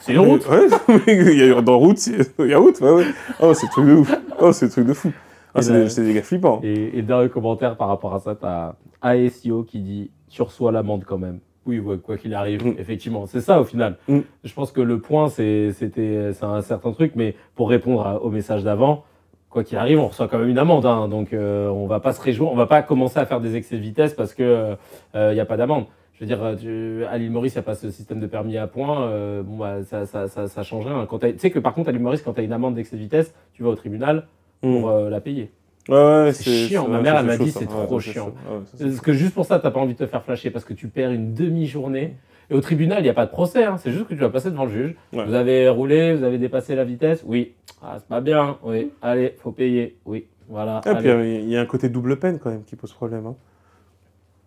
C'est 0.00 0.12
une 0.12 0.18
route. 0.20 0.46
Il 1.06 1.38
y 1.38 1.52
a 1.52 1.60
dans 1.60 1.78
route, 1.78 1.98
il 2.06 2.46
y 2.46 2.54
a 2.54 2.58
route, 2.58 2.80
ouais, 2.80 2.90
ouais. 2.92 3.04
Oh, 3.40 3.52
c'est 3.54 3.66
truc 3.68 3.86
de 3.86 3.94
ouf. 3.94 4.14
Oh, 4.40 4.52
c'est 4.52 4.68
truc 4.68 4.86
de 4.86 4.92
fou. 4.94 5.12
Ah, 5.54 5.62
c'est 5.62 5.72
des, 5.72 6.06
des 6.08 6.14
gars 6.14 6.22
flippants. 6.22 6.60
Et, 6.62 6.98
et 6.98 7.02
dans 7.02 7.20
le 7.20 7.28
commentaire 7.28 7.76
par 7.76 7.88
rapport 7.88 8.14
à 8.14 8.20
ça, 8.20 8.34
t'as 8.34 8.74
ASIO 9.02 9.64
qui 9.64 9.80
dit 9.80 10.10
tu 10.28 10.42
reçois 10.42 10.72
l'amende 10.72 11.04
quand 11.06 11.18
même. 11.18 11.40
Oui, 11.66 11.78
ouais, 11.78 11.98
quoi 11.98 12.16
qu'il 12.16 12.32
arrive, 12.34 12.64
Mm. 12.64 12.74
effectivement. 12.78 13.26
C'est 13.26 13.40
ça 13.40 13.60
au 13.60 13.64
final. 13.64 13.96
Mm. 14.08 14.20
Je 14.44 14.54
pense 14.54 14.72
que 14.72 14.80
le 14.80 14.98
point, 15.00 15.28
c'est 15.28 15.72
c'était 15.72 16.30
un 16.40 16.62
certain 16.62 16.92
truc, 16.92 17.12
mais 17.16 17.34
pour 17.54 17.68
répondre 17.68 18.06
à- 18.06 18.22
au 18.22 18.30
message 18.30 18.64
d'avant, 18.64 19.04
quoi 19.50 19.64
qu'il 19.64 19.76
arrive, 19.76 19.98
on 19.98 20.06
reçoit 20.08 20.28
quand 20.28 20.38
même 20.38 20.48
une 20.48 20.58
amende. 20.58 20.86
hein. 20.86 21.08
donc 21.08 21.32
euh, 21.32 21.68
on 21.68 21.86
va 21.86 21.98
pas 22.00 22.12
se 22.12 22.20
réjouir, 22.22 22.50
on 22.50 22.56
va 22.56 22.66
pas 22.66 22.82
commencer 22.82 23.18
à 23.18 23.26
faire 23.26 23.40
des 23.40 23.56
excès 23.56 23.76
de 23.76 23.82
vitesse 23.82 24.14
parce 24.14 24.32
que 24.32 24.76
il 25.14 25.32
n'y 25.34 25.40
a 25.40 25.44
pas 25.46 25.56
d'amende. 25.56 25.84
Je 26.20 26.26
veux 26.26 26.28
dire, 26.28 26.44
euh, 26.44 26.54
tu- 26.54 27.04
à 27.06 27.16
l'île 27.16 27.30
Maurice, 27.30 27.54
il 27.54 27.56
n'y 27.56 27.60
a 27.60 27.62
pas 27.62 27.74
ce 27.74 27.90
système 27.90 28.20
de 28.20 28.26
permis 28.26 28.58
à 28.58 28.66
points. 28.66 29.08
euh, 29.08 29.42
bon, 29.42 29.56
bah, 29.56 29.82
ça, 29.84 30.04
ça, 30.04 30.28
ça, 30.28 30.48
ça 30.48 30.62
change 30.62 30.86
rien. 30.86 31.06
Tu 31.20 31.38
sais 31.38 31.50
que 31.50 31.58
par 31.58 31.72
contre, 31.72 31.88
à 31.88 31.92
l'île 31.92 32.02
Maurice, 32.02 32.20
quand 32.20 32.34
tu 32.34 32.40
as 32.40 32.44
une 32.44 32.52
amende 32.52 32.74
d'excès 32.74 32.96
de 32.96 33.00
vitesse, 33.00 33.34
tu 33.54 33.62
vas 33.62 33.70
au 33.70 33.74
tribunal 33.74 34.26
pour 34.60 34.70
Mm. 34.70 34.84
euh, 34.90 35.08
la 35.10 35.20
payer. 35.22 35.50
Ouais, 35.88 35.96
ouais, 35.96 36.32
c'est 36.34 36.50
chiant. 36.68 36.86
Ma 36.88 37.00
mère, 37.00 37.16
elle 37.16 37.24
m'a 37.26 37.38
dit, 37.38 37.50
c'est 37.50 37.66
trop 37.66 37.98
chiant. 38.00 38.32
Parce 38.78 39.00
que 39.00 39.12
juste 39.14 39.32
pour 39.32 39.46
ça, 39.46 39.58
t'as 39.58 39.70
pas 39.70 39.80
envie 39.80 39.94
de 39.94 39.98
te 39.98 40.06
faire 40.06 40.22
flasher 40.22 40.50
parce 40.50 40.66
que 40.66 40.74
tu 40.74 40.88
perds 40.88 41.10
une 41.10 41.32
demi-journée. 41.32 42.16
Et 42.50 42.54
au 42.54 42.60
tribunal, 42.60 42.98
il 43.00 43.04
n'y 43.04 43.08
a 43.08 43.14
pas 43.14 43.26
de 43.26 43.30
procès, 43.30 43.64
hein. 43.64 43.76
c'est 43.78 43.92
juste 43.92 44.06
que 44.08 44.14
tu 44.14 44.20
vas 44.20 44.28
passer 44.28 44.50
devant 44.50 44.64
le 44.66 44.70
juge. 44.72 44.94
Vous 45.12 45.34
avez 45.34 45.68
roulé, 45.68 46.14
vous 46.14 46.24
avez 46.24 46.36
dépassé 46.36 46.74
la 46.74 46.84
vitesse 46.84 47.22
Oui. 47.26 47.52
Ah, 47.82 47.94
c'est 47.98 48.08
pas 48.08 48.20
bien. 48.20 48.58
Oui. 48.64 48.90
Allez, 49.02 49.34
faut 49.38 49.52
payer. 49.52 49.96
Oui. 50.04 50.26
Voilà. 50.48 50.80
Ah, 50.84 50.96
puis 50.96 51.08
il 51.08 51.48
y 51.48 51.56
a 51.56 51.60
un 51.60 51.66
côté 51.66 51.88
double 51.88 52.18
peine 52.18 52.38
quand 52.40 52.50
même 52.50 52.64
qui 52.64 52.74
pose 52.76 52.92
problème. 52.92 53.24
Hein. 53.26 53.36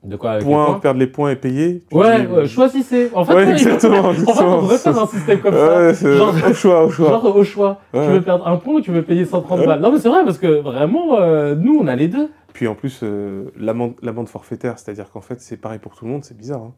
De 0.03 0.17
quoi 0.17 0.31
avec 0.31 0.43
les 0.43 0.49
Point, 0.51 0.65
points 0.65 0.79
perdre 0.79 0.99
les 0.99 1.07
points 1.07 1.31
et 1.31 1.35
payer. 1.37 1.81
Ouais, 1.93 2.27
ouais, 2.27 2.45
choisissez. 2.47 3.09
En 3.13 3.23
fait, 3.23 3.33
Ouais, 3.35 3.45
ouais, 3.45 3.51
exactement, 3.53 3.99
En 3.99 4.03
fait, 4.03 4.09
on 4.09 4.11
exactement. 4.23 4.61
devrait 4.61 4.77
faire 4.77 4.99
un 5.01 5.07
système 5.07 5.39
comme 5.39 5.53
Ouais, 5.55 5.93
ça. 5.93 6.15
Genre, 6.17 6.35
au 6.49 6.53
choix, 6.53 6.83
au 6.85 6.89
choix. 6.89 7.07
genre 7.09 7.35
au 7.37 7.43
choix. 7.45 7.79
Tu 7.93 7.99
veux 7.99 8.21
perdre 8.21 8.45
un 8.47 8.57
point 8.57 8.73
ou 8.75 8.81
tu 8.81 8.91
veux 8.91 9.03
payer 9.03 9.23
130 9.23 9.59
Ouais. 9.61 9.65
balles 9.65 9.79
Non, 9.79 9.91
mais 9.93 9.99
c'est 9.99 10.09
vrai 10.09 10.25
parce 10.25 10.37
que 10.37 10.59
vraiment, 10.61 11.19
euh, 11.19 11.55
nous, 11.55 11.77
on 11.79 11.87
a 11.87 11.95
les 11.95 12.09
deux. 12.09 12.29
Puis 12.51 12.67
en 12.67 12.75
plus, 12.75 12.99
euh, 13.01 13.45
l'amende 13.57 14.27
forfaitaire, 14.27 14.77
c'est-à-dire 14.77 15.09
qu'en 15.09 15.21
fait, 15.21 15.39
c'est 15.39 15.57
pareil 15.57 15.79
pour 15.79 15.95
tout 15.95 16.03
le 16.05 16.11
monde, 16.11 16.23
c'est 16.25 16.37
bizarre. 16.37 16.61
hein. 16.61 16.73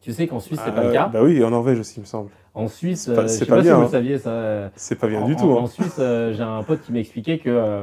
Tu 0.00 0.12
sais 0.12 0.26
qu'en 0.28 0.38
Suisse, 0.40 0.60
c'est 0.64 0.70
Ah, 0.70 0.80
pas 0.80 0.84
le 0.84 0.92
cas. 0.92 1.10
Bah 1.12 1.20
oui, 1.22 1.38
et 1.38 1.44
en 1.44 1.50
Norvège 1.50 1.78
aussi, 1.80 1.94
il 1.98 2.00
me 2.02 2.06
semble. 2.06 2.30
En 2.54 2.68
Suisse, 2.68 3.02
c'est 3.06 3.14
pas- 3.14 3.22
euh, 3.22 3.24
je 3.24 3.28
sais 3.28 3.44
pas 3.46 3.56
pas, 3.56 3.62
bien, 3.62 3.74
si 3.74 3.80
vous 3.80 3.86
hein. 3.86 3.90
saviez 3.90 4.18
ça. 4.18 4.30
euh, 4.30 4.68
C'est 4.76 4.94
pas 4.98 5.08
bien 5.08 5.20
en, 5.20 5.26
du 5.26 5.34
en- 5.34 5.36
tout. 5.36 5.50
En 5.50 5.64
hein. 5.64 5.66
Suisse, 5.66 5.96
euh, 5.98 6.32
j'ai 6.32 6.42
un 6.42 6.62
pote 6.62 6.80
qui 6.82 6.92
m'expliquait 6.92 7.36
que 7.38 7.50
euh, 7.50 7.82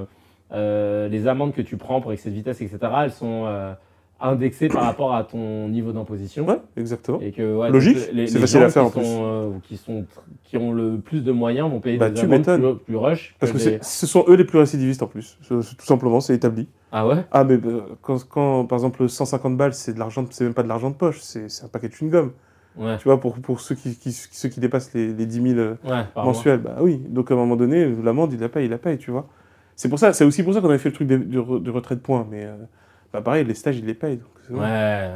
euh, 0.53 1.07
les 1.09 1.27
amendes 1.27 1.53
que 1.53 1.61
tu 1.61 1.77
prends 1.77 2.01
pour 2.01 2.11
excès 2.13 2.29
de 2.29 2.35
vitesse, 2.35 2.61
etc., 2.61 2.79
elles 3.03 3.11
sont 3.11 3.43
indexées 4.19 4.67
par 4.67 4.83
rapport 4.83 5.13
à 5.13 5.23
ton 5.23 5.67
niveau 5.69 5.91
d'imposition. 5.91 6.45
Ouais, 6.47 6.59
exactement. 6.75 7.19
Et 7.21 7.31
que, 7.31 7.55
ouais, 7.55 7.69
Logique, 7.69 7.97
c'est 7.97 8.11
les 8.11 8.27
facile 8.27 8.59
gens 8.61 8.65
à 8.65 8.69
faire, 8.69 8.83
qui 8.83 8.87
en 8.87 8.91
plus. 8.91 9.03
sont, 9.03 9.21
euh, 9.23 9.49
qui, 9.63 9.77
sont, 9.77 10.05
qui 10.43 10.57
ont 10.57 10.71
le 10.73 10.97
plus 10.97 11.23
de 11.23 11.31
moyens 11.31 11.69
vont 11.69 11.79
payer 11.79 11.97
Bah, 11.97 12.09
des 12.09 12.19
amendes 12.19 12.43
plus, 12.43 12.75
plus 12.85 12.95
rush. 12.97 13.35
Parce 13.39 13.51
que 13.51 13.57
les- 13.57 13.79
ce 13.81 14.07
sont 14.07 14.25
eux 14.27 14.35
les 14.35 14.43
plus 14.45 14.57
récidivistes 14.59 15.03
en 15.03 15.07
plus. 15.07 15.37
Tout 15.47 15.61
simplement, 15.85 16.19
c'est 16.19 16.33
établi. 16.33 16.67
Ah 16.91 17.07
ouais? 17.07 17.25
Ah, 17.31 17.43
mais 17.43 17.55
euh, 17.65 17.81
quand, 18.01 18.17
quand, 18.27 18.65
par 18.65 18.77
exemple, 18.77 19.07
150 19.07 19.57
balles, 19.57 19.73
c'est 19.73 19.93
de 19.93 19.99
l'argent, 19.99 20.25
c'est 20.29 20.45
même 20.45 20.53
pas 20.53 20.63
de 20.63 20.69
l'argent 20.69 20.89
de 20.89 20.95
poche, 20.95 21.19
c'est 21.19 21.47
un 21.63 21.67
paquet 21.67 21.89
de 21.89 21.93
chewing-gum. 21.93 22.31
Ouais, 22.77 22.97
Tu 22.97 23.05
vois, 23.05 23.19
pour, 23.19 23.33
pour 23.39 23.59
ceux, 23.59 23.73
qui, 23.75 23.95
qui- 23.97 24.11
ceux 24.11 24.49
qui 24.49 24.59
dépassent 24.59 24.93
les, 24.93 25.11
les 25.13 25.25
10 25.25 25.41
000 25.41 25.57
euh, 25.59 25.75
ouais 25.83 26.03
mensuels, 26.15 26.59
bah 26.59 26.77
oui. 26.81 26.97
Donc 27.09 27.31
à 27.31 27.33
un 27.33 27.37
moment 27.37 27.55
donné, 27.55 27.87
l'amende, 28.03 28.33
il 28.33 28.39
la 28.39 28.49
paye, 28.49 28.65
il 28.65 28.69
la 28.71 28.77
paye, 28.77 28.97
tu 28.99 29.09
vois. 29.11 29.27
C'est 29.75 29.89
pour 29.89 29.97
ça, 29.99 30.13
c'est 30.13 30.23
aussi 30.25 30.43
pour 30.43 30.53
ça 30.53 30.61
qu'on 30.61 30.69
avait 30.69 30.77
fait 30.77 30.89
le 30.89 30.95
truc 30.95 31.07
de, 31.07 31.17
de 31.17 31.69
retrait 31.71 31.95
de 31.95 32.01
points. 32.01 32.25
Mais 32.29 32.45
euh, 32.45 32.55
bah 33.13 33.21
pareil, 33.21 33.45
les 33.45 33.53
stages, 33.53 33.77
ils 33.77 33.85
les 33.85 33.93
payent. 33.93 34.17
donc 34.17 34.27
Ouais. 34.49 34.55
bon. 34.55 34.61
ouais. 34.61 35.09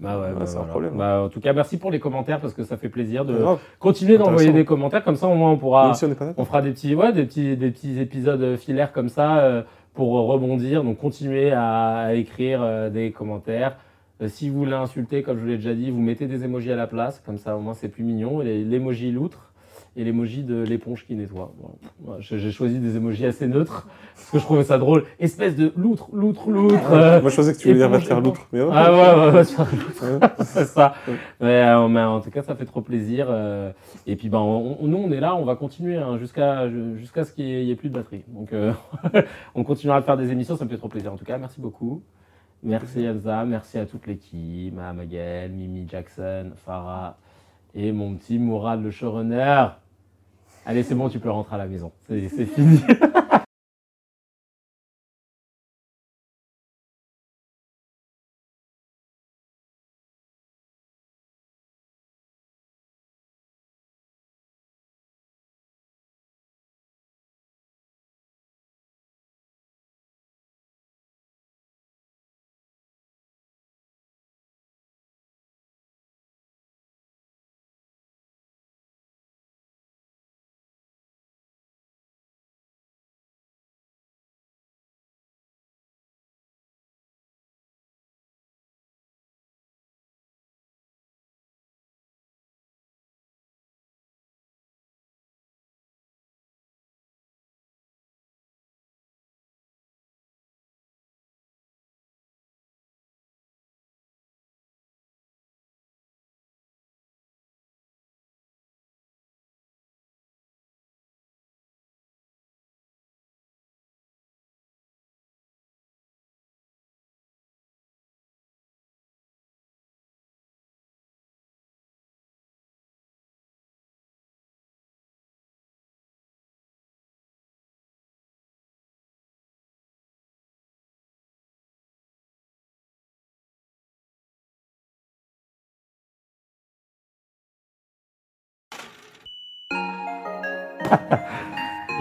Bah 0.00 0.18
ouais, 0.18 0.26
Ouais, 0.26 0.32
bah 0.38 0.46
c'est 0.46 0.58
un 0.58 0.64
problème. 0.64 0.94
Bah, 0.96 1.22
en 1.24 1.28
tout 1.28 1.40
cas, 1.40 1.52
merci 1.52 1.76
pour 1.78 1.90
les 1.90 2.00
commentaires 2.00 2.40
parce 2.40 2.52
que 2.52 2.64
ça 2.64 2.76
fait 2.76 2.88
plaisir 2.88 3.24
de 3.24 3.34
continuer 3.78 4.18
d'envoyer 4.18 4.52
des 4.52 4.64
commentaires. 4.64 5.04
Comme 5.04 5.16
ça, 5.16 5.28
au 5.28 5.34
moins, 5.34 5.52
on 5.52 5.56
pourra. 5.56 5.94
Si 5.94 6.04
on 6.36 6.44
fera 6.44 6.62
des 6.62 6.70
petits, 6.72 6.94
ouais, 6.94 7.12
des 7.12 7.24
petits, 7.24 7.56
des 7.56 7.70
petits 7.70 8.00
épisodes 8.00 8.56
filaires 8.56 8.92
comme 8.92 9.08
ça 9.08 9.38
euh, 9.38 9.62
pour 9.94 10.10
rebondir. 10.26 10.82
Donc 10.82 10.98
continuez 10.98 11.52
à, 11.52 11.98
à 12.06 12.12
écrire 12.14 12.60
euh, 12.62 12.90
des 12.90 13.12
commentaires. 13.12 13.76
Euh, 14.20 14.28
si 14.28 14.48
vous 14.50 14.58
voulez 14.58 14.72
insulter, 14.72 15.22
comme 15.22 15.36
je 15.38 15.42
vous 15.42 15.48
l'ai 15.48 15.56
déjà 15.56 15.74
dit, 15.74 15.90
vous 15.90 16.00
mettez 16.00 16.26
des 16.26 16.44
emojis 16.44 16.72
à 16.72 16.76
la 16.76 16.86
place, 16.88 17.22
comme 17.24 17.38
ça 17.38 17.56
au 17.56 17.60
moins 17.60 17.74
c'est 17.74 17.88
plus 17.88 18.02
mignon. 18.04 18.42
Et 18.42 18.64
L'emoji 18.64 19.12
loutre 19.12 19.52
et 19.96 20.02
l'emoji 20.04 20.42
de 20.42 20.62
l'éponge 20.62 21.06
qui 21.06 21.14
nettoie. 21.14 21.52
Voilà, 22.00 22.20
J'ai 22.20 22.50
choisi 22.50 22.78
des 22.80 22.96
emojis 22.96 23.26
assez 23.26 23.46
neutres 23.46 23.86
parce 24.16 24.30
que 24.30 24.38
je 24.38 24.42
trouvais 24.42 24.64
ça 24.64 24.76
drôle. 24.78 25.04
Espèce 25.20 25.54
de 25.56 25.72
loutre, 25.76 26.08
loutre, 26.12 26.50
loutre. 26.50 26.92
euh, 26.92 27.20
Moi, 27.20 27.30
je 27.30 27.36
pensais 27.36 27.52
que 27.52 27.58
tu 27.58 27.68
voulais 27.68 27.78
dire 27.80 27.88
va 27.88 27.98
te 27.98 28.04
faire 28.04 28.20
l'outre. 28.20 28.46
Mais 28.52 28.62
ouais. 28.62 28.70
ah 28.72 28.92
ouais, 28.92 29.26
ouais, 29.30 29.34
ouais, 29.36 29.44
sur 29.44 29.60
loutre. 29.60 30.02
Ouais. 30.20 30.28
c'est 30.44 30.64
ça. 30.64 30.94
Mais, 31.40 31.62
euh, 31.62 31.86
mais 31.88 32.02
en 32.02 32.20
tout 32.20 32.30
cas, 32.30 32.42
ça 32.42 32.54
fait 32.56 32.64
trop 32.64 32.80
plaisir. 32.80 33.26
euh, 33.28 33.70
et 34.06 34.16
puis, 34.16 34.28
ben, 34.28 34.38
on- 34.38 34.78
on- 34.80 34.86
nous, 34.88 34.96
on 34.98 35.10
est 35.12 35.20
là, 35.20 35.36
on 35.36 35.44
va 35.44 35.54
continuer 35.56 35.96
hein, 35.96 36.18
jusqu'à 36.18 36.68
jusqu'à 36.96 37.24
ce 37.24 37.32
qu'il 37.32 37.44
n'y 37.46 37.70
ait, 37.70 37.76
plus 37.76 37.88
de 37.88 37.94
batterie. 37.94 38.24
Donc, 38.28 38.52
euh, 38.52 38.72
on 39.54 39.62
continuera 39.64 39.98
à 39.98 40.02
faire 40.02 40.16
des 40.16 40.32
émissions, 40.32 40.56
ça 40.56 40.64
me 40.64 40.70
fait 40.70 40.76
trop 40.78 40.88
plaisir. 40.88 41.12
En 41.12 41.16
tout 41.16 41.24
cas, 41.24 41.38
merci 41.38 41.60
beaucoup. 41.60 42.02
Merci 42.64 43.02
Elsa, 43.04 43.44
merci 43.44 43.78
à 43.78 43.84
toute 43.84 44.06
l'équipe, 44.06 44.76
à 44.78 44.92
Magali, 44.94 45.52
Mimi 45.52 45.86
Jackson, 45.88 46.50
Farah 46.64 47.18
et 47.74 47.92
mon 47.92 48.14
petit 48.14 48.38
Mourad, 48.38 48.82
le 48.82 48.90
showrunner. 48.90 49.66
Allez, 50.66 50.82
c'est 50.82 50.94
bon, 50.94 51.08
tu 51.08 51.18
peux 51.18 51.30
rentrer 51.30 51.56
à 51.56 51.58
la 51.58 51.66
maison. 51.66 51.92
C'est 52.08 52.46
fini. 52.46 52.80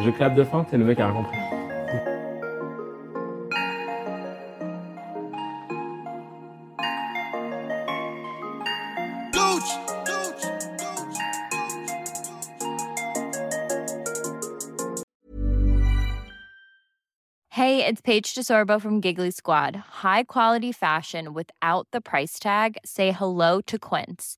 Je 0.03 0.09
clappe 0.09 0.35
de 0.35 0.43
fin, 0.43 0.65
c'est 0.69 0.77
le 0.77 0.85
mec 0.85 0.99
a 0.99 1.07
rien 1.07 1.15
compris. 1.15 1.37
Hey, 17.49 17.85
it's 17.85 18.01
Paige 18.01 18.33
DeSorbo 18.33 18.81
from 18.81 18.99
Giggly 18.99 19.31
Squad. 19.31 19.75
High 20.03 20.23
quality 20.23 20.71
fashion 20.71 21.33
without 21.33 21.87
the 21.91 22.01
price 22.01 22.37
tag. 22.39 22.77
Say 22.83 23.11
hello 23.11 23.61
to 23.67 23.77
Quince. 23.79 24.37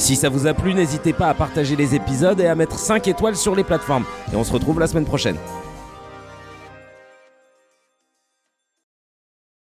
Si 0.00 0.16
ça 0.16 0.30
vous 0.30 0.46
a 0.46 0.54
plu, 0.54 0.72
n'hésitez 0.72 1.12
pas 1.12 1.28
à 1.28 1.34
partager 1.34 1.76
les 1.76 1.94
épisodes 1.94 2.40
et 2.40 2.46
à 2.46 2.54
mettre 2.54 2.78
5 2.78 3.06
étoiles 3.06 3.36
sur 3.36 3.54
les 3.54 3.64
plateformes. 3.64 4.06
Et 4.32 4.36
on 4.36 4.44
se 4.44 4.52
retrouve 4.52 4.80
la 4.80 4.86
semaine 4.86 5.04
prochaine. 5.04 5.36